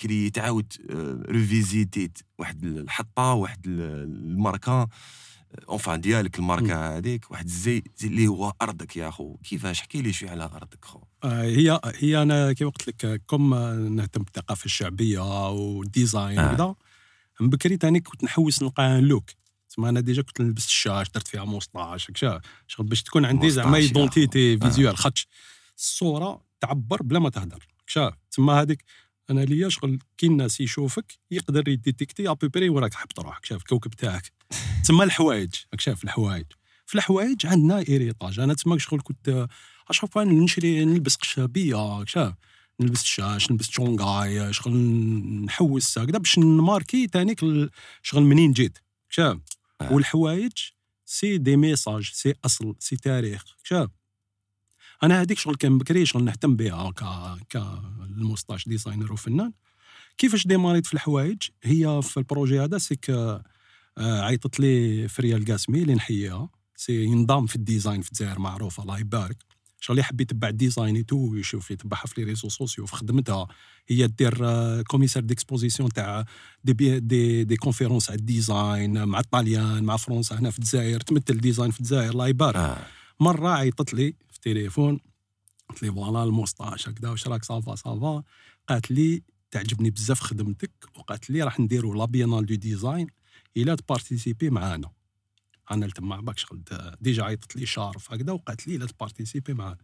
كري 0.02 0.30
تعاود 0.30 0.74
آه، 0.90 1.24
ريفيزيتيت 1.32 2.18
واحد 2.38 2.64
الحطة 2.66 3.34
واحد 3.34 3.68
ال- 3.68 3.82
الماركة 4.32 4.90
enfin 5.70 6.02
ديالك 6.02 6.40
الماركة 6.40 6.98
هذيك 6.98 7.32
واحد 7.32 7.46
الزي 7.46 7.84
زي 7.98 8.08
اللي 8.08 8.28
هو 8.28 8.54
أرضك 8.62 8.98
يا 8.98 9.10
خو 9.10 9.38
كيفاش؟ 9.38 9.80
احكي 9.80 10.02
لي 10.02 10.14
شوية 10.14 10.30
على 10.30 10.44
أرضك 10.44 10.86
خو. 10.86 11.00
آه، 11.24 11.42
هي 11.44 11.80
هي 11.96 12.22
أنا 12.22 12.54
كي 12.54 12.64
قلت 12.66 12.88
لك 12.88 13.06
آه، 13.06 13.16
comme 13.28 13.54
آه، 13.54 13.74
نهتم 13.76 14.24
بالثقافة 14.24 14.66
الشعبية 14.66 15.50
وال 15.52 15.74
design 15.74 16.40
آه. 16.40 16.54
وكذا 16.54 16.76
من 17.42 17.50
بكري 17.50 17.78
تاني 17.78 18.00
كنت 18.00 18.24
نحوس 18.24 18.64
نلقى 18.64 19.02
look 19.02 19.30
تسمى 19.70 19.90
أنا 19.90 20.00
déjà 20.00 20.22
كنت 20.22 20.42
نلبس 20.42 20.66
الشاش 20.66 21.10
درت 21.10 21.28
فيها 21.28 21.44
موسطاش 21.46 22.10
هكشا 22.12 22.42
شغل 22.68 22.86
باش 22.86 23.04
تكون 23.04 23.26
عندي 23.26 23.50
زعما 23.50 23.78
identité 23.78 24.56
أخو. 24.56 24.66
آه. 24.66 24.70
visuelle 24.70 24.98
خاطش 24.98 25.28
الصورة 25.78 26.42
تعبر 26.60 27.04
بلا 27.04 27.20
ما 27.20 27.30
تهدر 27.30 27.68
هكشا 27.84 28.14
تسمى 28.32 28.54
هذيك 28.54 28.84
أنا 29.32 29.42
ليا 29.42 29.70
شغل 29.70 30.00
كي 30.18 30.28
الناس 30.28 30.62
يشوفك 30.62 31.20
يقدر 31.32 31.70
ي 31.70 31.76
détecter 31.76 32.30
à 32.30 32.35
peu 32.35 32.50
près 32.50 32.70
وراك 32.70 32.94
حاب 32.94 33.08
تروح 33.08 33.40
شاف 33.44 33.62
الكوكب 33.62 33.92
تاعك. 33.92 34.32
تسمى 34.84 35.04
الحوايج 35.04 35.56
راك 35.72 35.82
شاف 35.82 36.04
الحوايج. 36.04 36.46
في 36.86 36.96
الحوايج 36.96 37.46
عندنا 37.46 37.80
héritage 37.90 38.40
أنا 38.40 38.54
تسمى 38.54 38.80
شغل 38.80 39.02
كنت 39.04 39.48
أشوف 39.90 40.18
نشري 40.18 40.86
نلبس 40.86 41.16
قشابية 41.16 42.06
شاف. 42.06 42.34
نلبس 42.80 43.02
الشاش 43.02 43.52
نلبس 43.52 43.68
تشونغاي 43.68 44.54
شغل 44.54 44.74
نحوس 45.46 45.98
هكذا 45.98 46.18
باش 46.18 46.40
ن 46.40 46.48
marquer 46.48 47.08
تانيك 47.08 47.40
شغل 48.02 48.24
منين 48.24 48.52
جيت 48.52 48.78
شاف. 49.10 49.38
آه. 49.82 49.94
والحوايج 49.94 50.52
c'est 51.06 51.38
des 51.38 51.58
messages 51.58 52.12
c'est 52.14 52.34
أصل 52.46 52.76
c'est 52.80 52.96
تاريخ 52.96 53.44
شاف. 53.64 53.90
أنا 55.04 55.22
هذيك 55.22 55.40
شغل 55.40 55.56
كان 55.56 55.78
بكري 55.78 56.06
شغل 56.06 56.24
نهتم 56.24 56.56
بها 56.56 56.92
ك 56.92 57.04
ك 57.50 57.64
الموستاش 58.06 58.68
designer 58.68 59.14
وفنان. 59.14 59.52
كيفاش 60.18 60.48
ديماريت 60.48 60.86
في 60.86 60.94
الحوايج؟ 60.94 61.42
هي 61.64 62.02
في 62.02 62.18
ال 62.18 62.24
projet 62.24 62.60
هذا 62.60 62.78
سيك 62.78 63.10
آه، 63.10 63.42
عيطت 63.98 64.60
لي 64.60 65.08
فريا 65.08 65.38
القاسمي 65.38 65.82
اللي 65.82 65.94
نحييها. 65.94 66.50
سي 66.76 67.04
ينضم 67.04 67.46
في 67.46 67.56
ال 67.56 67.62
design 67.62 68.02
في 68.02 68.12
الجزائر 68.12 68.40
معروف 68.40 68.80
الله 68.80 69.00
يبارك. 69.00 69.38
شغل 69.80 69.94
اللي 69.94 70.02
يحب 70.02 70.22
يتبع 70.22 70.48
ال 70.48 70.56
design 70.56 71.06
tout 71.06 71.18
ويشوف 71.18 71.72
يتبعها 71.72 72.06
في 72.06 72.22
les 72.22 72.28
réseaux 72.28 72.50
sociaux 72.50 72.86
في 72.86 72.96
خدمتها. 72.96 73.48
هي 73.88 74.08
دير 74.08 74.38
commissaire 74.82 75.24
d'exposition 75.24 75.90
تاع 75.90 76.26
des 76.64 76.74
بي 76.74 77.00
des 77.00 77.44
des 77.44 77.56
conférences 77.56 78.10
على 78.10 78.20
ال 78.20 78.32
design 78.32 79.04
مع 79.04 79.20
الطاليان 79.20 79.84
مع 79.84 79.98
فرنسا 79.98 80.40
هنا 80.40 80.52
في 80.52 80.60
الجزائر. 80.60 81.00
تمثل 81.00 81.38
design 81.38 81.72
في 81.72 81.80
الجزائر 81.80 82.12
الله 82.12 82.28
يبارك. 82.28 82.56
آه. 82.56 82.78
مرة 83.20 83.50
عيطت 83.50 83.94
لي 83.94 84.16
التليفون. 84.46 85.00
قلت 85.70 85.84
لي 85.84 85.92
voilà 85.92 86.24
الموسطاش 86.24 86.90
هكذا 86.90 87.10
واش 87.10 87.28
راك 87.28 87.46
ça 87.46 87.61
va 87.61 87.76
ça 87.76 87.95
va؟ 87.95 88.24
قالت 88.70 88.92
لي 88.92 89.24
تعجبني 89.52 89.90
بزاف 89.90 90.20
خدمتك 90.20 90.72
وقالت 90.96 91.30
لي 91.30 91.44
راح 91.44 91.60
نديروا 91.60 91.96
la 91.96 92.06
biennale 92.06 92.46
du 92.46 92.56
design 92.56 93.08
إلى 93.58 93.76
ت 93.76 93.82
participer 93.82 94.50
معانا. 94.50 94.92
أنا 95.72 95.88
تما 95.88 96.22
باك 96.22 96.38
شغل 96.38 96.64
déjà 97.02 97.24
عيطت 97.24 97.56
لي 97.56 97.66
شارف 97.66 98.14
هكذا 98.14 98.32
وقالت 98.32 98.68
لي 98.68 98.78
لا 98.78 98.86
ت 98.86 98.92
participer 98.92 99.54
معانا. 99.54 99.78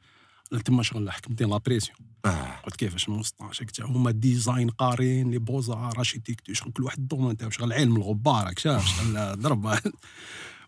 أنا 0.54 0.62
تما 0.62 0.84
شغل 0.84 1.12
حكمتني 1.12 1.50
la 1.50 1.58
pression. 1.58 1.98
آه. 2.26 2.60
قلت 2.64 2.76
كيفاش 2.76 3.08
الموسطاش 3.08 3.62
هكذا 3.62 3.86
هما 3.86 4.12
design 4.12 4.70
قارين 4.70 5.32
لي 5.32 5.38
beaux-arts 5.40 5.98
architecture 5.98 6.56
شغل 6.56 6.72
كل 6.72 6.84
واحد 6.84 7.00
ال 7.00 7.05
domaine 7.05 7.38
تاعو 7.38 7.52
شغل 7.52 7.74
علم 7.74 7.96
الغبار 7.96 8.46
راك 8.46 8.60
شاف 8.60 8.88
شغل 8.88 9.42
ضرب. 9.42 9.80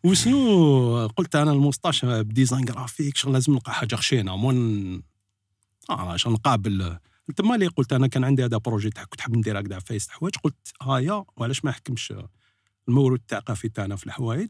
وشنو 0.04 1.08
قلت 1.08 1.36
أنا 1.36 1.52
الموسطاش 1.52 2.06
ب 2.06 2.14
design 2.14 2.66
graphique 2.66 3.18
شغل 3.18 3.34
لازم 3.34 3.54
نلقى 3.54 3.74
حاجة 3.74 3.96
خشينة. 3.96 4.36
مون 4.36 5.04
آه 5.90 6.16
شغل 6.18 6.34
نقابل. 6.34 6.98
تما 7.36 7.56
اللي 7.56 7.68
قلت 7.68 7.94
أنا 7.94 8.08
كان 8.08 8.24
عندي 8.24 8.46
هذا 8.46 8.58
projet 8.58 8.90
تاع 8.90 9.04
كنت 9.04 9.22
حاب 9.22 9.38
ندير 9.38 9.60
هكذا 9.60 9.80
فايس 9.80 10.10
حوايج 10.10 10.36
قلت 10.36 10.74
هايا 10.82 11.26
وعلاش 11.38 11.66
ما 11.66 11.72
نحكمش 11.72 12.14
الموروث 12.88 13.20
الثقافي 13.20 13.70
تاعنا 13.70 13.96
في 13.96 14.06
الحوايج؟ 14.06 14.50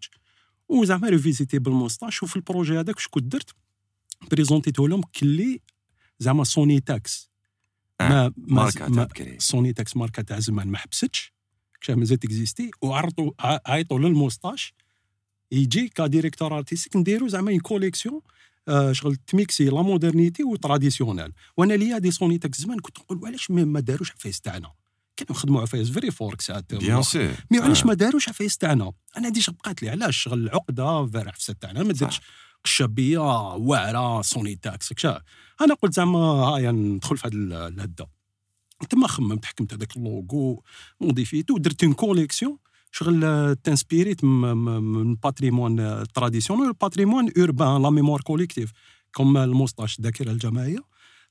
وزعما 0.69 1.09
revisiter 1.09 1.59
بالموسطاش 1.59 2.23
وفي 2.23 2.35
ال 2.35 2.41
projet 2.41 2.79
هذاك 2.79 2.99
شكون 2.99 3.29
درت؟ 3.29 3.55
بريزونتيته 4.31 4.87
لهم 4.87 5.01
كلي 5.01 5.61
زعما 6.19 6.43
Sonitex 6.43 7.29
ما 8.01 8.33
ما, 8.37 8.71
ما 8.79 9.03
بكري 9.03 9.39
Sonitex 9.39 9.97
ماركة 9.97 10.21
تاع 10.21 10.39
زمان 10.39 10.67
ما 10.67 10.77
حبستش. 10.77 11.33
كشا 11.81 11.93
مازال 11.93 12.17
تكزيستي. 12.19 12.71
وعرضوا 12.81 13.31
عيطوا 13.67 13.99
للموسطاش 13.99 14.73
يجي 15.51 15.87
ك 15.87 15.94
directeur 15.94 16.57
artistique 16.57 16.95
نديرو 16.95 17.27
زعما 17.27 17.51
une 17.51 17.59
collection 17.59 18.21
آه 18.67 18.91
شغل 18.91 19.15
ت 19.15 19.23
mixer 19.23 19.65
la 19.65 19.81
modernité 19.81 20.43
و 20.43 20.50
traditionnel 20.50 21.31
وأنا 21.57 21.73
ليا 21.73 21.97
دي 21.97 22.11
Sonitex 22.11 22.61
زمان 22.61 22.79
كنت 22.79 22.99
نقول 22.99 23.25
علاش 23.25 23.51
ما 23.51 23.79
داروش 23.79 24.11
عفايس 24.11 24.41
تاعنا؟ 24.41 24.71
كانوا 25.17 25.31
يخدموا 25.31 25.61
عفايس 25.61 25.89
فيري 25.89 26.11
فورك 26.11 26.41
ساعات 26.41 26.75
bien 26.75 27.01
sûr 27.01 27.31
mais 27.51 27.59
علاش 27.59 27.85
ما 27.85 27.93
داروش 27.93 28.29
عفايس 28.29 28.57
تاعنا؟ 28.57 28.91
أنا 29.17 29.29
déjà 29.29 29.53
بقات 29.53 29.83
لي 29.83 29.89
علاش 29.89 30.17
شغل 30.17 30.49
عقده 30.49 31.05
فير 31.05 31.29
عفسه 31.29 31.53
تاعنا؟ 31.53 31.83
ما 31.83 31.93
درتش 31.93 32.21
قشابيه 32.63 33.19
واعرة 33.55 34.21
Sonitex 34.21 34.93
كشا 34.93 35.21
أنا 35.61 35.73
قلت 35.73 35.93
زعما 35.93 36.19
هايا 36.19 36.71
ندخل 36.71 37.17
في 37.17 37.27
هذا 37.27 37.67
الهدة. 37.67 38.07
تما 38.89 39.07
خممت 39.07 39.45
حكمت 39.45 39.73
هذاك 39.73 39.97
اللوغو 39.97 40.63
موديفيتو 41.01 41.53
ودرت 41.53 41.83
une 41.83 41.93
collection. 41.93 42.57
شغل 42.91 43.23
آه، 43.25 43.53
م- 44.23 44.83
من 44.83 45.15
patrimoine 45.15 46.03
traditionnel 46.13 46.73
patrimoine 46.73 47.29
urbain 47.37 47.81
la 47.81 47.89
mémoire 47.89 48.21
collective 48.21 48.71
comme 49.15 49.37
الموسطاش 49.37 49.99
الذاكره 49.99 50.31
الجماعيه 50.31 50.79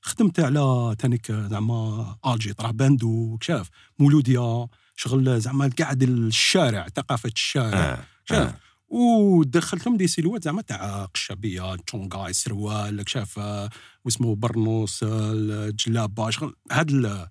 خدمت 0.01 0.39
على 0.39 0.95
تانيك 0.99 1.31
زعما 1.31 2.15
الجي 2.27 2.53
طرح 2.53 2.71
باندو 2.71 3.37
كشاف 3.37 3.69
مولوديا 3.99 4.67
شغل 4.95 5.39
زعما 5.41 5.69
قاعد 5.79 6.03
الشارع 6.03 6.87
ثقافه 6.95 7.29
الشارع 7.35 7.77
آه. 7.79 8.03
شاف 8.25 8.53
ودخلتهم 8.89 9.97
des 9.97 10.07
silhouettes 10.07 10.43
زعما 10.43 10.61
تاع 10.61 11.05
قشابيه 11.05 11.75
تشونغاي 11.75 12.33
سروال 12.33 13.03
شاف 13.07 13.39
آه، 13.39 13.69
واسمه 14.05 14.35
برنوس 14.35 14.99
الجلابه 15.03 16.29
شغل 16.29 16.55
هاد 16.71 17.27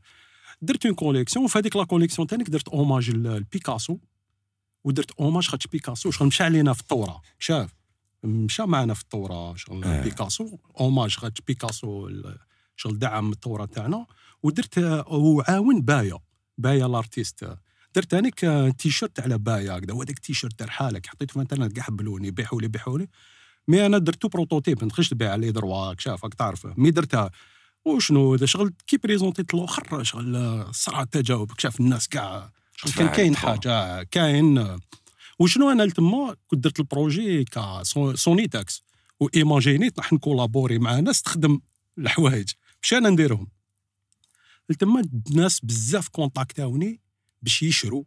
درت 0.62 0.86
une 0.86 0.94
collection 0.94 1.44
وفي 1.44 1.58
هذيك 1.58 1.76
la 1.76 1.84
collection 1.84 2.28
تانيك 2.28 2.50
درت 2.50 2.68
hommage 2.68 3.10
لبيكاسو 3.10 3.98
ودرت 4.84 5.10
hommage 5.10 5.48
خاطش 5.48 5.66
بيكاسو 5.66 6.10
شغل 6.10 6.28
مشى 6.28 6.44
علينا 6.44 6.72
في 6.72 6.80
الثوره 6.80 7.22
شاف؟ 7.38 7.74
مشى 8.24 8.62
معنا 8.62 8.94
في 8.94 9.02
الثوره 9.02 9.54
شغل 9.54 9.84
آه. 9.84 10.02
بيكاسو. 10.02 10.58
hommage 10.80 11.16
خاطش 11.16 11.40
بيكاسو 11.40 12.10
شغل 12.76 12.98
دعم 12.98 13.32
الثوره 13.32 13.64
تاعنا. 13.64 14.06
ودرت 14.42 14.78
آه، 14.78 15.08
وعاون 15.08 15.82
بايا. 15.82 16.18
بايا 16.58 16.86
ال 16.86 16.94
artiste. 16.94 17.56
درت 17.94 18.14
هانيك 18.14 18.44
آه، 18.44 18.70
تيشيرت 18.70 19.20
على 19.20 19.38
بايا 19.38 19.78
هكذا. 19.78 19.92
وهذاك 19.92 20.16
التيشيرت 20.16 20.58
تاع 20.58 20.66
حالك. 20.66 21.06
حطيته 21.06 21.30
في 21.30 21.36
الانترنت 21.36 21.72
كاع 21.72 21.84
هبلوني 21.84 22.30
بيعوا 22.30 22.60
لي 22.60 22.68
بيعوا 22.68 22.98
لي. 22.98 23.08
mais 23.68 23.86
أنا 23.86 23.98
درتو 23.98 24.28
prototype. 24.28 24.78
ما 24.80 24.86
نخش 24.86 25.12
نبيع 25.12 25.32
عليه 25.32 25.50
دروا 25.50 25.94
شافك 25.98 26.34
تعرف. 26.34 26.66
mais 26.66 26.90
درتها. 26.90 27.30
وشنو؟ 27.84 28.34
هذا 28.34 28.46
شغل 28.46 28.72
كي 28.86 28.96
بريزونتيت 28.96 29.54
الأخر 29.54 30.02
شغل 30.02 30.36
آه، 30.36 30.70
صرا 30.72 31.02
التجاوب 31.02 31.52
شاف 31.58 31.80
الناس 31.80 32.08
كاع 32.08 32.50
كان 32.96 33.08
كاين. 33.08 33.36
حاجة 33.36 34.02
كاين 34.02 34.78
وشنو 35.38 35.70
أنا 35.70 35.82
لتما 35.82 36.36
كنت 36.46 36.64
درت 36.64 36.80
ال 36.80 36.89
projet 36.89 37.44
كا 37.44 37.82
سو- 37.82 38.14
سوني 38.14 38.48
تاكس 38.48 38.82
وايماجينيت 39.20 39.98
راح 39.98 40.12
نكولابوري 40.12 40.78
مع 40.78 40.98
ناس 41.00 41.22
تخدم 41.22 41.60
الحوايج. 41.98 42.48
مش 42.82 42.94
أنا 42.94 43.10
نديرهم؟ 43.10 43.48
لتما 44.70 45.02
الناس 45.30 45.60
بزاف 45.60 46.08
كونتاكتاوني 46.08 47.00
باش 47.42 47.62
يشروا 47.62 48.04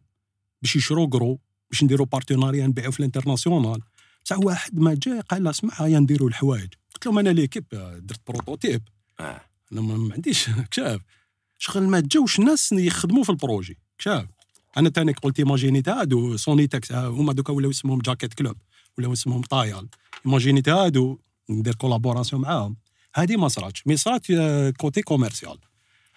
باش 0.62 0.76
يشروا 0.76 1.06
gros 1.06 1.40
باش 1.70 1.84
نديروا 1.84 2.06
partenariat 2.06 2.66
نبيعوا 2.66 2.92
في 2.92 3.00
ال 3.00 3.05
international. 3.05 3.80
بصح 4.24 4.38
واحد 4.38 4.78
ما 4.78 4.94
جا 4.94 5.20
قال 5.20 5.48
اسمع 5.48 5.72
هيا 5.76 5.98
نديروا 5.98 6.28
الحوايج. 6.28 6.68
قلت 6.94 7.06
لهم 7.06 7.18
أنا 7.18 7.28
l'équipe 7.30 7.64
درت 7.98 8.20
prototype 8.26 8.82
آه. 9.20 9.40
أنا 9.72 9.80
ما 9.80 9.94
ما 9.96 10.14
عنديش 10.14 10.50
كشاف. 10.70 11.00
شغل 11.58 11.82
ما 11.82 12.00
جاوش 12.00 12.40
ناس 12.40 12.72
يخدموا 12.72 13.24
في 13.24 13.30
ال 13.30 13.37
projet 13.37 13.78
كشاف. 13.98 14.26
أنا 14.76 14.88
تاني 14.88 15.12
قلت 15.12 15.38
ايماجينيت 15.38 15.88
هادو 15.88 16.36
سوني 16.36 16.66
تاكس 16.66 16.92
ها، 16.92 17.06
هما 17.06 17.32
دوكا 17.32 17.52
ولاو 17.52 17.70
اسمهم 17.70 17.98
جاكيت 17.98 18.34
كلوب 18.34 18.56
ولاو 18.98 19.12
اسمهم 19.12 19.40
طايال 19.42 19.88
ايماجينيت 20.26 20.68
هادو 20.68 21.18
ندير 21.50 21.74
collaboration 21.74 22.42
معاهم. 22.42 22.76
هادي 23.16 23.36
ما 23.36 23.48
صراتش 23.48 23.86
mais 23.86 23.96
صرات 23.96 24.30
آه، 24.30 24.70
côté 24.70 25.02
commercial. 25.02 25.58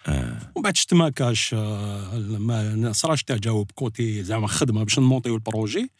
آه. 0.06 0.52
ومن 0.54 0.62
بعد 0.62 0.76
شت 0.76 0.94
ما 0.94 1.08
كاش 1.10 1.54
آه، 1.54 2.18
ما 2.18 2.92
صراش 2.92 3.24
تجاوب 3.24 3.70
côté 3.74 4.22
زعما 4.22 4.46
خدمة 4.46 4.82
باش 4.82 4.98
نمونطيو 4.98 5.34
ال 5.34 5.41
projet. 5.41 5.90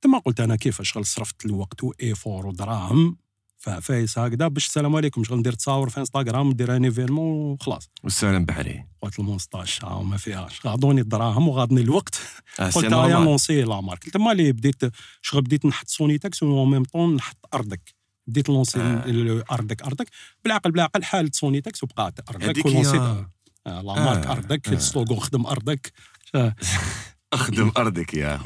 تما 0.00 0.18
قلت 0.18 0.40
أنا 0.40 0.56
كيفاش 0.56 0.92
شغل 0.92 1.06
صرفت 1.06 1.46
الوقت 1.46 1.84
و 1.84 1.92
efforts 1.92 2.46
ودراهم 2.46 3.16
فايس 3.62 4.18
هكذا 4.18 4.48
باش 4.48 4.66
السلام 4.66 4.96
عليكم. 4.96 5.24
شغل 5.24 5.38
ندير 5.38 5.52
تصاور 5.52 5.88
في 5.88 6.00
انستغرام 6.00 6.50
ندير 6.50 6.76
un 6.76 6.84
événement 6.84 7.52
وخلاص 7.52 7.90
والسلام 8.04 8.44
بحري 8.44 8.84
قلت 9.02 9.18
المونسطاش 9.18 9.84
ها 9.84 10.02
ما 10.02 10.16
فيهاش. 10.16 10.66
غاضوني 10.66 11.00
الدراهم 11.00 11.48
وغاضني 11.48 11.80
الوقت. 11.80 12.20
آه، 12.60 12.70
قلت 12.70 12.84
normal. 12.84 13.24
lancer 13.24 13.62
la 13.62 13.80
marque. 13.80 14.10
تما 14.10 14.32
اللي 14.32 14.52
بديت 14.52 14.82
شغل 15.22 15.42
بديت 15.42 15.66
نحط 15.66 15.88
سوني 15.88 16.18
تاكس 16.18 16.42
و 16.42 16.64
même 16.64 16.84
temps 16.84 17.16
نحط 17.16 17.48
ارضك 17.54 17.94
بديت 18.26 18.48
lancer 18.48 18.80
آه. 18.80 19.44
ارضك 19.52 19.82
ارضك 19.82 20.08
بالعقل 20.44 20.70
بالعقل 20.70 21.30
سوني 21.32 21.60
تاكس 21.60 21.82
وبقات 21.82 22.30
ارضك 22.30 22.44
هذيك 22.44 22.66
ولونسيت 22.66 23.00
آه، 23.00 23.30
la 23.66 23.82
marque 23.82 24.26
آه، 24.26 24.32
ارضك 24.32 24.68
آه. 24.68 24.72
ال 24.72 24.79
slogan 24.79 25.20
خدم 25.20 25.46
ارضك 25.46 25.92
أخدم 27.32 27.72
ارضك 27.76 28.14
يا 28.22 28.40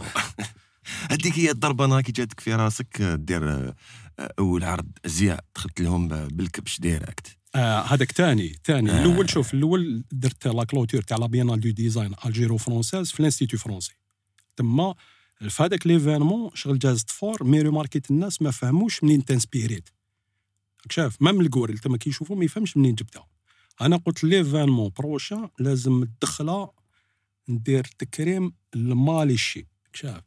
هذيك 1.10 1.38
هي 1.38 1.50
الضربة 1.50 2.00
كي 2.00 2.12
جاتك 2.12 2.40
في 2.40 2.54
راسك 2.54 3.02
دير 3.02 3.74
أول 4.20 4.64
عرض 4.64 4.90
ازياء 5.06 5.44
دخلت 5.54 5.80
لهم 5.80 6.08
بالكبش 6.08 6.80
direct. 6.80 7.38
آه 7.54 7.80
هذاك 7.80 8.12
ثاني 8.12 8.56
ثاني 8.64 8.90
آه. 8.90 9.04
الأول 9.04 9.30
شوف 9.30 9.54
الأول 9.54 10.04
درت 10.12 10.46
la 10.48 10.64
clôture 10.64 11.02
تاع 11.02 11.16
la 11.16 11.26
biennale 11.26 11.60
de 11.60 11.70
design 11.70 12.14
algéro-française 12.26 13.10
في 13.10 13.20
ال 13.20 13.24
institut 13.24 13.58
français. 13.58 13.94
تما 14.56 14.94
في 15.48 15.62
هذاك 15.62 15.86
ليفينمون 15.86 16.50
شغل 16.54 16.78
جازت 16.78 17.10
fort 17.10 17.44
mais 17.44 17.62
ريماركيت 17.62 18.10
الناس 18.10 18.42
ما 18.42 18.50
فهموش 18.50 19.04
منين 19.04 19.24
تنسبيريت. 19.24 19.88
شاف 20.90 21.22
même 21.22 21.40
الكوري 21.40 21.74
تما 21.74 21.96
كي 21.96 22.10
يشوفوا 22.10 22.36
ما 22.36 22.44
يفهمش 22.44 22.76
منين 22.76 22.94
جبتها. 22.94 23.26
أنا 23.80 23.96
قلت 23.96 24.24
l'événement 24.24 24.92
prochain 24.98 25.48
لازم 25.58 26.02
الدخله 26.02 26.70
ندير 27.48 27.84
تكريم 27.98 28.52
الماليشي. 28.74 29.66
شاف 29.92 30.22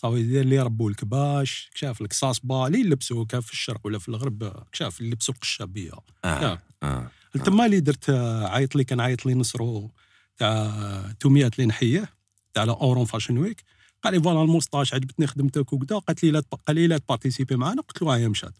صافي 0.00 0.16
يدير 0.16 0.44
لي 0.44 0.60
ربوا 0.60 0.90
الكباش 0.90 1.70
شاف 1.74 2.00
القصاص 2.00 2.40
بالي 2.40 2.80
يلبسوا 2.80 3.24
كان 3.24 3.40
في 3.40 3.52
الشرق 3.52 3.80
ولا 3.84 3.98
في 3.98 4.08
الغرب 4.08 4.42
راك 4.42 4.74
شاف 4.74 5.00
يلبسوا 5.00 5.34
القشابيه 5.34 5.92
آه 6.24 6.62
آه 6.82 7.10
تما 7.44 7.66
اللي 7.66 7.80
درت 7.80 8.10
آه، 8.10 8.48
عيط 8.48 8.76
لي 8.76 8.84
كان 8.84 9.00
عيط 9.00 9.26
لي 9.26 9.34
نصرو 9.34 9.90
تاع 10.36 11.12
توميات 11.20 11.54
اللي 11.54 11.66
نحية 11.66 12.08
تاع 12.54 12.64
لا 12.64 12.72
Oran 12.72 13.04
Fashion 13.04 13.38
Week. 13.38 13.64
قال 14.02 14.14
لي 14.14 14.22
voilà 14.22 14.42
الموسطاش 14.42 14.94
عجبتني 14.94 15.26
خدمتك 15.26 15.72
وكذا 15.72 15.98
قالت 15.98 16.24
لي 16.24 16.30
لا 16.30 16.42
قال 16.66 16.76
لي 16.76 16.86
لا 16.86 16.98
تبارتيسيبي 16.98 17.56
معنا 17.56 17.82
قلت 17.82 18.02
له 18.02 18.16
هيا 18.16 18.28
مشات 18.28 18.54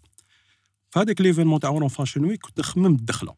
في 0.91 0.99
هذاك 0.99 1.21
l'événement 1.21 1.61
تاع 1.61 1.71
Oran 1.71 1.89
Fashion 1.89 2.25
Week 2.25 2.41
كنت 2.41 2.61
نخمم 2.61 2.95
الدخلة. 2.95 3.35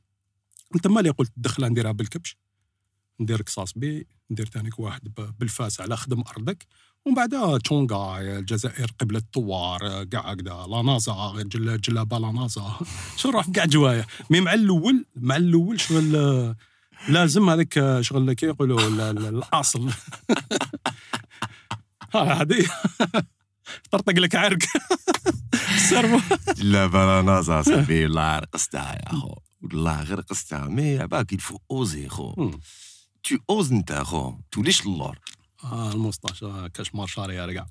تما 0.82 1.00
اللي 1.00 1.10
قلت 1.10 1.32
الدخلة 1.36 1.68
نديرها 1.68 1.92
بالكبش. 1.92 2.36
ندير 3.20 3.42
قصاص 3.42 3.72
بي 3.78 4.06
ندير 4.30 4.46
تانيك 4.46 4.78
واحد 4.78 5.14
بالفاس 5.38 5.80
على 5.80 5.96
خدم 5.96 6.20
أرضك. 6.20 6.66
ومن 7.06 7.14
بعد 7.14 7.60
تشونغا 7.64 8.20
الجزائر 8.20 8.90
قبلة 9.00 9.18
الثوار 9.18 10.04
كاع 10.04 10.30
هكذا 10.32 10.66
لا 10.68 10.82
نازا 10.82 11.32
جل 11.36 11.80
جلابة 11.80 12.18
لا 12.18 12.32
نازا. 12.32 12.72
شو 13.16 13.28
نروح 13.28 13.50
كاع 13.50 13.64
جوايا؟ 13.64 14.06
مي 14.30 14.40
مع 14.40 14.54
الأول 14.54 15.04
مع 15.16 15.36
الأول 15.36 15.80
شغل 15.80 16.16
آه، 16.16 16.56
لازم 17.08 17.50
هذاك 17.50 17.98
شغل 18.00 18.32
كي 18.32 18.46
يقولوا 18.46 18.80
ال- 18.88 19.00
ال- 19.00 19.26
الأصل. 19.26 19.90
ها 22.14 22.42
هذه. 22.42 22.66
طرطق 23.90 24.12
لك 24.12 24.34
عرق. 24.36 24.58
السيرفو 25.74 26.36
لا 26.62 26.86
بلا 26.86 27.22
نازا 27.22 27.62
صاحبي 27.62 28.06
الله 28.06 28.38
رقصتها 28.38 28.92
يا 28.92 29.18
خو. 29.18 29.34
والله 29.62 30.02
غير 30.02 30.18
رقصتها 30.18 30.68
مي 30.68 30.98
عباك 30.98 31.32
يلفو 31.32 31.58
اوزي 31.70 32.08
خو. 32.08 32.50
تو 33.24 33.36
أوز 33.50 33.72
انت 33.72 33.92
خو. 33.92 34.32
توليش 34.52 34.86
اللور 34.86 35.18
آه 35.64 35.92
الموسطاش 35.92 36.42
آه، 36.44 36.66
كاش 36.68 36.94
مارشاري 36.94 37.34
يا 37.34 37.46
رجع 37.46 37.66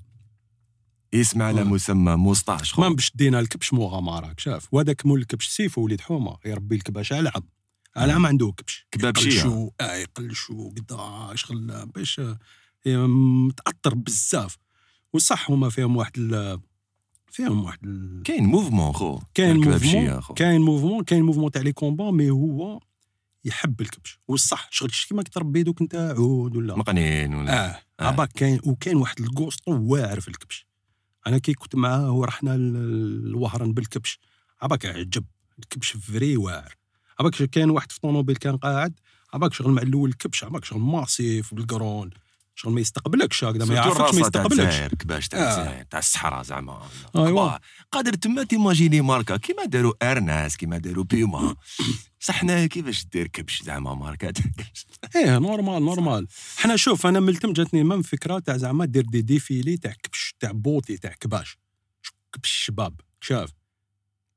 اسم 1.14 1.42
على 1.42 1.60
آه. 1.60 1.64
مسمى 1.64 2.16
موسطاش 2.16 2.78
ما 2.78 2.88
باش 2.88 3.12
دينا 3.14 3.40
الكبش 3.40 3.72
مغامرة 3.72 4.34
شاف. 4.38 4.68
وهذاك 4.72 5.06
مول 5.06 5.20
الكبش 5.20 5.48
سيفو 5.48 5.80
وليد 5.84 6.00
حومة 6.00 6.36
يربي 6.44 6.74
الكباش 6.76 7.12
على 7.12 7.32
على 7.96 8.12
عم 8.12 8.26
عنده 8.26 8.52
كبش. 8.56 8.86
كباب 8.90 9.16
شيا. 9.18 9.70
يقلشو 9.82 10.70
قدا 10.70 11.34
شغل 11.36 11.86
باش 11.94 12.20
آه، 12.20 13.06
متأثر 13.06 13.94
بزاف. 13.94 14.56
وصح 15.12 15.50
هما 15.50 15.68
فيهم 15.70 15.96
واحد 15.96 16.12
ال 16.18 16.60
فيهم 17.30 17.64
واحد 17.64 17.78
ال 17.84 18.22
كاين 18.24 18.44
موفمون 18.44 18.92
خو. 18.92 19.18
كاين 19.34 19.56
موفمون 19.56 20.20
كاين 20.36 20.60
موفمون 20.60 21.04
كاين 21.04 21.22
موفمون 21.22 21.50
تاع 21.50 21.62
لي 21.62 21.72
كومبا 21.72 22.10
مي 22.10 22.30
هو 22.30 22.80
يحب 23.44 23.80
الكبش. 23.80 24.18
والصح 24.28 24.68
شغل 24.70 24.90
كيما 25.08 25.22
كتربي 25.22 25.62
دوك 25.62 25.80
انت 25.80 25.94
عود 25.94 26.56
ولا 26.56 26.76
مقنين 26.76 27.34
ولا. 27.34 27.70
آه. 27.70 27.80
عباك 28.00 28.32
كاين 28.32 28.60
وكاين 28.64 28.96
واحد 28.96 29.20
الكوسطو 29.20 29.72
واعر 29.72 30.20
في 30.20 30.28
الكبش. 30.28 30.66
أنا 31.26 31.38
كي 31.38 31.54
كنت 31.54 31.76
معاه 31.76 32.12
ورحنا 32.12 32.50
ل- 32.50 32.76
الوهران 33.26 33.72
بالكبش. 33.74 34.18
عباك 34.62 34.86
عجب 34.86 35.24
الكبش 35.58 35.96
vrai 35.96 36.36
واعر. 36.36 36.74
عباك 37.20 37.34
كاين 37.34 37.70
واحد 37.70 37.92
في 37.92 38.00
طونوبيل 38.00 38.36
كان 38.36 38.56
قاعد 38.56 39.00
عباك 39.34 39.52
شغل 39.52 39.72
مع 39.72 39.82
الأول 39.82 40.08
الكبش 40.10 40.44
عباك 40.44 40.64
شغل 40.64 40.80
massif 40.80 41.54
بالقرون. 41.54 42.10
شغل 42.60 42.72
ما 42.72 42.80
يستقبلكش 42.80 43.44
هكذا 43.44 43.64
ما 43.64 43.74
يعرفكش 43.74 44.00
ما 44.00 44.10
تاع 44.10 44.20
يستقبلكش. 44.20 44.60
الجزائر 44.60 44.94
كباش 44.94 45.28
تاع 45.28 45.38
آه. 45.40 45.58
الجزائر 45.58 45.82
تاع 45.84 45.98
الصحراء 45.98 46.42
زعما. 46.42 46.88
كبار. 47.14 47.60
قادر 47.92 48.12
تما 48.14 48.44
تيماجيني 48.44 49.00
ماركا 49.00 49.36
كيما 49.36 49.64
داروا 49.64 49.92
أرناس 50.10 50.56
كيما 50.56 50.78
داروا 50.78 51.04
بيوما. 51.04 51.56
صح 52.20 52.34
حنايا 52.34 52.66
كيفاش 52.66 53.04
دير 53.04 53.26
كبش 53.26 53.62
زعما 53.62 53.94
ماركا؟ 53.94 54.30
تاع 54.30 54.44
كبش 54.58 54.86
إيه 55.16 55.38
normal 55.38 55.82
normal 55.82 56.26
حنا 56.56 56.76
شوف 56.76 57.06
أنا 57.06 57.20
ملتم 57.20 57.52
جاتني 57.52 57.84
même 57.84 58.02
فكرة 58.02 58.38
تاع 58.38 58.56
زعما 58.56 58.84
دير 58.84 59.02
des 59.04 59.22
défilés 59.22 59.76
تاع 59.76 59.92
كبش 60.02 60.34
تاع 60.40 60.50
beauté 60.52 60.96
تاع 60.96 61.12
كباش. 61.12 61.58
كبش 62.32 62.50
الشباب 62.50 63.00
شاف؟ 63.20 63.50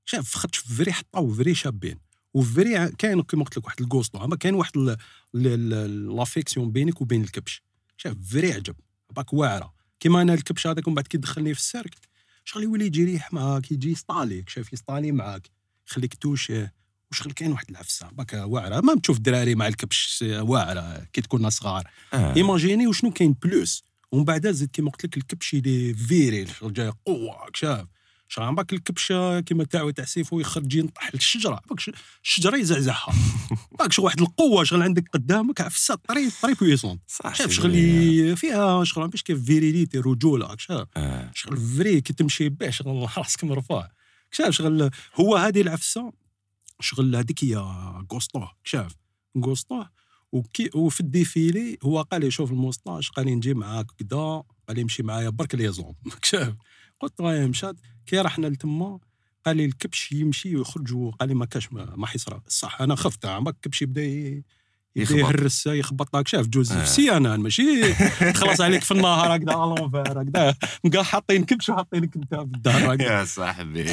شاف 0.05 0.35
خاطش 0.35 0.57
vrai 0.57 0.93
حطاو 0.93 1.33
vrai 1.33 1.55
شابين. 1.55 1.99
و 2.33 2.44
vrai 2.44 2.87
كاين 2.91 3.21
كيما 3.21 3.43
قلت 3.43 3.57
لك 3.57 3.65
واحد 3.65 3.81
الكوستو 3.81 4.23
اما 4.25 4.35
كاين 4.35 4.55
واحد 4.55 4.97
l'affection 5.33 6.71
بينك 6.71 7.01
وبين 7.01 7.21
الكبش. 7.23 7.63
شاف 7.97 8.17
vrai 8.31 8.53
عجب. 8.53 8.75
باك 9.15 9.33
واعرة. 9.33 9.73
كيما 9.99 10.21
أنا 10.21 10.33
الكبش 10.33 10.67
هذاك 10.67 10.87
ومن 10.87 10.95
بعد 10.95 11.07
كي 11.07 11.17
دخلني 11.17 11.53
في 11.53 11.59
السيرك 11.59 11.95
شغل 12.45 12.63
يولي 12.63 12.85
يجي 12.85 13.01
يريح 13.01 13.33
معاك 13.33 13.71
يجي 13.71 13.91
يسطاليك 13.91 14.49
شاف 14.49 14.73
يسطالي 14.73 15.11
معاك 15.11 15.49
يخليك 15.87 16.13
توشيه 16.13 16.73
وشغل 17.11 17.31
كاين 17.31 17.51
واحد 17.51 17.69
العفسة. 17.69 18.09
باك 18.11 18.33
واعرة. 18.33 18.81
ما 18.81 18.99
تشوف 18.99 19.17
الدراري 19.17 19.55
مع 19.55 19.67
الكبش 19.67 20.25
واعرة 20.27 21.07
كي 21.13 21.21
تكون 21.21 21.49
صغار. 21.49 21.89
آه. 22.13 22.35
إيماجيني 22.35 22.87
وشنو 22.87 23.11
كاين 23.11 23.33
plus. 23.43 23.83
ومن 24.11 24.23
بعد 24.25 24.51
زيد 24.51 24.69
كيما 24.69 24.91
قلت 24.91 25.05
لك 25.05 25.17
الكبش 25.17 25.53
اللي 25.53 25.93
viril 25.93 26.49
شغل 26.49 26.73
جاي 26.73 26.91
قوه 27.05 27.49
شاف. 27.53 27.87
شغل 28.33 28.45
عم 28.45 28.55
باك 28.55 28.73
الكبش 28.73 29.13
كيما 29.45 29.63
تاعو 29.63 29.89
تاع 29.89 30.05
سيفو 30.05 30.39
يخرج 30.39 30.75
ينطح 30.75 31.13
للشجرة. 31.13 31.61
الشجرة 32.23 32.57
يزعزعها. 32.57 33.13
باك 33.79 33.91
شغل 33.91 34.05
واحد 34.05 34.21
القوة 34.21 34.63
شغل 34.63 34.81
عندك 34.81 35.09
قدامك 35.13 35.61
عفسة 35.61 35.95
très 35.95 36.29
très 36.41 36.53
puissant 36.53 36.99
شاف 37.33 37.51
شغل 37.51 38.37
فيها 38.37 38.83
شغل 38.83 39.07
باش 39.07 39.23
كيف 39.23 39.45
virilité 39.45 39.97
رجولة. 39.99 40.55
شاف 40.57 40.87
آه. 40.97 41.31
شغل 41.35 41.57
vrai 41.57 42.01
كي 42.01 42.13
تمشي 42.13 42.49
به 42.49 42.69
شغل 42.69 43.09
راسك 43.17 43.43
مرفوع. 43.43 43.89
شاف 44.31 44.49
شغل 44.49 44.89
هو 45.15 45.35
هذه 45.35 45.61
العفسة 45.61 46.13
شغل 46.79 47.15
هذيك 47.15 47.43
هي 47.43 47.65
كوستوه 48.07 48.51
شاف 48.63 48.95
كوستوه 49.43 49.89
وكي 50.31 50.69
وفي 50.75 50.99
الديفيلي 50.99 51.77
هو 51.83 52.01
قال 52.01 52.21
لي 52.21 52.31
شوف 52.31 52.51
الموسطاش 52.51 53.09
قال 53.09 53.25
لي 53.25 53.35
نجي 53.35 53.53
معاك 53.53 53.85
كدا 53.99 54.43
قال 54.67 54.75
لي 54.75 54.81
امشي 54.81 55.03
معايا 55.03 55.29
برك 55.29 55.55
لي 55.55 55.71
زوم 55.71 55.95
شاف 56.23 56.53
قلت 57.03 57.19
له 57.19 57.47
مشات 57.47 57.75
كي 58.05 58.17
رحنا 58.19 58.47
لتما 58.47 58.99
قال 59.45 59.57
لي 59.57 59.65
الكبش 59.65 60.11
يمشي 60.11 60.55
ويخرج 60.55 60.93
وقال 60.93 61.29
لي 61.29 61.35
ما 61.35 61.45
كاش 61.45 61.73
ما, 61.73 61.93
ما 61.95 62.07
حيصرى 62.07 62.41
صح 62.47 62.81
أنا 62.81 62.95
خفت 62.95 63.25
عمك 63.25 63.55
الكبش 63.55 63.81
يبدا 63.81 64.43
يخبط. 64.95 65.17
يهرس 65.17 65.67
يخبط 65.67 66.15
لك. 66.15 66.27
شاف 66.27 66.47
جوز 66.47 66.71
آه. 66.71 66.79
في 66.83 66.89
سيانان 66.89 67.39
ماشي؟ 67.39 67.93
تخلص 68.33 68.61
عليك 68.61 68.83
في 68.83 68.91
النهار 68.91 69.35
هكذا 69.35 69.53
الونفير 69.53 70.21
هكذا. 70.21 70.55
كاع 70.93 71.03
حاطين 71.03 71.43
كبش 71.45 71.69
وحاطينك 71.69 72.15
انت 72.15 72.35
في 72.35 72.41
الدار 72.41 73.01
يا 73.01 73.25
صاحبي. 73.25 73.85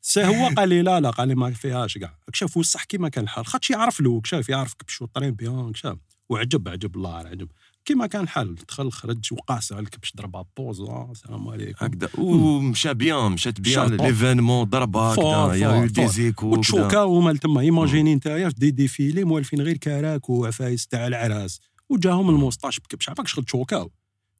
c'est 0.00 0.24
هو 0.24 0.48
قال 0.56 0.68
لي 0.68 0.82
لا 0.82 1.00
لا 1.00 1.10
قال 1.10 1.28
لي 1.28 1.34
ما 1.34 1.50
فيهاش 1.50 1.98
كاع 1.98 2.18
شاف 2.32 2.56
وصح 2.56 2.84
كيما 2.84 3.08
كان 3.08 3.24
الحال. 3.24 3.46
خاطش 3.46 3.70
يعرف 3.70 4.00
له 4.00 4.20
شاف 4.24 4.48
يعرف 4.48 4.74
كبش 4.74 5.02
و 5.02 5.08
très 5.08 5.30
bien 5.30 5.74
شاف. 5.74 5.98
وعجب 6.28 6.68
عجب 6.68 6.96
الله 6.96 7.16
عجب. 7.16 7.48
كيما 7.88 8.06
كان 8.06 8.22
الحال. 8.22 8.54
دخل 8.54 8.92
خرج 8.92 9.32
وقاس 9.32 9.72
على 9.72 9.82
الكبش 9.82 10.12
ضربها 10.16 10.44
pose 10.56 10.80
آه، 10.80 11.08
السلام 11.12 11.48
عليكم. 11.48 11.86
هكذا. 11.86 12.08
ومشى 12.18 12.94
bien 12.94 13.32
مشات 13.32 13.60
bien 13.60 13.96
l'événement 13.96 14.64
ضربه 14.64 15.12
هكذا. 15.12 15.54
يا. 15.54 15.86
des 15.86 16.08
échos 16.08 16.46
وتشوكا 16.46 16.98
هما 16.98 17.32
تما. 17.32 17.60
imagine 17.60 18.14
نتايا 18.14 18.48
في 18.48 18.54
des 18.54 18.70
défilés 18.70 19.24
موالفين 19.24 19.60
غير 19.60 19.76
كراكو 19.76 20.30
وعفايس 20.30 20.86
تاع 20.86 21.06
العراس. 21.06 21.60
وجاهم 21.88 22.30
الموسطاش 22.30 22.80
بكبش. 22.80 23.08
عفاك 23.08 23.26
شغل 23.28 23.44
تشوكاو 23.44 23.90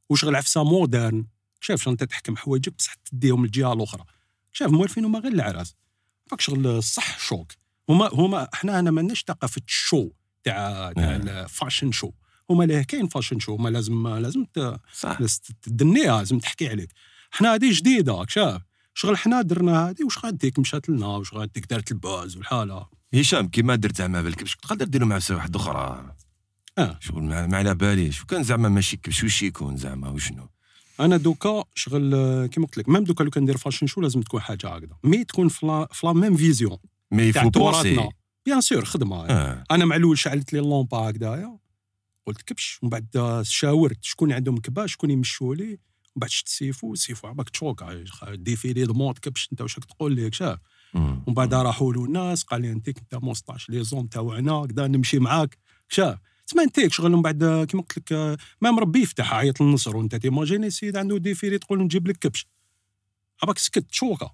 وشغل 0.09 0.36
عفسة 0.36 0.64
moderne. 0.64 1.26
شاف 1.61 1.88
انت 1.88 2.05
تحكم 2.05 2.36
حوايجك 2.36 2.72
بصح 2.78 2.94
تديهم 2.94 3.44
الجهه 3.44 3.72
الاخرى 3.72 4.05
شاف 4.53 4.70
موالفين 4.70 5.05
هما 5.05 5.18
غير 5.18 5.32
العراس. 5.32 5.74
عفاك 6.26 6.40
شغل 6.40 6.82
صح 6.82 7.18
choc. 7.18 7.53
هما 7.88 8.11
هما 8.12 8.49
إحنا 8.55 8.78
أنا 8.78 8.90
مالناش 8.90 9.24
ثقافة 9.28 9.62
ال 9.66 9.75
show 9.75 10.09
تاع 10.44 10.92
تاع 10.92 11.16
ال 11.16 11.26
fashion 11.26 11.92
show 11.92 12.11
هما 12.51 12.64
ليه؟ 12.64 12.82
كاين 12.82 13.09
fashion 13.09 13.38
show 13.38 13.55
هما 13.55 13.68
لازم 13.68 14.09
لازم 14.09 14.44
ت- 14.44 14.80
صح. 14.92 15.20
لازم 15.20 15.40
تدنيها 15.62 16.18
لازم 16.18 16.38
تحكي 16.38 16.68
عليك. 16.68 16.88
حنا 17.30 17.55
هذه 17.55 17.72
جديدة 17.72 18.26
شاف؟ 18.28 18.62
شغل 18.94 19.16
حنا 19.16 19.42
درنا 19.42 19.88
هذه 19.88 20.05
واش 20.05 20.18
غاديك 20.24 20.59
مشات 20.59 20.88
لنا؟ 20.88 21.07
واش 21.07 21.34
غاديك 21.34 21.66
دارت 21.70 21.90
ال 21.92 22.01
buzz 22.01 22.36
والحالة؟ 22.36 22.86
هشام 23.14 23.49
كيما 23.49 23.74
درت 23.74 23.96
زعما 23.96 24.22
بالكبش 24.22 24.57
تقدر 24.57 24.84
ديرو 24.84 25.07
مع 25.07 25.20
واحدة 25.30 25.61
أخرى. 25.61 26.14
آه. 26.78 26.99
شغل 27.01 27.22
ما 27.22 27.57
على 27.57 27.74
باليش. 27.74 28.22
وكان 28.22 28.42
زعما 28.42 28.68
ماشي 28.68 28.96
كبش 28.96 29.24
وش 29.24 29.42
يكون 29.42 29.76
زعما؟ 29.76 30.09
وشنو؟ 30.09 30.49
أنا 31.01 31.16
دوكا 31.16 31.64
شغل 31.74 32.11
كيما 32.46 32.66
قلت 32.66 32.78
لك 32.78 32.88
ميم 32.88 33.05
دوكا 33.05 33.24
لو 33.24 33.30
كان 33.30 33.42
ندير 33.42 33.57
فاشن 33.57 33.86
شو 33.86 34.01
لازم 34.01 34.20
تكون 34.20 34.40
حاجة 34.40 34.68
هكذا. 34.68 34.96
مي 35.05 35.24
تكون 35.24 35.49
فلا 35.49 35.88
فلا 35.92 36.12
ميم 36.12 36.36
فيزيون. 36.36 36.78
مي 37.11 37.32
تراثنا 37.32 37.51
بونسي 37.51 38.09
بيان 38.46 38.61
سور 38.61 38.84
خدمة. 38.84 39.26
آه. 39.26 39.64
أنا 39.70 39.84
مع 39.84 39.96
الأول 39.96 40.18
شعلت 40.18 40.53
لي 40.53 40.59
اللومبا 40.59 40.96
هكذايا. 40.96 41.59
قلت 42.29 42.43
كبش 42.43 42.79
ومن 42.83 42.91
بعد 42.91 43.41
شاورت 43.43 43.99
شكون 44.05 44.33
عندهم 44.33 44.59
كباش 44.59 44.93
شكون 44.93 45.11
يمشوا 45.11 45.55
لي 45.55 45.68
ومن 45.68 45.79
بعد 46.16 46.31
شت 46.31 46.49
سيفو 46.49 46.95
سيفو 46.95 47.29
عباك 47.29 47.51
تشوكا 47.51 48.05
ديفيلي 48.35 48.85
دموط 48.85 49.18
كبش 49.18 49.49
انت 49.53 49.61
واش 49.61 49.74
تقول 49.74 50.12
لي 50.12 50.33
شاف. 50.33 50.59
ومن 50.95 51.35
بعد 51.35 51.55
راحوا 51.55 51.93
له 51.93 52.05
الناس 52.05 52.43
قال 52.43 52.62
لي 52.62 52.72
انت 52.72 52.89
انت 52.89 53.14
موسطاش 53.14 53.70
لي 53.70 53.85
زوم 53.85 54.07
تاعنا 54.07 54.66
كدا 54.66 54.87
نمشي 54.87 55.18
معاك 55.18 55.59
شاف 55.89 56.18
تسمع 56.47 56.62
انت 56.62 56.93
شغل 56.93 57.11
من 57.11 57.22
بعد 57.22 57.66
كيما 57.68 57.83
قلت 57.83 57.99
لك 57.99 58.12
آه، 58.12 58.37
ما 58.61 58.70
مربي 58.70 59.03
يفتح 59.03 59.35
عيط 59.35 59.61
للنصر 59.61 59.97
وانت 59.97 60.14
تيماجيني 60.14 60.70
سيد 60.70 60.97
عنده 60.97 61.18
ديفيلي 61.18 61.59
تقول 61.59 61.83
نجيب 61.83 62.09
لك 62.09 62.16
كبش. 62.16 62.47
عباك 63.43 63.59
سكت 63.59 63.79
تشوكا 63.91 64.31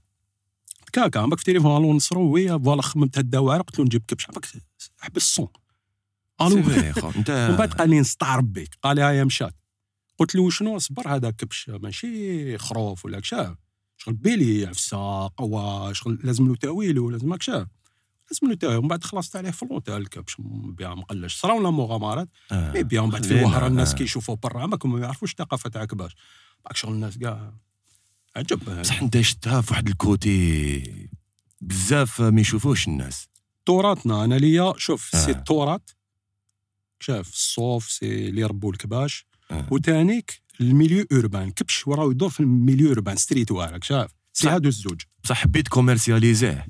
كاكا 0.93 1.21
عباك 1.21 1.39
في 1.39 1.45
تليفون 1.45 1.77
ألو 1.77 1.99
وهي 2.13 2.49
فوالا 2.65 2.83
خممت 2.83 3.19
هاد 3.19 3.25
الدواعر 3.25 3.63
قلت 3.63 3.79
له 3.79 3.85
نجيب 3.85 4.03
كبش. 4.09 4.29
عباك 4.29 4.47
حبس 4.99 5.23
الصون. 5.23 5.49
سي 6.39 6.47
ألو 6.47 6.63
فري 6.63 6.93
خو 6.93 7.11
أنت 7.17 7.31
ومن 7.49 7.57
بعد 7.57 7.73
قال 7.73 7.91
لي 7.91 8.01
نستعرب 8.01 8.53
بك 8.53 8.79
قال 8.83 8.97
لي 8.97 9.03
هيا 9.03 9.25
مشات. 9.25 9.55
قلت 10.19 10.35
له 10.35 10.51
شنو 10.51 10.79
صبر 10.79 11.09
هذا 11.15 11.31
كبش 11.31 11.69
ماشي 11.69 12.59
خروف 12.59 13.05
ولا 13.05 13.21
كشاف. 13.21 13.57
شغل 13.97 14.15
بيلي 14.15 14.67
عفسة 14.67 15.29
قوه 15.29 15.93
شغل 15.93 16.19
لازم 16.23 16.49
له 16.49 16.57
تأويل 16.57 16.99
ولازم 16.99 17.33
هاك 17.33 17.43
شاف. 17.43 17.67
لازم 18.31 18.49
له 18.49 18.55
تأويل. 18.55 18.77
ومن 18.77 18.89
بعد 18.89 19.05
خلصت 19.05 19.37
عليه 19.37 19.51
في 19.51 19.81
تاع 19.85 19.97
الكبش. 19.97 20.37
بيان 20.39 20.99
مقلش. 20.99 21.41
صراو 21.41 21.61
لنا 21.61 21.71
مغامرات. 21.71 22.29
آه. 22.53 22.73
مي 22.73 22.83
بيان 22.83 23.05
من 23.05 23.11
بعد 23.11 23.25
في 23.25 23.39
الوهره 23.39 23.67
الناس 23.67 23.93
آه. 23.93 23.97
كيشوفوا 23.97 24.37
برا. 24.43 24.67
ما 24.67 24.79
ما 24.85 25.01
يعرفوش 25.01 25.31
الثقافه 25.31 25.71
تاع 25.71 25.85
كباش 25.85 26.17
باك 26.65 26.77
شغل 26.77 26.93
الناس 26.93 27.19
كاع 27.19 27.53
عجب. 28.37 28.81
بصح 28.81 29.03
أنت 29.03 29.21
شفتها 29.21 29.61
في 29.61 29.73
واحد 29.73 29.89
الكوتي؟ 29.89 31.09
بزاف 31.61 32.21
ما 32.21 32.41
يشوفوش 32.41 32.89
الناس. 32.89 33.29
تراثنا 33.67 34.25
أنا 34.25 34.35
ليا 34.35 34.73
شوف 34.77 35.15
آه. 35.15 35.19
سي 35.19 35.31
التراث 35.31 35.81
شاف 37.05 37.29
الصوف 37.33 37.91
c'est 37.91 38.29
اللي 38.29 38.41
يربوا 38.41 38.73
الكباش 38.73 39.27
آه. 39.51 39.67
وتانيك 39.71 40.43
ال 40.61 40.67
milieu 40.67 41.07
urbain 41.13 41.51
كبش 41.51 41.87
وراه 41.89 42.11
يدور 42.11 42.29
في 42.29 42.41
ال 42.41 42.89
milieu 42.89 43.17
urbain 43.17 43.51
streetwear 43.51 43.73
راك 43.73 43.85
شاف 43.85 44.11
c'est. 44.33 44.49
هادو 44.49 44.69
الزوج. 44.69 45.01
بصح 45.25 45.37
حبيت 45.37 45.69
commercialiser. 45.69 46.67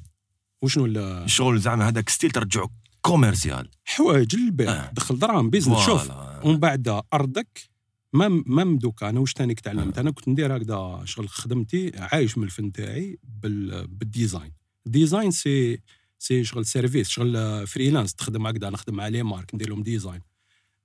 وشنو 0.63 0.87
ال- 0.87 0.99
الشغل 0.99 1.59
زعما 1.61 1.89
هذاك 1.89 2.09
style 2.09 2.31
ترجعو 2.31 2.71
commercial. 3.03 3.69
حوايج 3.85 4.37
للبيع 4.37 4.71
آه. 4.71 4.91
دخل 4.93 5.19
دراهم 5.19 5.51
business. 5.51 5.79
شوف. 5.79 6.11
ومن 6.45 6.57
بعد 6.57 7.01
أرضك 7.15 7.71
même 8.13 8.45
même 8.47 8.79
دوكا 8.79 9.09
أنا 9.09 9.21
واش 9.21 9.33
تاني 9.33 9.55
تعلمت 9.55 9.99
أنا 9.99 10.11
كنت 10.11 10.29
ندير 10.29 10.57
هكذا 10.57 11.03
شغل 11.05 11.29
خدمتي 11.29 11.93
عايش 11.97 12.39
من 12.39 12.45
الفن 12.45 12.73
تاعي 12.73 13.19
بال 13.43 13.87
بال 13.87 14.02
design. 14.02 14.53
ال 14.87 14.93
design 14.93 15.31
c'est 15.31 15.81
c'est 16.19 16.45
شغل 16.45 16.67
service 16.67 17.09
شغل 17.09 17.67
freelance 17.67 18.15
تخدم 18.15 18.47
هكذا 18.47 18.71
نخدم 18.71 18.95
مع 18.95 19.09
les 19.09 19.23
marques 19.23 19.55
ندير 19.55 19.69
لهم 19.69 19.83
design. 19.83 20.21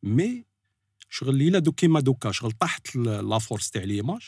mais 0.04 0.46
شغل 1.10 1.42
إلا 1.42 1.60
دوك 1.60 1.76
كيما 1.76 2.00
دوكا 2.00 2.32
شغل 2.32 2.52
طاحت 2.52 2.96
la 2.96 3.40
force 3.40 3.72
تاع 3.72 3.84
l'image 3.84 4.22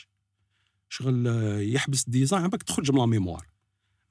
شغل 0.88 1.26
يحبس 1.74 2.04
ال 2.04 2.09
design 2.09 2.42
عباك 2.42 2.62
تخرج 2.62 2.90
من 2.90 2.98
la 2.98 3.06
mémoire. 3.06 3.46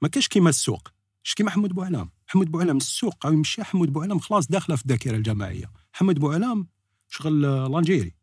ما 0.02 0.08
كاش 0.08 0.28
كيما 0.28 0.50
السوق. 0.50 0.88
مش 1.24 1.34
كيما 1.34 1.50
حمود 1.50 1.72
بوعلام؟ 1.72 2.10
حمود 2.26 2.50
بوعلام 2.50 2.76
السوق 2.76 3.26
أو 3.26 3.32
يمشي 3.32 3.64
حمود 3.64 3.92
بوعلام 3.92 4.18
خلاص 4.18 4.46
داخله 4.46 4.76
في 4.76 4.82
الذاكرة 4.82 5.16
الجماعية. 5.16 5.70
حمود 5.92 6.18
بوعلام 6.18 6.68
شغل 7.08 7.42
l'Algérie. 7.42 8.14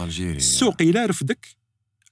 l'Algérie 0.00 0.36
السوق 0.36 0.82
إلا 0.82 1.06
رفدك 1.06 1.56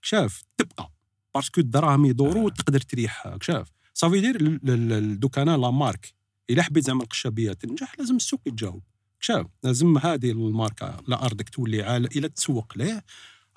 شاف 0.03 0.43
تبقى. 0.57 0.93
باسكو 1.35 1.61
الدراهم 1.61 2.05
يدوروا 2.05 2.51
آه. 2.51 2.55
تقدر 2.55 2.81
تريح 2.81 3.37
شاف 3.43 3.69
صافي 4.01 4.21
دير 4.21 4.37
ال- 4.37 4.71
ال- 4.71 4.93
الدكانه 4.93 5.57
لا 5.57 5.71
مارك 5.71 6.15
الا 6.51 6.63
حبيت 6.63 6.85
زعما 6.85 7.03
القشابيه 7.03 7.53
تنجح 7.53 7.95
لازم 7.99 8.17
السوق 8.17 8.41
يتجاوب 8.47 8.83
شاف 9.21 9.47
لازم 9.63 9.99
هذه 9.99 10.31
الماركه 10.31 10.97
لا 11.09 11.25
ارضك 11.25 11.49
تولي 11.49 11.83
عال 11.83 12.19
الا 12.19 12.29
تسوق 12.29 12.73
ليه 12.79 13.05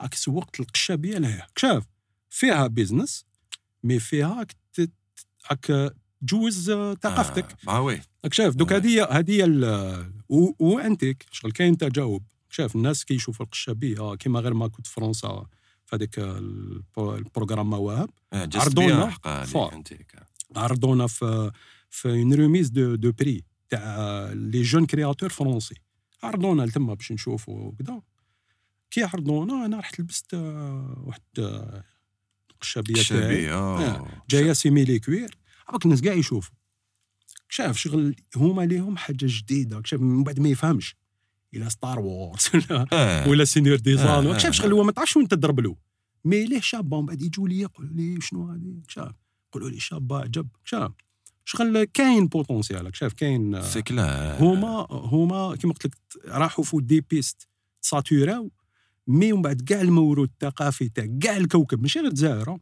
راك 0.02 0.14
سوقت 0.14 0.60
القشابيه 0.60 1.18
ليه 1.18 1.48
شاف 1.58 1.84
فيها 2.30 2.68
بيزنس 2.68 3.26
مي 3.84 4.00
فيها 4.00 4.46
راك 5.52 5.92
تجوز 6.22 6.72
ثقافتك 7.02 7.56
آه 7.68 7.82
وي 7.82 8.02
راك 8.26 8.34
شايف 8.34 8.56
دوك 8.56 8.72
آه. 8.72 8.78
هذه 8.78 9.04
هذه 9.06 9.44
وانتيك 10.60 11.26
شغل 11.32 11.52
كاين 11.52 11.78
تجاوب 11.78 12.24
شايف 12.50 12.76
الناس 12.76 13.06
كي 13.06 13.14
يشوفوا 13.14 13.46
القشابيه 13.46 14.16
كيما 14.16 14.40
غير 14.40 14.54
ما 14.54 14.68
كنت 14.68 14.88
في 14.88 14.94
فرنسا 14.94 15.46
في 15.86 15.96
هذاك 15.96 16.20
ال 16.20 16.36
pro- 16.36 17.00
ال 17.18 17.23
programme 17.23 17.70
مواهب 17.70 18.10
عرضونا 18.60 19.06
فور. 19.46 19.74
عرضونا 20.56 21.08
في 21.08 21.52
في 21.90 22.10
une 22.10 22.34
remise 22.34 22.70
de 22.70 22.96
de 22.96 23.12
prix 23.12 23.44
تاع 23.70 24.32
les 24.34 24.62
jeunes 24.62 24.86
créateurs 24.86 25.30
français 25.30 25.76
عرضونا 26.24 26.64
لتما 26.64 26.94
باش 26.94 27.12
نشوفوا 27.12 27.60
وكذا 27.60 28.02
كي 28.92 29.04
عرضونا 29.04 29.66
أنا 29.66 29.80
رحت 29.80 30.00
لبست 30.00 30.34
آه، 30.34 31.04
واحد 31.06 31.22
آه، 31.40 31.84
القشابية 32.52 33.04
تاعي. 33.04 34.06
جاية 34.30 34.54
similicuir 34.54 35.38
عباك 35.68 35.86
الناس 35.86 36.02
كاع 36.02 36.14
يشوفوا 36.14 36.56
شاف 37.50 37.78
شغل 37.78 38.16
هما 38.36 38.62
ليهم 38.62 38.98
حاجة 38.98 39.18
جديدة. 39.30 39.82
شاف 39.86 40.00
من 40.00 40.24
بعد 40.24 40.40
ما 40.40 40.50
يفهمش. 40.50 40.96
إلى 41.54 41.70
ستار 41.70 42.00
وورز 42.00 42.50
ولا 42.54 42.86
آه. 42.94 43.30
ولا 43.30 43.46
سينيور 43.46 43.78
ديزان 43.78 44.28
آه، 44.28 44.38
شاف 44.38 44.46
آه. 44.46 44.52
شغل 44.52 44.74
هو 44.74 44.84
ما 44.84 44.92
تعرفش 44.92 45.18
وين 45.18 45.28
تضرب 45.28 45.60
له. 45.60 45.76
مي 46.26 46.46
ليه 46.46 46.60
شابة 46.62 46.98
ومن 46.98 47.06
بعد 47.06 47.22
يجوا 47.22 47.48
لي 47.48 47.60
يقولوا 47.60 47.94
لي 47.94 48.22
شنو 48.22 48.50
هذه؟ 48.50 48.82
شاف. 48.88 49.16
يقولوا 49.56 49.70
لي 49.70 49.80
شابه 49.80 50.20
عجب 50.20 50.48
شاف 50.64 50.92
شغل 51.46 51.84
كاين 51.84 52.28
بوتونسيال 52.28 52.96
شاف 52.96 53.14
كاين 53.14 53.62
سي 53.62 53.82
كلا 53.82 54.38
هما 54.42 54.88
هما 54.90 55.56
كيما 55.56 55.74
قلت 55.74 55.86
لك 55.86 55.94
راحوا 56.28 56.64
في 56.64 56.78
دي 56.82 57.02
بيست 57.02 57.48
ساتوراو 57.82 58.52
مي 59.08 59.34
ومن 59.34 59.42
بعد 59.42 59.62
كاع 59.62 59.82
الموروث 59.82 60.30
الثقافي 60.30 60.90
تاع 60.90 61.06
كاع 61.22 61.38
الكوكب 61.38 61.82
ماشي 61.82 62.00
غير 62.00 62.08
الجزائر 62.10 62.58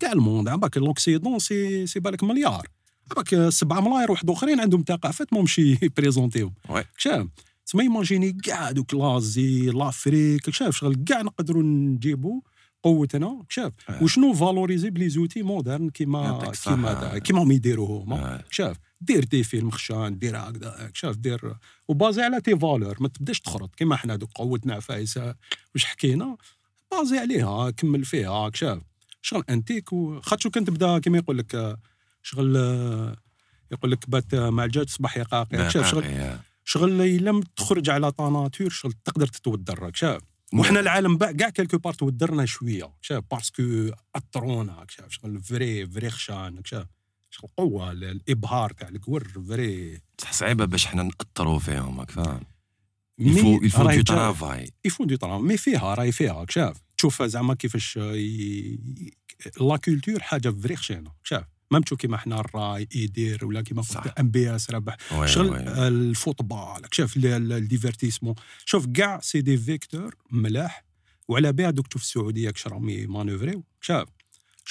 كاع 0.00 0.12
الموند 0.12 0.48
عباك 0.48 0.76
لوكسيدون 0.76 1.38
سي 1.38 1.86
سي 1.86 2.00
بالك 2.00 2.24
مليار. 2.24 2.68
عباك 3.10 3.48
سبعة 3.48 3.80
ملاير 3.80 4.10
واحد 4.10 4.30
اخرين 4.30 4.60
عندهم 4.60 4.84
ثقافات 4.88 5.32
ما 5.32 5.42
مشي 5.42 5.74
بريزونتيهم. 5.96 6.54
شاف 6.96 7.26
تسمى 7.66 7.82
إيماجيني 7.82 8.32
كاع 8.32 8.70
دوك 8.70 8.94
لازي 8.94 9.70
لافريك 9.70 10.50
شاف 10.50 10.76
شغل 10.76 11.04
كاع 11.06 11.22
نقدروا 11.22 11.62
نجيبوا 11.62 12.40
قوتنا. 12.82 13.44
شاف. 13.48 13.72
آه. 13.88 14.02
وشنو 14.02 14.34
فالوريزي 14.34 14.90
بلي 14.90 15.08
زوتي 15.08 15.42
مودرن 15.42 15.90
كيما. 15.90 16.52
كيما 16.64 17.18
كيما 17.18 17.42
هم 17.42 17.52
يديروا 17.52 18.04
هما. 18.04 18.16
آه. 18.16 18.44
شاف. 18.50 18.76
دير 19.00 19.24
دي 19.24 19.44
فيلم 19.44 19.70
خشان 19.70 20.18
دير 20.18 20.36
هكذا 20.36 20.90
شاف. 20.94 21.16
دير 21.16 21.54
وبازي 21.88 22.22
على 22.22 22.40
تي 22.40 22.58
فالور 22.58 22.96
ما 23.00 23.08
تبداش 23.08 23.40
تخرط. 23.40 23.74
كيما 23.74 23.96
حنا 23.96 24.16
دوك 24.16 24.30
قوتنا 24.34 24.80
فايسه 24.80 25.34
واش 25.74 25.84
حكينا؟ 25.84 26.36
بازي 26.92 27.18
عليها. 27.18 27.70
كمل 27.70 28.04
فيها. 28.04 28.50
شاف. 28.54 28.82
شغل 29.22 29.44
انتيك 29.50 29.92
وخاطشو 29.92 30.50
كان 30.50 30.64
تبدا 30.64 30.98
كيما 30.98 31.18
يقول 31.18 31.38
لك 31.38 31.78
شغل 32.22 32.56
يقول 33.72 33.90
لك 33.90 34.10
بات 34.10 34.34
مع 34.34 34.64
الجاج 34.64 34.86
تصبح 34.86 35.16
يقاقي 35.16 35.70
شاف. 35.70 35.90
شغل. 35.90 36.36
شغل 36.64 37.00
إلا 37.00 37.42
تخرج 37.56 37.90
على 37.90 38.12
ta 38.12 38.27
nature 38.27 38.70
شغل 38.70 38.92
تقدر 38.92 39.26
تتودر 39.26 39.90
شاف. 39.94 40.22
وحنا 40.54 40.80
العالم 40.80 41.16
كاع 41.18 41.48
quelque 41.50 41.78
part 41.78 41.92
تودرنا 41.94 42.46
شوية. 42.46 42.92
شاف 43.00 43.24
parce 43.30 43.68
que 43.68 43.90
اثرونا 44.14 44.86
شاف 44.88 45.10
شغل 45.10 45.40
vrai 45.42 45.86
vrai 45.86 46.10
خشان 46.10 46.60
شاف 46.64 46.86
شغل 47.30 47.50
قوة 47.56 47.90
ال- 47.92 48.04
الإبهار 48.04 48.72
تاع 48.72 48.88
الكور 48.88 49.28
vrai. 49.48 50.00
بصح 50.18 50.32
صعيبة 50.32 50.64
باش 50.64 50.86
حنا 50.86 51.02
ناثروا 51.02 51.58
فيهم 51.58 52.00
راك 52.00 52.10
فاهم؟ 52.10 52.40
il 53.18 53.32
faut 53.32 53.60
il 53.62 53.71
faut 53.71 53.90
جا- 53.90 54.02
travail. 54.02 54.70
يفون 54.84 55.06
دي 55.06 55.16
طرام 55.16 55.46
mais 55.46 55.56
فيها 55.56 55.94
راهي 55.94 56.12
فيها 56.12 56.46
شاف 56.48 56.76
تشوف 56.98 57.22
زعما 57.22 57.54
كيفاش 57.54 57.96
ي- 57.96 58.78
la 59.60 59.76
culture 59.76 60.20
حاجة 60.22 60.50
vrai 60.50 60.76
خشينة 60.76 61.12
شاف 61.22 61.44
ما 61.72 61.80
تشوف 61.80 61.98
كيما 61.98 62.16
حنا 62.16 62.40
الراي 62.40 62.88
يدير 62.94 63.44
ولا 63.46 63.62
كيما. 63.62 63.82
قلت 63.82 64.06
MBS 64.20 64.70
ربح 64.70 64.96
شغل. 65.26 65.54
آه، 65.54 65.88
ال 65.88 65.98
football 65.98 66.82
ال- 67.36 67.52
ال 67.52 67.58
divertissement 67.58 68.34
شوف 68.64 68.86
كاع 68.86 69.20
c'est 69.20 69.40
des 69.40 69.56
vecteurs 69.56 70.14
ملاح 70.30 70.84
وعلى 71.28 71.52
بها 71.52 71.70
دوك 71.70 71.86
تشوف 71.86 72.02
السعودية 72.02 72.50
كش 72.50 72.66
راهم 72.66 72.88
يمانوفريو 72.88 73.64
شاف 73.80 74.08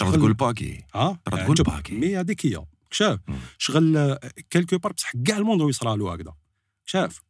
راه 0.02 0.12
تقول 0.12 0.34
باكي. 0.34 0.84
ها؟ 0.96 1.20
راه 1.28 1.44
تقول. 1.44 1.56
باكي. 1.56 1.94
mais 1.94 2.18
هذيك 2.18 2.46
هي 2.46 2.66
شاف. 2.92 3.20
شغل 3.58 4.18
quelque 4.50 4.78
part 4.78 4.94
بصح 4.94 5.12
كاع 5.26 5.38
ال 5.38 5.43
monde 5.43 5.70
يصرى 5.70 5.98
له 5.98 6.14
هكذا. 6.14 6.34
شاف 6.86 7.22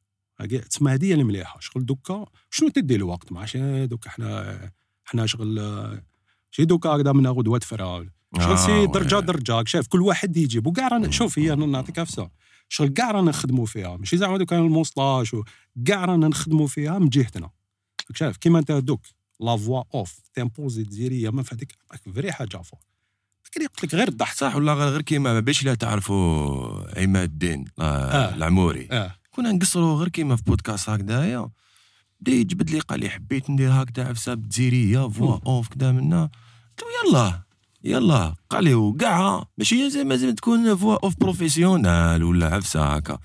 تسمى 0.69 0.91
هذه 0.91 1.05
هي 1.05 1.13
المليحة. 1.13 1.59
شغل 1.59 1.85
دوكا 1.85 2.25
شنو 2.49 2.69
تدي 2.69 2.95
الوقت؟ 2.95 3.31
ماشي 3.31 3.87
دوكا 3.87 4.09
حنا 4.09 4.71
حنا 5.05 5.25
شغل 5.25 5.59
آه، 5.59 6.03
شي 6.51 6.65
دوكا 6.65 6.89
هكذا 6.89 7.11
من 7.11 7.27
غدوه 7.27 7.59
تفرا 7.59 8.05
شغل 8.39 8.51
آه، 8.51 8.55
c'est. 8.55 8.85
درجة 8.87 9.19
درجة 9.19 9.63
شاف 9.65 9.87
كل 9.87 10.01
واحد 10.01 10.37
يجيب 10.37 10.67
وكاع 10.67 10.87
رانا 10.87 11.11
شوف 11.11 11.39
هي 11.39 11.53
أنا 11.53 11.65
نعطيك 11.65 11.99
عفسه 11.99 12.29
شغل 12.69 12.87
كاع 12.87 13.11
رانا 13.11 13.29
نخدموا 13.29 13.65
فيها. 13.65 13.97
ماشي 13.97 14.17
زعما 14.17 14.37
دوك 14.37 14.53
الموسطاج 14.53 15.35
و- 15.35 15.43
كاع 15.85 16.05
رانا 16.05 16.27
نخدموا 16.27 16.67
فيها 16.67 16.99
من 16.99 17.09
جهتنا. 17.09 17.49
شايف 18.15 18.37
كيما 18.37 18.59
أنت 18.59 18.71
دوك 18.71 19.01
la 19.39 19.57
voix 19.57 19.83
off 19.93 20.19
t'imposer 20.33 20.83
تزيريه 20.83 21.29
ما 21.29 21.43
في 21.43 21.55
هذيك 21.55 21.75
vrai 22.15 22.31
حاجة 22.31 22.57
fort 22.57 22.79
كري 23.53 23.65
قلت 23.65 23.83
لك 23.83 23.95
غير 23.95 24.07
الضحك. 24.07 24.35
صح 24.37 24.55
ولا 24.55 24.73
غير 24.73 25.01
كيما 25.01 25.39
باش 25.39 25.63
لا 25.63 25.75
تعرفوا 25.75 26.99
عماد 27.01 27.29
الدين 27.29 27.65
آه. 27.79 27.83
آه. 27.83 28.35
العموري. 28.35 28.87
آه. 28.91 29.15
كنا 29.31 29.51
نقصروا 29.51 29.97
غير 29.99 30.07
كيما 30.09 30.35
في 30.35 30.43
بودكاست 30.43 30.89
هكذايا 30.89 31.49
بدا 32.19 32.31
يجبد 32.31 32.69
لي 32.69 32.79
قال 32.79 32.99
لي 32.99 33.09
حبيت 33.09 33.49
ندير 33.49 33.71
هكذا 33.71 34.07
عفسه 34.09 34.33
بتزيريه 34.33 35.09
فوا 35.09 35.39
اوف 35.45 35.67
كذا 35.67 35.91
منا. 35.91 36.29
قلت 36.79 36.81
له 36.81 37.09
يلا. 37.19 37.41
يلا 37.83 38.35
قال 38.49 38.63
لي 38.63 38.73
وكاع 38.73 39.45
ماشي 39.57 39.89
زعما 39.89 40.31
تكون 40.31 40.75
voix 40.75 40.97
off 41.03 41.15
professionnelle 41.19 42.23
ولا 42.23 42.55
عفسة 42.55 42.83
هكا. 42.83 43.19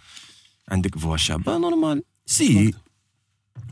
عندك 0.68 0.98
voix 0.98 1.16
شابة 1.16 1.58
normal 1.58 2.02
c'est 2.26 2.74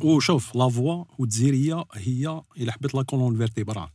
وشوف 0.00 0.56
la 0.56 0.68
voix 0.68 1.04
والجزيريه 1.18 1.84
هي 1.94 2.42
الا 2.56 2.72
حبيت 2.72 2.94
la 2.94 3.02
colonne 3.02 3.36
vertébrale 3.36 3.88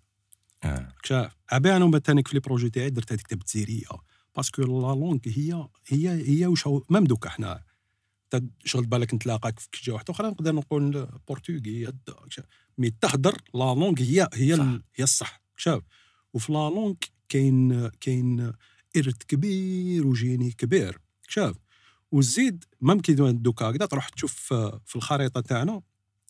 آه. 0.64 0.94
شاف 1.04 1.36
عبي 1.52 1.76
أنا 1.76 1.86
مثلا 1.86 2.22
في 2.22 2.34
les 2.34 2.40
projets 2.40 2.70
تاعي 2.70 2.90
درت 2.90 3.12
هذيك 3.12 3.28
تاع 3.28 4.00
parce 4.36 4.52
que 4.52 4.62
la 4.62 4.96
langue 4.96 5.20
هي 5.26 5.68
هي 5.88 6.10
هي 6.30 6.46
واش 6.46 6.68
même 6.90 7.04
دوكا 7.04 7.30
حنا. 7.30 7.64
شغل 8.66 8.86
بالك 8.86 9.14
نتلاقاك 9.14 9.60
في 9.60 9.68
كجا 9.72 9.94
واحدة 9.94 10.14
أخرى 10.14 10.28
نقدر 10.28 10.56
نقول 10.56 11.08
portugais 11.28 11.94
mais 12.78 12.90
تهدر 12.90 13.42
la 13.54 13.60
langue 13.60 14.00
هي 14.00 14.28
هي 14.34 14.80
هي 14.96 15.04
الصح. 15.04 15.42
شاف 15.58 15.82
وفي 16.34 16.52
la 16.54 16.70
langue 16.70 16.94
كاين 17.30 17.88
كاين 17.88 18.54
إرث 18.98 19.18
كبير 19.28 20.08
و 20.08 20.15
génie 20.15 20.52
كبير. 20.52 20.98
شاف؟ 21.28 21.56
وزيد 22.12 22.64
ممكن 22.82 23.42
دوكا 23.42 23.66
هكذا 23.66 23.86
تروح 23.86 24.10
تشوف 24.10 24.54
في 24.86 24.96
الخريطة 24.96 25.42
تاعنا 25.42 25.82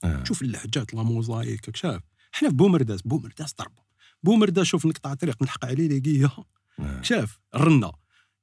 آه. 0.04 0.24
تشوف 0.24 0.42
اللهجات 0.42 0.94
la 0.94 1.04
mosaïque 1.04 1.76
شاف؟ 1.76 2.02
حنا 2.32 2.50
في 2.50 2.56
بومرداس 2.56 3.02
بومرداس 3.02 3.56
ضربة. 3.56 3.84
بومرداس 4.24 4.68
شوف 4.68 4.86
نقطع 4.86 5.14
طريق 5.14 5.42
نلحق 5.42 5.66
عليه 5.66 5.88
لقيه 5.88 6.32
آه. 6.80 7.02
شاف؟ 7.02 7.40
رنا. 7.56 7.92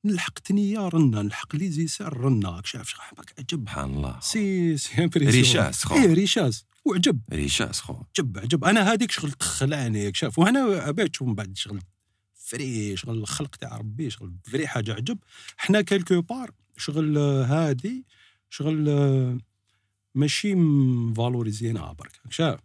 نلحق 0.04 0.38
تنيا 0.38 0.88
رنا. 0.88 1.22
نلحق 1.22 1.56
لي 1.56 1.70
زيسار 1.70 2.16
رنا. 2.16 2.62
شاف؟ 2.64 2.88
شحال 2.88 3.18
عجب 3.38 3.60
سبحان 3.60 3.94
الله. 3.94 4.20
c'est 4.20 4.76
c'est 4.76 5.04
impressionnant 5.04 5.44
richesse 5.44 5.84
خو. 5.84 5.94
إيه 5.94 6.12
richesse. 6.14 6.64
وعجب. 6.86 7.20
richesse 7.32 7.80
خو. 7.80 7.94
عجب 7.94 8.38
عجب. 8.38 8.64
أنا 8.64 8.92
هذيك 8.92 9.10
شغل 9.10 9.32
تخلعني 9.32 10.14
شاف 10.14 10.38
وهنا 10.38 10.90
بيت 10.90 11.08
تشوف 11.10 11.28
من 11.28 11.34
بعد 11.34 11.56
شغل 11.56 11.80
vrai 12.34 12.96
شغل 12.96 13.18
الخلق 13.18 13.56
تاع 13.56 13.76
ربي 13.76 14.10
شغل 14.10 14.36
vrai 14.44 14.66
حاجة 14.66 14.94
عجب. 14.94 15.18
حنا 15.56 15.80
quelque 15.80 16.20
part 16.20 16.50
شغل 16.76 17.18
هادي 17.18 18.04
شغل 18.50 18.90
ماشي 20.14 20.52
valoris 21.16 21.75
ينا 21.75 21.92
برك 21.92 22.20
شاف. 22.30 22.60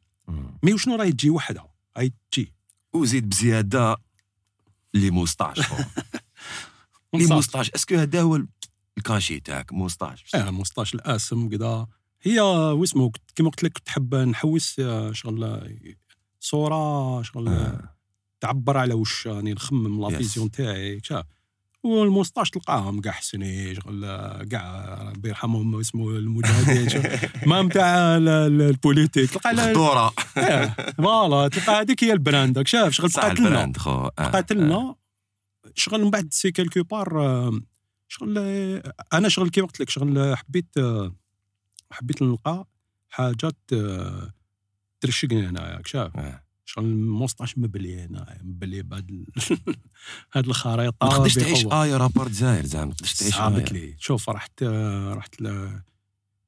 mais 0.64 0.74
وشنو 0.74 0.96
راهي 0.96 1.12
تجي 1.12 1.30
وحدها؟ 1.30 1.74
راهي 1.98 2.12
تجي. 2.32 2.54
وزيد 2.94 3.30
بزيادة 3.30 3.98
les 4.94 5.12
moustaches 5.12 5.60
les 7.14 7.26
moustaches 7.26 7.72
est-ce 7.72 7.88
que 7.88 7.96
هذا 7.96 8.22
هو 8.22 8.42
ال 8.98 9.04
cachet 9.04 9.40
تاعك 9.40 9.74
moustache 9.74 10.36
آه 10.36 10.50
moustache 10.50 10.94
الأسم 10.96 11.50
كذا 11.50 11.88
هي 12.24 12.40
واسمه 12.40 13.12
كيما 13.36 13.50
قلت 13.50 13.64
لك 13.64 13.78
تحب 13.78 14.16
نحوس 14.16 14.80
آه، 14.80 15.12
شغل 15.12 15.44
آه، 15.44 15.70
صورة 16.40 17.22
شغل 17.22 17.48
آه. 17.48 17.52
آه. 17.52 17.96
تعبر 18.40 18.78
على 18.78 18.94
واش 18.94 19.28
راني 19.28 19.54
نخمم 19.54 20.02
la. 20.02 20.18
vision 20.18 20.52
تاعي 20.52 21.00
شاف 21.04 21.26
وال 21.84 21.96
moustache 21.96 22.50
تلقاهم 22.50 23.02
كاع 23.02 23.12
حسني 23.12 23.76
شغل 23.76 24.06
آه، 24.06 24.44
كاع 24.44 24.96
ربي 25.16 25.30
يرحمهم 25.30 25.80
اسمه 25.80 26.10
المجاهدين 26.10 27.04
ما 27.50 27.62
نتاع 27.62 28.18
ال 28.18 28.29
politique 28.29 29.30
تلقى 29.30 29.74
آه، 30.38 30.76
voilà 30.98 31.48
تلقى 31.48 31.82
هذيك 31.82 32.04
هي 32.04 32.14
ال 32.14 32.21
brand 32.21 32.58
راك 32.58 32.68
شاف 32.68 32.92
شغل 32.92 33.12
صح 33.12 33.22
بقات 33.22 33.40
لنا 33.40 33.48
ال 33.50 33.54
brand 33.54 33.78
خو 33.78 33.90
آه. 33.92 34.12
بقات 34.18 34.52
لنا 34.52 34.96
شغل 35.76 36.04
من 36.04 36.10
بعد 36.10 36.34
c'est 36.34 36.52
quelque 36.52 36.84
part 36.84 37.22
آه، 37.22 37.62
شغل 38.08 38.38
آه، 38.38 38.94
أنا 39.14 39.30
شغل 39.30 39.50
كيما 39.50 39.68
قلت 39.68 39.80
لك 39.80 39.90
شغل 39.90 40.18
آه، 40.18 40.36
حبيت 40.36 40.78
آه، 40.78 41.16
حبيت 41.92 42.22
نلقى 42.22 42.68
حاجات 43.10 43.58
آه، 43.74 44.34
ترشقني 45.00 45.48
هنايا 45.48 45.82
شاف 45.86 46.18
آه. 46.18 46.44
شغل 46.66 46.86
moustache 46.96 47.58
مبلي 47.58 48.02
هنا 48.02 48.38
مبلي 48.44 48.82
بهاد 48.84 49.26
هاد 50.34 50.48
الخريطه 50.48 50.98
ما 51.08 51.10
تقدرش 51.10 51.36
تعيش. 51.36 51.66
par 51.66 51.96
rapport 51.98 52.28
دزاير 52.28 52.66
زعما 52.66 52.86
ما 52.86 52.94
تقدرش 52.94 53.14
تعيش 53.14 53.34
صعبت 53.36 53.72
آية. 53.74 53.80
لي. 53.82 53.96
شوف 54.00 54.30
رحت 54.30 54.64
آه، 54.64 55.14
رحت 55.14 55.42
ل- 55.42 55.82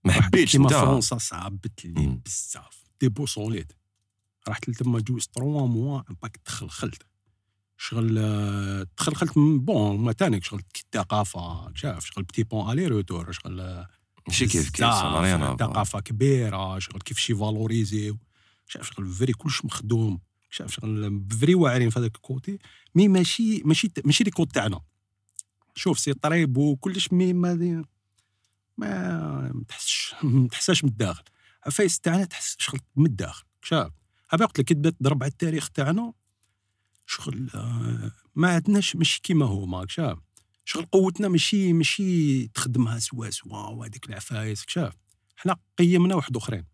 ما 0.06 0.12
حبيتش 0.14 0.52
كيما 0.52 0.70
فرنسا 0.70 1.18
صعبت 1.18 1.86
لي. 1.86 2.20
بزاف. 2.26 2.84
déboussolé 3.02 3.65
ت 3.65 3.72
رحت 4.50 4.70
لتما 4.70 5.00
juste 5.00 5.28
trois 5.28 5.68
mois 5.68 6.02
باك 6.22 6.38
تخلخلت. 6.46 7.04
شغل 7.78 8.88
تخلخلت 8.98 9.34
bon 9.38 10.00
ما 10.00 10.12
تاني 10.12 10.42
شغل 10.42 10.62
الثقافه 10.76 11.72
شاف 11.76 12.06
شغل 12.06 12.24
petit 12.24 12.44
bon 12.44 12.72
aller 12.72 12.88
retour. 12.88 13.32
شغل 13.32 13.86
ماشي 14.28 14.48
كيف 14.48 14.70
كيف 14.70 14.86
ثقافة 15.60 16.00
كبيرة 16.00 16.80
شغل 16.80 17.02
كيف 17.02 17.18
شي 17.18 17.36
valorisé 17.36 18.16
شاف 18.68 18.92
شغل 18.92 19.06
vrai 19.06 19.34
كلش 19.34 19.66
مخدوم 19.66 20.20
شاف 20.50 20.72
شغل 20.72 21.24
vrai 21.42 21.56
واعرين 21.56 21.90
في 21.90 22.00
هذاك 22.00 22.16
ال 22.16 22.23
côté. 22.23 22.60
mais 22.96 23.08
ماشي 23.08 23.62
ماشي 23.66 23.92
ماشي 24.06 24.24
les 24.24 24.32
codes 24.32 24.48
تاعنا. 24.48 24.82
شوف 25.76 26.00
c'est 26.00 26.14
très 26.14 26.36
beau 26.36 26.58
وكلش 26.58 27.14
mais 27.14 27.34
ما 27.34 27.84
ما 28.78 29.64
تحسش 29.68 30.16
ما 30.24 30.48
تحسهاش 30.52 30.84
من 30.84 30.90
الداخل. 30.90 31.24
عفايس 31.66 32.00
تاعنا 32.00 32.26
تحس 32.26 32.56
شغل 32.60 32.80
من 32.96 33.06
الداخل. 33.06 33.44
شاف؟ 33.62 33.92
هذا 34.30 34.46
قلت 34.46 34.60
لك 34.60 34.66
كي 34.66 34.74
تضرب 34.74 35.24
على 35.24 35.32
التاريخ 35.32 35.70
تاعنا 35.70 36.14
شغل 37.06 37.50
آه، 37.56 38.12
ما 38.36 38.54
عندناش 38.54 38.96
ماشي 38.96 39.22
كيما 39.22 39.46
هما 39.46 39.86
شاف؟ 39.90 40.18
شغل 40.66 40.86
قوتنا 40.86 41.28
ماشي 41.28 41.74
ماشي 41.74 42.48
تخدمها 42.48 43.00
سوا 43.00 43.30
سوا 43.30 43.58
وهذيك 43.58 44.10
العفايس 44.10 44.64
شاف 44.68 44.94
حنا 45.36 45.58
قيمنا 45.78 46.16
واحد 46.16 46.38
أخرين. 46.38 46.66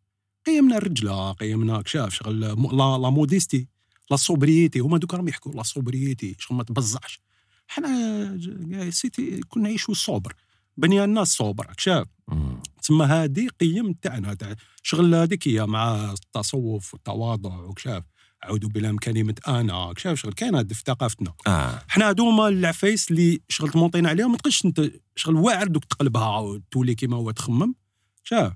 قيمنا 0.45 0.77
الرجلة 0.77 1.31
قيمنا 1.31 1.83
شاف 1.85 2.13
شغل 2.13 2.39
la, 2.39 2.97
la 2.97 3.09
modestie 3.09 3.67
la 4.11 4.17
sobriété 4.17 4.79
هما 4.79 4.97
دوك 4.97 5.13
راهم 5.13 5.27
يحكوا 5.27 5.53
la 5.53 5.63
sobriété 5.63 6.35
شغل 6.39 6.57
ما 6.57 6.63
تبزعش. 6.63 7.19
حنا 7.67 8.89
c'était 8.89 9.39
كنا 9.39 9.63
نعيشوا 9.63 9.93
sobre 9.93 10.33
بني 10.77 11.03
الناس 11.03 11.27
sobre 11.27 11.65
راك 11.67 11.79
شاف 11.79 12.07
مم. 12.27 12.61
تسمى 12.81 13.05
هذه 13.05 13.47
قيم 13.59 13.93
تاعنا 13.93 14.33
تاع 14.33 14.55
شغل 14.83 15.15
هذيك 15.15 15.47
هي 15.47 15.65
مع 15.65 16.11
التصوف 16.11 16.93
والتواضع 16.93 17.59
وكشاف. 17.59 18.03
أعوذ 18.43 18.67
بالله 18.67 18.91
من 18.91 18.97
كلمة 18.97 19.35
أنا 19.47 19.93
كشاف 19.93 20.19
شغل 20.19 20.33
كاين 20.33 20.55
هذا 20.55 20.73
في 20.73 20.83
ثقافتنا. 20.85 21.33
آه. 21.47 21.81
حنا 21.87 22.09
هذوما 22.09 22.47
العفايس 22.47 23.11
اللي 23.11 23.41
شغل 23.49 23.69
تمونطين 23.69 24.05
عليهم 24.07 24.31
ما 24.31 24.37
تقدرش 24.37 24.65
أنت 24.65 24.91
شغل 25.15 25.35
واعر 25.35 25.67
دوك 25.67 25.85
تقلبها 25.85 26.39
وتولي 26.39 26.95
كيما 26.95 27.17
هو 27.17 27.31
تخمم. 27.31 27.75
شاف 28.23 28.53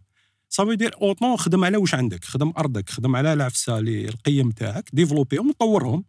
صافي 0.49 0.75
دير 0.75 0.95
اوطون 1.01 1.37
خدم 1.37 1.65
على 1.65 1.77
واش 1.77 1.93
عندك؟ 1.95 2.25
خدم 2.25 2.53
أرضك 2.57 2.89
خدم 2.89 3.15
على 3.15 3.33
العفسة 3.33 3.77
اللي 3.79 4.09
القيم 4.09 4.51
تاعك 4.51 4.89
développ 4.93 5.34
يهم 5.34 5.49
وطورهم 5.49 6.05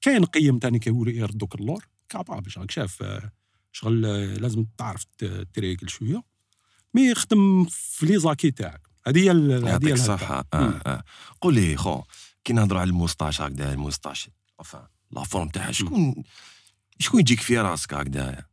كاين 0.00 0.24
قيم 0.24 0.58
تاني 0.58 0.78
كيولي 0.78 1.16
يردوك 1.16 1.54
اللور 1.54 1.84
capable 2.08 2.50
شغل. 2.50 2.66
شاف 2.70 3.02
آه، 3.02 3.32
شغل 3.72 4.06
آه، 4.06 4.34
لازم 4.34 4.66
تعرف 4.78 5.04
ت- 5.18 5.48
تريقل 5.54 5.88
شوية. 5.88 6.22
mais 6.94 7.14
خدم 7.14 7.64
في 7.70 8.06
les 8.06 8.18
acquis 8.18 8.50
تاعك. 8.50 8.80
هذه 9.06 9.18
هي 9.18 9.30
هذه 9.30 9.94
مم. 10.54 10.60
آه 10.60 10.80
آه. 10.86 11.02
قول 11.40 11.54
لي 11.54 11.76
خو 11.76 12.02
كي 12.46 12.52
نهضروا 12.52 12.80
على 12.80 12.90
ال 12.90 12.95
moustache 12.95 13.40
هكذا 13.40 13.72
ال 13.72 13.78
moustache 13.78 14.28
enfin 14.62 14.78
la 15.10 15.24
forme 15.24 15.48
تاعها 15.48 15.72
شكون 15.72 16.24
شكون 16.98 17.20
يجيك 17.20 17.40
في 17.40 17.58
راسك 17.58 17.94
هكذا 17.94 18.44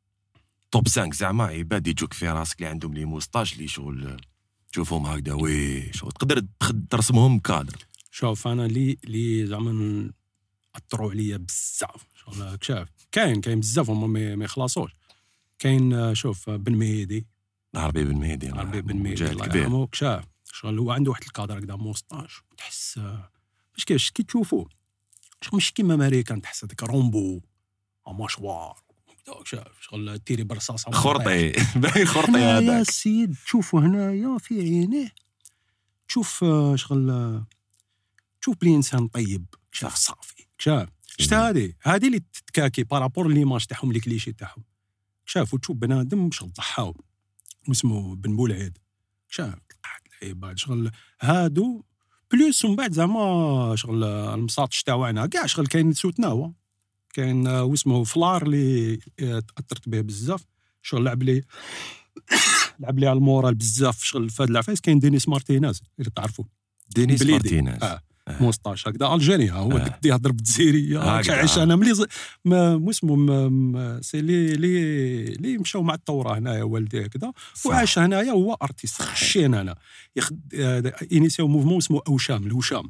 top 0.72 0.88
5 0.88 1.10
زعما 1.12 1.44
عباد 1.44 1.88
يجوك 1.88 2.14
في 2.14 2.30
راسك 2.30 2.58
اللي 2.58 2.68
عندهم 2.68 2.94
les 2.94 3.06
moustaches 3.06 3.54
اللي 3.54 3.68
شغل 3.68 4.22
تشوفهم 4.72 5.06
هكذا 5.06 5.34
oui 5.34 5.94
شغل 5.94 6.12
تقدر 6.12 6.46
ترسمهم 6.90 7.40
كادر 7.40 7.78
شوف 8.12 8.48
أنا 8.48 8.68
لي 8.68 8.98
لي 9.04 9.48
زعما 9.48 10.12
أثروا 10.76 11.12
عليا 11.12 11.38
بزاف 11.38 12.06
شغل 12.16 12.42
راك 12.42 12.64
شاف 12.64 12.88
كاين 13.12 13.42
كاين 13.42 13.60
بزاف 13.60 13.90
هما 13.90 14.36
ما 14.36 14.46
يخلصوش. 14.46 14.92
كاين 15.60 16.16
شوف 16.16 16.50
بن 16.50 16.76
مهدي. 16.76 17.26
العربي 17.74 18.04
بن 18.04 18.24
الله 18.24 18.60
عربي 18.60 18.82
بن 18.82 18.98
مجاهد 18.98 19.32
الله 19.32 19.46
كبير. 19.46 19.62
يرحمه 19.62 19.88
شغل 20.52 20.80
هو 20.80 20.92
عنده 20.92 21.12
واحد 21.12 21.24
الكادر 21.24 21.60
هكذا 21.60 21.76
موسطاش 21.76 22.42
تحس 22.58 23.00
باش 23.74 23.86
كيفاش 23.86 24.12
كي 24.12 24.24
تشوفو 24.24 24.68
شغل 25.42 25.58
مش 25.58 25.72
كيما 25.72 25.96
ماريكان 25.96 26.42
تحس 26.42 26.64
هذاك 26.64 26.84
رومبو 26.84 27.42
مشوار 28.08 28.84
شغل 29.80 30.20
تيري 30.20 30.44
برصاصة 30.44 30.92
خرطي 30.92 31.52
باين 31.76 32.06
خرطي 32.06 32.38
هذاك 32.38 32.88
السيد 32.88 33.36
تشوفوا 33.46 33.80
هنايا 33.80 34.38
في 34.38 34.60
عينيه. 34.60 35.14
تشوف 36.08 36.44
آه، 36.44 36.76
شغل 36.76 37.10
آه، 37.10 37.48
تشوف 38.42 38.58
بلي 38.62 38.76
انسان 38.76 39.08
طيب. 39.08 39.46
شاف 39.72 39.96
صافي. 39.96 40.46
شاف. 40.58 40.90
شفت 41.18 41.34
هذه؟ 41.34 41.74
هذه 41.82 42.08
اللي 42.08 42.20
تتكاكي 42.20 42.84
بارابور 42.84 43.28
ليماج 43.28 43.66
تاعهم 43.66 43.92
لي 43.92 44.00
كليشي 44.00 44.32
تاعهم. 44.32 44.64
شاف 45.26 45.54
وتشوف 45.54 45.78
بنادم 45.78 46.32
شغل 46.32 46.54
ضحاو. 46.54 46.98
واسمه 47.68 48.16
بن 48.16 48.36
بولعيد. 48.36 48.78
شاف 49.30 49.60
قاعد 49.84 50.02
العباد 50.24 50.58
شغل 50.58 50.92
هادو 51.22 51.84
بلوس 52.34 52.66
ومن 52.66 52.76
بعد 52.76 52.94
زعما 52.94 53.76
شغل 53.76 54.04
المساطش 54.04 54.84
تاعنا 54.84 55.26
كاع 55.26 55.46
شغل 55.46 55.68
كاين 55.68 55.94
سوتناوا 55.94 56.50
كاين 57.14 57.48
آه، 57.48 57.64
واسمه 57.64 58.04
فلار 58.04 58.44
اللي 58.44 59.00
آه، 59.20 59.40
تأثرت 59.40 59.90
به 59.90 60.02
بزاف. 60.02 60.46
شغل 60.82 61.04
لعب 61.04 61.24
لي 61.24 61.42
لعب 62.80 63.00
لي 63.00 63.08
على 63.08 63.18
المورال 63.18 63.56
بزاف 63.56 64.04
شغل 64.04 64.30
في 64.30 64.44
هاد 64.44 64.50
العفايس. 64.50 64.82
كاين 64.82 65.00
دينيس 65.00 65.30
مارتينيز 65.30 65.82
اللي 66.00 66.12
تعرفوا 66.16 66.46
دينيس. 66.96 67.22
مارتينيز 67.24 67.84
آه. 67.84 68.02
موسطاش 68.30 68.88
هكذا. 68.88 69.14
ألجيريا 69.14 69.52
هو 69.54 69.72
آه. 69.72 69.98
بدي 69.98 70.10
يهضر 70.10 70.32
بالجزائرية. 70.32 71.00
هكذا. 71.18 71.36
عايش 71.36 71.58
أنا 71.58 71.76
ملي 71.76 71.94
ز- 71.94 72.06
ما 72.46 72.78
مو 72.78 72.90
اسمه 72.90 73.16
ما- 73.16 74.02
سي 74.02 74.22
لي 74.22 74.54
لي 74.54 75.24
لي 75.26 75.58
مشاو 75.58 75.84
مع 75.84 75.94
الثورة 75.94 76.38
هنايا 76.38 76.64
والدي 76.64 77.06
هكذا. 77.06 77.34
وعاش 77.66 78.00
هنايا 78.00 78.32
هو 78.32 78.54
أرتيست. 78.54 79.02
خشين 79.02 79.54
أنا. 79.54 79.76
يخد 80.16 80.40
انيسيو 81.14 81.48
موفمون 81.48 81.78
اسمه 81.78 82.02
أوشام 82.08 82.44
الوشام 82.44 82.90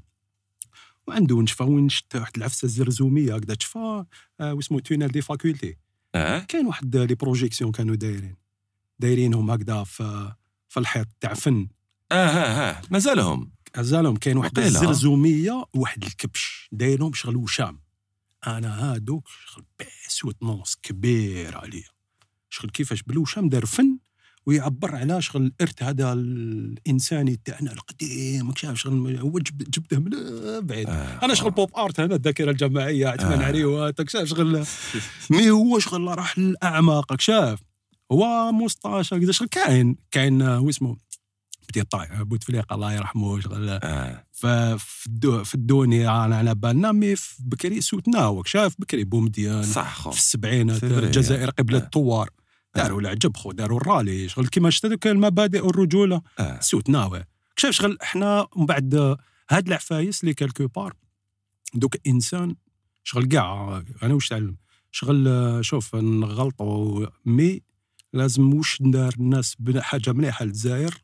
وعنده 1.08 1.42
نشفى 1.42 1.64
وين 1.64 1.90
شفت 1.90 2.16
واحد 2.16 2.32
العفسة 2.38 2.66
الزرزومية 2.66 3.36
هكذا 3.36 3.56
تشفى 3.56 4.04
آه، 4.40 4.54
واسمه 4.54 4.80
tunnel 4.80 5.08
des 5.08 5.22
facultés 5.22 5.78
كاين 6.48 6.66
واحد 6.66 6.96
les 6.98 7.16
projections 7.16 7.72
كانوا 7.72 7.96
دايرين. 7.96 8.36
دايرينهم 9.00 9.52
هكذا 9.52 9.84
في 9.84 10.34
في 10.70 10.80
الحيط 10.80 11.08
تاع 11.22 11.34
فن. 11.34 11.68
آه 12.12 12.16
آه 12.16 12.70
آه 12.72 12.82
مازالهم. 12.92 13.52
مازالهم 13.78 14.16
كاين 14.16 14.38
واحد 14.38 14.60
وقيلة. 14.60 14.68
الزرزومية 14.82 15.66
وواحد 15.74 16.04
الكبش 16.04 16.70
دايرهم 16.72 17.14
شغل 17.14 17.36
وشام 17.36 17.80
أنا 18.48 18.94
هادوك 18.94 19.28
شغل 19.48 19.64
باسود 19.80 20.36
نونس 20.44 20.78
كبير 20.84 21.58
عليا 21.58 21.84
شغل 22.50 22.70
كيفاش 22.72 23.04
بالوشام 23.04 23.50
دار 23.50 23.66
فن 23.66 23.98
ويعبر 24.46 24.96
على 24.96 25.22
شغل 25.22 25.44
الارث 25.46 25.84
هذا 25.84 26.14
الانساني 26.14 27.40
تاعنا 27.46 27.74
القديم 27.74 28.56
شاف 28.56 28.78
شغل 28.78 29.18
هو 29.20 29.40
جب- 29.40 29.70
جبته 29.70 30.00
من 30.00 30.10
بعيد 30.68 30.90
آه. 30.90 31.20
أنا 31.26 31.34
شغل 31.34 31.52
بوب 31.52 31.76
ارت 31.78 32.00
هنا 32.00 32.16
الذاكرة 32.16 32.52
الجماعية 32.52 33.08
عثمان 33.08 33.42
آه. 33.42 33.46
عريوات 33.46 34.10
شاف 34.10 34.28
شغل 34.28 34.66
مي 35.30 35.50
هو 35.52 35.80
شغل 35.80 36.08
راح 36.18 36.40
للاعماق 36.40 37.22
شاف 37.22 37.60
هو 38.12 38.52
مستاش 38.52 39.14
هكذا 39.14 39.32
شغل 39.32 39.48
كاين 39.48 39.98
كاين 40.12 40.42
آه، 40.42 40.58
هو 40.58 40.70
اسمه 40.70 40.98
طاي 41.82 42.24
بوتفليقه 42.24 42.76
الله 42.76 42.94
يرحمه 42.94 43.40
شغل. 43.40 43.70
آه. 43.70 44.26
ففي 44.32 45.06
الدو 45.06 45.44
في 45.44 45.56
الدنيا 45.56 46.26
أنا 46.26 46.38
على 46.38 46.56
بالنا 46.56 46.92
مي 46.92 47.16
في 47.16 47.36
بكري 47.40 47.82
سوتناوك 47.82 48.48
شاف 48.48 48.76
بكري 48.80 49.04
بومديان 49.04 49.64
صح 49.64 49.96
خو 49.96 50.12
في 50.12 50.18
السبعينات. 50.18 50.84
الجزائر 50.84 51.50
قبل 51.50 51.76
آه. 51.76 51.80
الثوار 51.80 52.30
داروا 52.76 53.02
العجب 53.02 53.38
خو 53.38 53.52
داروا 53.52 53.82
الرالي 53.82 54.30
شغل 54.30 54.48
كيما 54.48 54.70
شتا 54.70 55.12
المبادئ 55.12 55.66
والرجولة. 55.66 56.22
آه. 56.40 56.60
سوتناوي 56.60 57.24
شاف 57.58 57.72
شغل 57.72 57.98
إحنا 58.04 58.48
من 58.56 58.66
بعد 58.66 59.18
هاد 59.50 59.68
العفايس 59.68 60.22
اللي 60.22 60.34
quelque 60.34 60.68
part 60.68 60.94
دوك 61.74 61.98
إنسان 62.08 62.56
شغل 63.04 63.26
كاع 63.26 63.84
أنا 64.04 64.14
واش 64.14 64.28
تعلم؟ 64.28 64.56
شغل 64.92 65.60
شوف 65.66 65.96
نغلطوا 65.96 67.08
mais 67.26 67.62
لازم 68.14 68.54
واش 68.54 68.82
ندار 68.82 69.14
الناس 69.20 69.56
بحاجه 69.60 70.12
مليحة 70.12 70.46
للجزائر؟ 70.46 71.02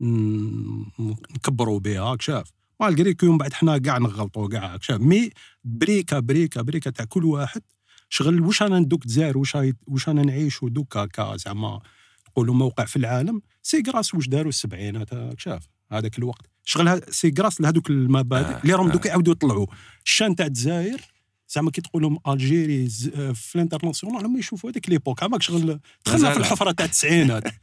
نكبروا 0.00 1.80
بها 1.80 2.16
شاف؟ 2.20 2.50
malgré 2.80 3.16
من 3.22 3.38
بعد 3.38 3.52
حنا 3.52 3.78
كاع 3.78 3.98
نغلطوا 3.98 4.48
كاع 4.48 4.78
شاف؟ 4.80 5.00
mais 5.00 5.30
بريكة 5.64 6.20
بريكة 6.20 6.62
بريكة 6.62 6.90
تاع 6.90 7.04
كل 7.04 7.24
واحد. 7.24 7.62
شغل 8.08 8.40
واش 8.40 8.62
أنا 8.62 8.78
ندوك 8.78 9.02
الجزائر 9.02 9.38
واش 9.38 9.56
واش 9.86 10.08
أنا 10.08 10.22
نعيشوا 10.22 10.68
دوكا 10.68 11.06
كا 11.06 11.36
زعما 11.36 11.80
نقولوا 12.28 12.54
موقع 12.54 12.84
في 12.84 12.96
العالم. 12.96 13.42
c'est 13.62 13.82
grâce 13.86 14.14
واش 14.14 14.28
داروا 14.28 14.48
السبعينات 14.48 15.08
شاف؟ 15.38 15.68
هذاك 15.92 16.18
الوقت. 16.18 16.50
شغل 16.64 17.02
c'est 17.10 17.34
grâce 17.38 17.60
لهذوك 17.60 17.90
المبادئ 17.90 18.54
آه، 18.54 18.60
اللي 18.62 18.74
راهم 18.74 18.88
آه. 18.88 18.92
دوك 18.92 19.06
يعاودوا 19.06 19.32
يطلعوا. 19.32 19.66
الشان 20.04 20.36
تاع 20.36 20.46
الجزائر 20.46 21.00
زعما 21.48 21.70
كي 21.70 21.80
تقول 21.80 22.02
لهم 22.02 22.18
Algérie 22.28 22.88
آه، 23.14 23.32
في 23.32 23.54
ال 23.54 23.59
international 23.59 24.22
راهم 24.22 24.38
يشوفوا 24.38 24.70
هذيك 24.70 24.88
l'époque. 24.88 25.22
عماك 25.22 25.42
شغل 25.42 25.80
دخلنا 26.06 26.30
في. 26.30 26.36
الحفرة 26.36 26.72
تاع 26.72 26.86
التسعينات. 26.86 27.44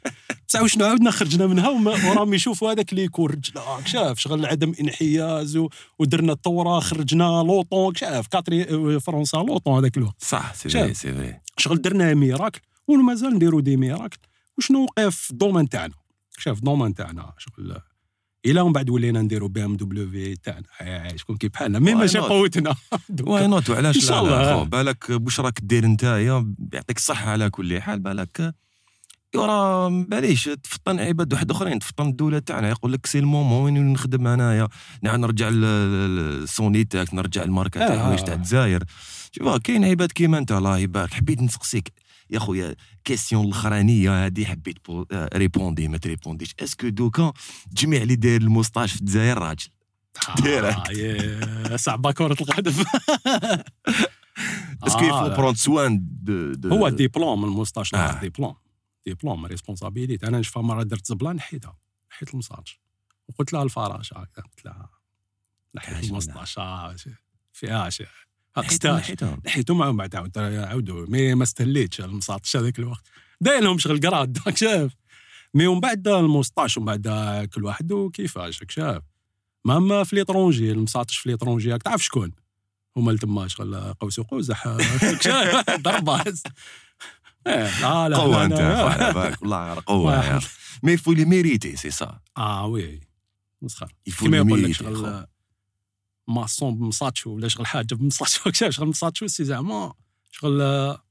بصح 0.51 0.61
واش 0.61 0.81
عاودنا 0.81 1.11
خرجنا 1.11 1.47
منها 1.47 1.69
وراهم 1.69 2.33
يشوفوا 2.33 2.71
هذاك 2.71 2.91
اللي 2.91 3.03
يكون 3.03 3.31
رجلا 3.31 3.61
هاك 3.61 3.87
شاف 3.87 4.19
شغل 4.19 4.45
عدم 4.45 4.73
انحياز 4.81 5.59
ودرنا 5.99 6.33
الثوره 6.33 6.79
خرجنا 6.79 7.23
l'OTAN 7.23 7.95
شاف 7.95 8.27
كاتري 8.27 8.99
فرنسا 8.99 9.37
l'OTAN 9.37 9.77
هذاك 9.77 9.97
الوقت. 9.97 10.23
صح 10.23 10.53
c'est. 10.53 10.69
vrai 10.69 10.93
c'est 10.93 11.13
vrai 11.13 11.39
شغل 11.57 11.81
درنا 11.81 12.13
miracle 12.13 12.61
ومازال 12.87 13.35
نديروا 13.35 13.61
des 13.61 13.77
miracles. 13.77 14.17
وشنو 14.57 14.83
وقع 14.83 15.09
في 15.09 15.31
ال 15.31 15.36
domaine 15.36 15.69
تاعنا؟ 15.69 15.93
شاف 16.37 16.57
ال 16.57 16.62
domaine 16.62 16.93
تاعنا. 16.93 17.33
شغل 17.37 17.77
إلى 18.45 18.63
من 18.63 18.71
بعد 18.71 18.89
ولينا 18.89 19.21
نديروا 19.21 19.49
BMW 19.49 20.35
تاعنا. 20.35 20.65
عايش 20.79 21.21
شكون 21.21 21.37
كي 21.37 21.47
بحالنا 21.47 21.79
mais 21.79 21.93
ماشي? 21.93 22.17
قوتنا. 22.17 22.75
why 23.21 23.47
not 23.47 23.69
وعلاش 23.69 24.09
لا؟ 24.09 24.63
بالك 24.63 25.05
واش 25.09 25.39
راك 25.39 25.59
دير 25.63 25.85
نتايا 25.85 26.53
يعطيك 26.73 26.97
الصحة 26.97 27.31
على 27.31 27.49
كل 27.49 27.81
حال 27.81 27.99
بالك 27.99 28.55
يورا 29.35 29.89
باليش 29.89 30.43
تفطن 30.63 30.99
عباد 30.99 31.33
واحد 31.33 31.51
آخرين 31.51 31.79
تفطن 31.79 32.07
الدولة 32.07 32.39
تاعنا. 32.39 32.69
يقول 32.69 32.93
لك 32.93 33.05
c'est 33.05 33.19
le 33.19 33.30
moment 33.30 33.61
وين 33.75 33.93
نخدم 33.93 34.27
انايا 34.27 34.67
نرجع 35.03 35.49
ل- 35.49 35.61
ل- 35.61 36.43
السوني 36.43 36.83
تاعك 36.83 37.13
نرجع 37.13 37.43
ال 37.43 37.48
marque 37.48 37.79
تاع 37.79 37.87
آه. 37.87 37.93
الحوايج 37.95 38.19
تاع 38.19 38.33
الجزائر 38.33 38.83
شوف 39.31 39.57
كاين 39.57 39.85
عباد 39.85 40.11
كيما 40.11 40.37
انت 40.37 40.51
الله 40.51 40.77
يبارك. 40.77 41.13
حبيت 41.13 41.41
نسقسيك. 41.41 41.91
يا 42.29 42.39
خويا 42.39 42.75
كيسيون 43.03 43.45
الأخرانية 43.45 44.25
هذه 44.25 44.45
حبيت 44.45 44.77
بو- 44.87 45.05
آه، 45.11 45.29
ريبوندي 45.37 45.87
ما 45.87 45.97
تريبونديش 45.97 46.55
اسكو 46.59 46.89
دوكا 46.89 47.33
تجميع 47.75 48.01
اللي 48.01 48.15
داير 48.15 48.41
الموسطاش 48.41 48.91
في 48.93 48.99
الجزائر 49.01 49.37
راجل. 49.37 49.67
آه، 50.47 50.83
يا 51.71 51.77
صعبه 51.77 52.11
كره 52.11 52.37
القدم. 52.41 52.73
اسكو 54.83 55.03
يفو 55.05 55.15
آه،. 55.15 55.35
بروند 55.37 55.55
سوان 55.57 56.05
هو 56.65 56.89
ديبلوم 56.89 57.45
الموستاش 57.45 57.93
آه. 57.93 58.19
ديبلوم 58.19 58.55
ديبلوم 59.05 59.45
ريسبونسابيليتي. 59.45 60.27
أنا 60.27 60.39
نشوف 60.39 60.57
مرة 60.57 60.83
درت 60.83 61.05
زبلة 61.07 61.31
نحيتها 61.31 61.77
نحيت 62.11 62.33
المساج. 62.33 62.77
وقلت 63.27 63.53
لها 63.53 63.63
الفراش 63.63 64.13
هكذا. 64.13 64.43
قلت 64.45 64.65
لها 64.65 64.89
نحيت 65.75 65.93
حاجة 65.95 66.05
الموستاش 66.05 66.57
آه، 66.59 66.95
شي- 66.95 67.09
فيها 67.53 67.89
شي. 67.89 68.05
نحيتهم 69.45 69.77
معاهم 69.77 69.97
بعد 69.97 70.15
عاود 70.15 70.37
عاودوا. 70.37 71.05
مي 71.09 71.35
ما 71.35 71.43
استهليتش 71.43 72.01
المساطش 72.01 72.55
هذاك 72.57 72.79
الوقت. 72.79 73.07
داير 73.41 73.63
لهم 73.63 73.77
شغل 73.77 73.99
قراد 73.99 74.33
داك 74.33 74.57
شاف 74.63 74.91
مي 75.53 75.67
ومن 75.67 75.79
بعد 75.79 76.07
الموسطاش 76.07 76.77
ومن 76.77 76.85
بعد 76.85 77.07
كل 77.53 77.63
واحد 77.63 77.91
وكيفاش 77.91 78.59
شاف 78.69 79.03
ماما 79.65 80.03
في 80.03 80.15
ليترونجي 80.15 80.71
المساطش 80.71 81.17
في 81.17 81.29
ليترونجي 81.29 81.77
تعرف 81.77 82.03
شكون؟ 82.03 82.31
هما 82.97 83.09
اللي 83.09 83.19
تما 83.21 83.47
شغل 83.47 83.93
قوس 83.93 84.19
شاف 85.21 85.69
ضربه 85.81 86.23
إيه، 87.47 87.81
لا 87.81 88.09
لا 88.09 88.17
قوة 88.17 88.47
بالك. 88.47 89.41
والله 89.41 89.81
قوة. 89.85 90.41
مي 90.83 90.97
فو 90.97 91.11
لي 91.11 91.25
ميريتي 91.25 91.75
سي 91.75 91.91
سا. 91.91 92.19
آه 92.37 92.65
وي 92.65 92.99
مسخر. 93.61 93.93
كيما 94.19 94.37
يقول 94.37 94.63
لك. 94.63 94.71
شغل 94.71 95.25
ماسون 96.27 96.75
بمساتشو 96.75 97.29
ولا 97.29 97.47
شغل 97.47 97.65
حاجة 97.65 97.95
بمساتشو 97.95 98.51
شاف 98.51 98.69
شغل 98.75 98.87
مساتشو 98.87 99.27
سي 99.27 99.43
زعما 99.43 99.93
شغل 100.31 100.61
آه، 100.61 101.03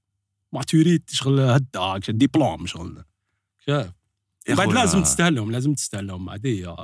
ماتوريت 0.53 1.11
شغل 1.11 1.41
هدا 1.41 1.99
ديبلوم 2.09 2.67
شغل. 2.67 3.05
شاف 3.67 3.91
بعد 4.49 4.73
لازم 4.73 5.03
تستاهلهم 5.03 5.51
لازم 5.51 5.75
تستاهلهم. 5.75 6.31
هذه 6.31 6.77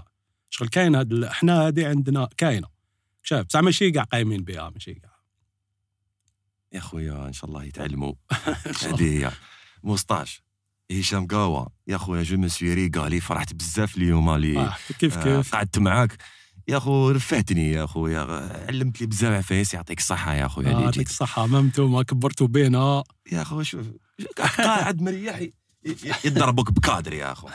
شغل 0.51 0.69
كاين 0.69 0.95
هاد 0.95 1.25
إحنا 1.25 1.67
هذه 1.69 1.87
عندنا 1.87 2.29
كاينة. 2.37 2.69
شاف 3.23 3.47
بصح 3.47 3.61
ماشي 3.61 3.91
كاع 3.91 4.03
قايمين 4.03 4.45
بها 4.45 4.71
ماشي 4.71 4.95
كاع 4.95 5.16
يا 6.73 6.81
خويا 6.81 7.27
إن 7.27 7.33
شاء 7.33 7.51
الله 7.51 7.65
يتعلموا. 7.65 8.13
هذه 8.85 9.03
هي. 9.27 9.31
موسطاش 9.83 10.43
هشام 10.93 11.27
قاوة 11.27 11.69
يا 11.87 11.97
خويا 11.99 12.23
جو 12.23 12.37
مو 12.37 12.49
سوي 12.49 12.75
ريغالي 12.75 13.21
فرحت 13.21 13.55
بزاف 13.55 13.97
اليوم 13.97 14.31
اللي 14.31 14.59
آه، 14.59 14.77
كيف 14.99 15.19
آه، 15.19 15.23
كيف؟ 15.23 15.55
قعدت 15.55 15.79
معاك. 15.79 16.17
يا 16.69 16.79
خو 16.79 17.11
رفعتني 17.11 17.71
يا 17.71 17.87
خويا 17.87 18.21
علمت 18.69 19.01
لي 19.01 19.07
بزاف 19.07 19.33
عفايس 19.33 19.75
يعطيك 19.75 19.99
الصحة 19.99 20.35
يا 20.35 20.49
خويا 20.49 20.69
آه، 20.69 20.81
يعطيك 20.81 20.99
جيت 20.99 21.09
الصحة. 21.09 21.47
ما 21.47 21.59
أنتم 21.59 22.03
كبرتوا 22.03 22.47
بينا. 22.47 23.05
يا 23.33 23.45
خويا 23.45 23.63
شوف 23.65 23.87
قاعد 24.59 25.03
مريح 25.03 25.39
ي- 25.39 25.53
ي- 25.87 25.95
يضربوك 26.25 26.73
بكادر 26.73 27.13
يا 27.13 27.33
أخو. 27.33 27.49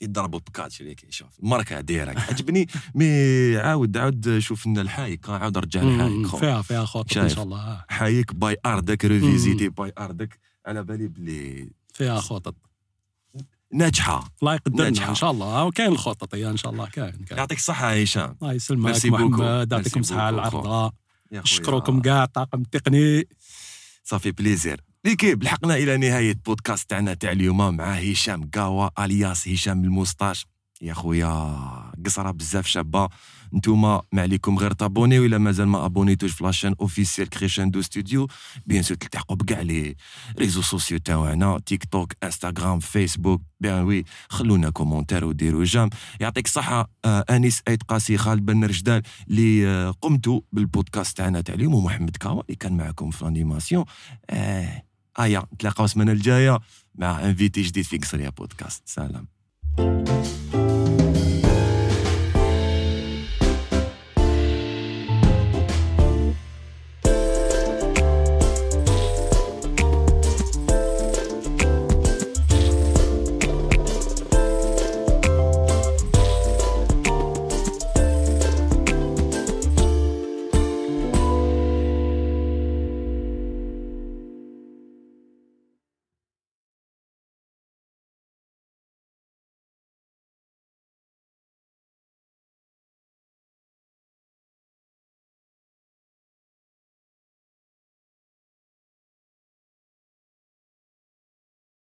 يضربوا 0.00 0.38
بكادر 0.38 0.70
شريك 0.70 1.06
شوف 1.10 1.28
الماركه 1.42 1.80
دايرك 1.80 2.18
عجبني. 2.18 2.66
مي 2.94 3.56
عاود 3.56 3.96
عاود 3.96 4.38
شوف 4.38 4.66
لنا 4.66 4.80
الحايك 4.80 5.28
عاود 5.28 5.58
رجع 5.58 5.82
الحايك 5.82 6.26
خو 6.26 6.36
فيها 6.36 6.62
فيها 6.62 6.84
خطط 6.84 7.18
إن. 7.18 7.28
شاء 7.28 7.44
الله 7.44 7.58
آه، 7.60 7.84
حايك 7.88 8.34
باي 8.34 8.56
اردك 8.66 9.04
ريفيزيتي 9.04 9.68
باي 9.68 9.92
اردك 9.98 10.38
على 10.66 10.84
بالي 10.84 11.08
بلي 11.08 11.70
فيها 11.94 12.20
خطط. 12.20 12.54
ناجحة. 13.72 14.28
الله 14.42 14.54
يقدرنا 14.54 14.84
ناجحة. 14.84 15.10
إن 15.10 15.14
شاء 15.14 15.30
الله. 15.30 15.46
آه، 15.46 15.64
وكاين 15.64 15.92
الخطط 15.92 16.34
إن 16.34 16.56
شاء 16.56 16.72
الله 16.72 16.86
كاين 16.86 17.12
كاين. 17.12 17.38
يعطيك 17.38 17.58
الصحة 17.58 17.92
هشام 17.92 18.36
الله 18.42 18.52
يسلمك. 18.52 19.04
محمد. 19.06 19.72
يعطيكم 19.72 20.00
الصحة 20.00 20.20
على. 20.22 20.34
العرضه. 20.36 20.92
نشكركم 21.32 22.00
كاع 22.00 22.24
الطاقم 22.24 22.60
التقني 22.60 23.28
ça 24.04 24.13
fait 24.13 24.30
plaisir. 24.30 24.87
l'équipe 25.04 25.42
لحقنا 25.42 25.74
إلى 25.76 25.96
نهاية 25.96 26.34
بودكاست 26.46 26.90
تاعنا 26.90 27.14
تاع 27.14 27.32
اليوم 27.32 27.76
مع 27.76 27.94
هشام 27.94 28.50
قاوا 28.54 29.04
الياس 29.04 29.48
هشام 29.48 29.84
الموسطاش 29.84 30.46
يا 30.82 30.94
خويا 30.94 31.28
قصرة 32.06 32.30
بزاف 32.30 32.66
شابة. 32.66 33.08
نتوما 33.54 34.02
ما 34.12 34.22
عليكم 34.22 34.58
غير 34.58 34.72
تابوني 34.72 35.18
ولا 35.18 35.38
مازال 35.38 35.68
ما 35.68 35.84
ابونيتوش 35.84 36.32
في 36.32 36.44
la 36.44 36.51
chaîne 36.51 36.74
officielle 36.80 37.28
كريشندو 37.28 37.82
ستوديو 37.82 38.28
bien 38.66 38.82
sûr 38.82 38.96
تلتحقوا 38.96 39.36
بكاع 39.36 39.60
les 39.60 39.94
réseaux 40.38 40.62
sociaux 40.62 40.98
تاعنا 40.98 41.58
تيك 41.66 41.84
توك 41.84 42.12
انستغرام 42.24 42.80
فيسبوك 42.80 43.42
bien 43.60 43.82
oui 43.84 44.04
خلونا 44.28 44.70
commentaires 44.70 45.24
وديروا 45.24 45.64
j'aime. 45.64 45.90
يعطيك 46.20 46.46
الصحة 46.46 46.90
آه 47.04 47.24
أنيس 47.30 47.62
ايت 47.68 47.82
قاسي 47.82 48.18
خالد 48.18 48.46
بن 48.46 48.64
رجدال 48.64 49.02
اللي 49.30 49.68
آه 49.68 49.90
قمتوا 49.90 50.40
بالبودكاست 50.52 51.16
تاعنا 51.16 51.40
تاع 51.40 51.54
اليوم 51.54 51.74
ومحمد 51.74 52.16
كاوا 52.16 52.42
اللي 52.42 52.56
كان 52.56 52.76
معكم 52.76 53.10
في 53.10 53.22
ال 53.22 53.28
animation 53.28 53.84
آه. 54.30 54.87
ايا 55.20 55.46
نتلاقاو 55.54 55.84
السمانه 55.84 56.12
الجايه 56.12 56.58
مع 56.94 57.24
invité 57.24 57.62
جديد 57.62 57.84
في 57.84 57.98
قصريه 57.98 58.28
بودكاست 58.28 58.82
سلام 58.86 59.26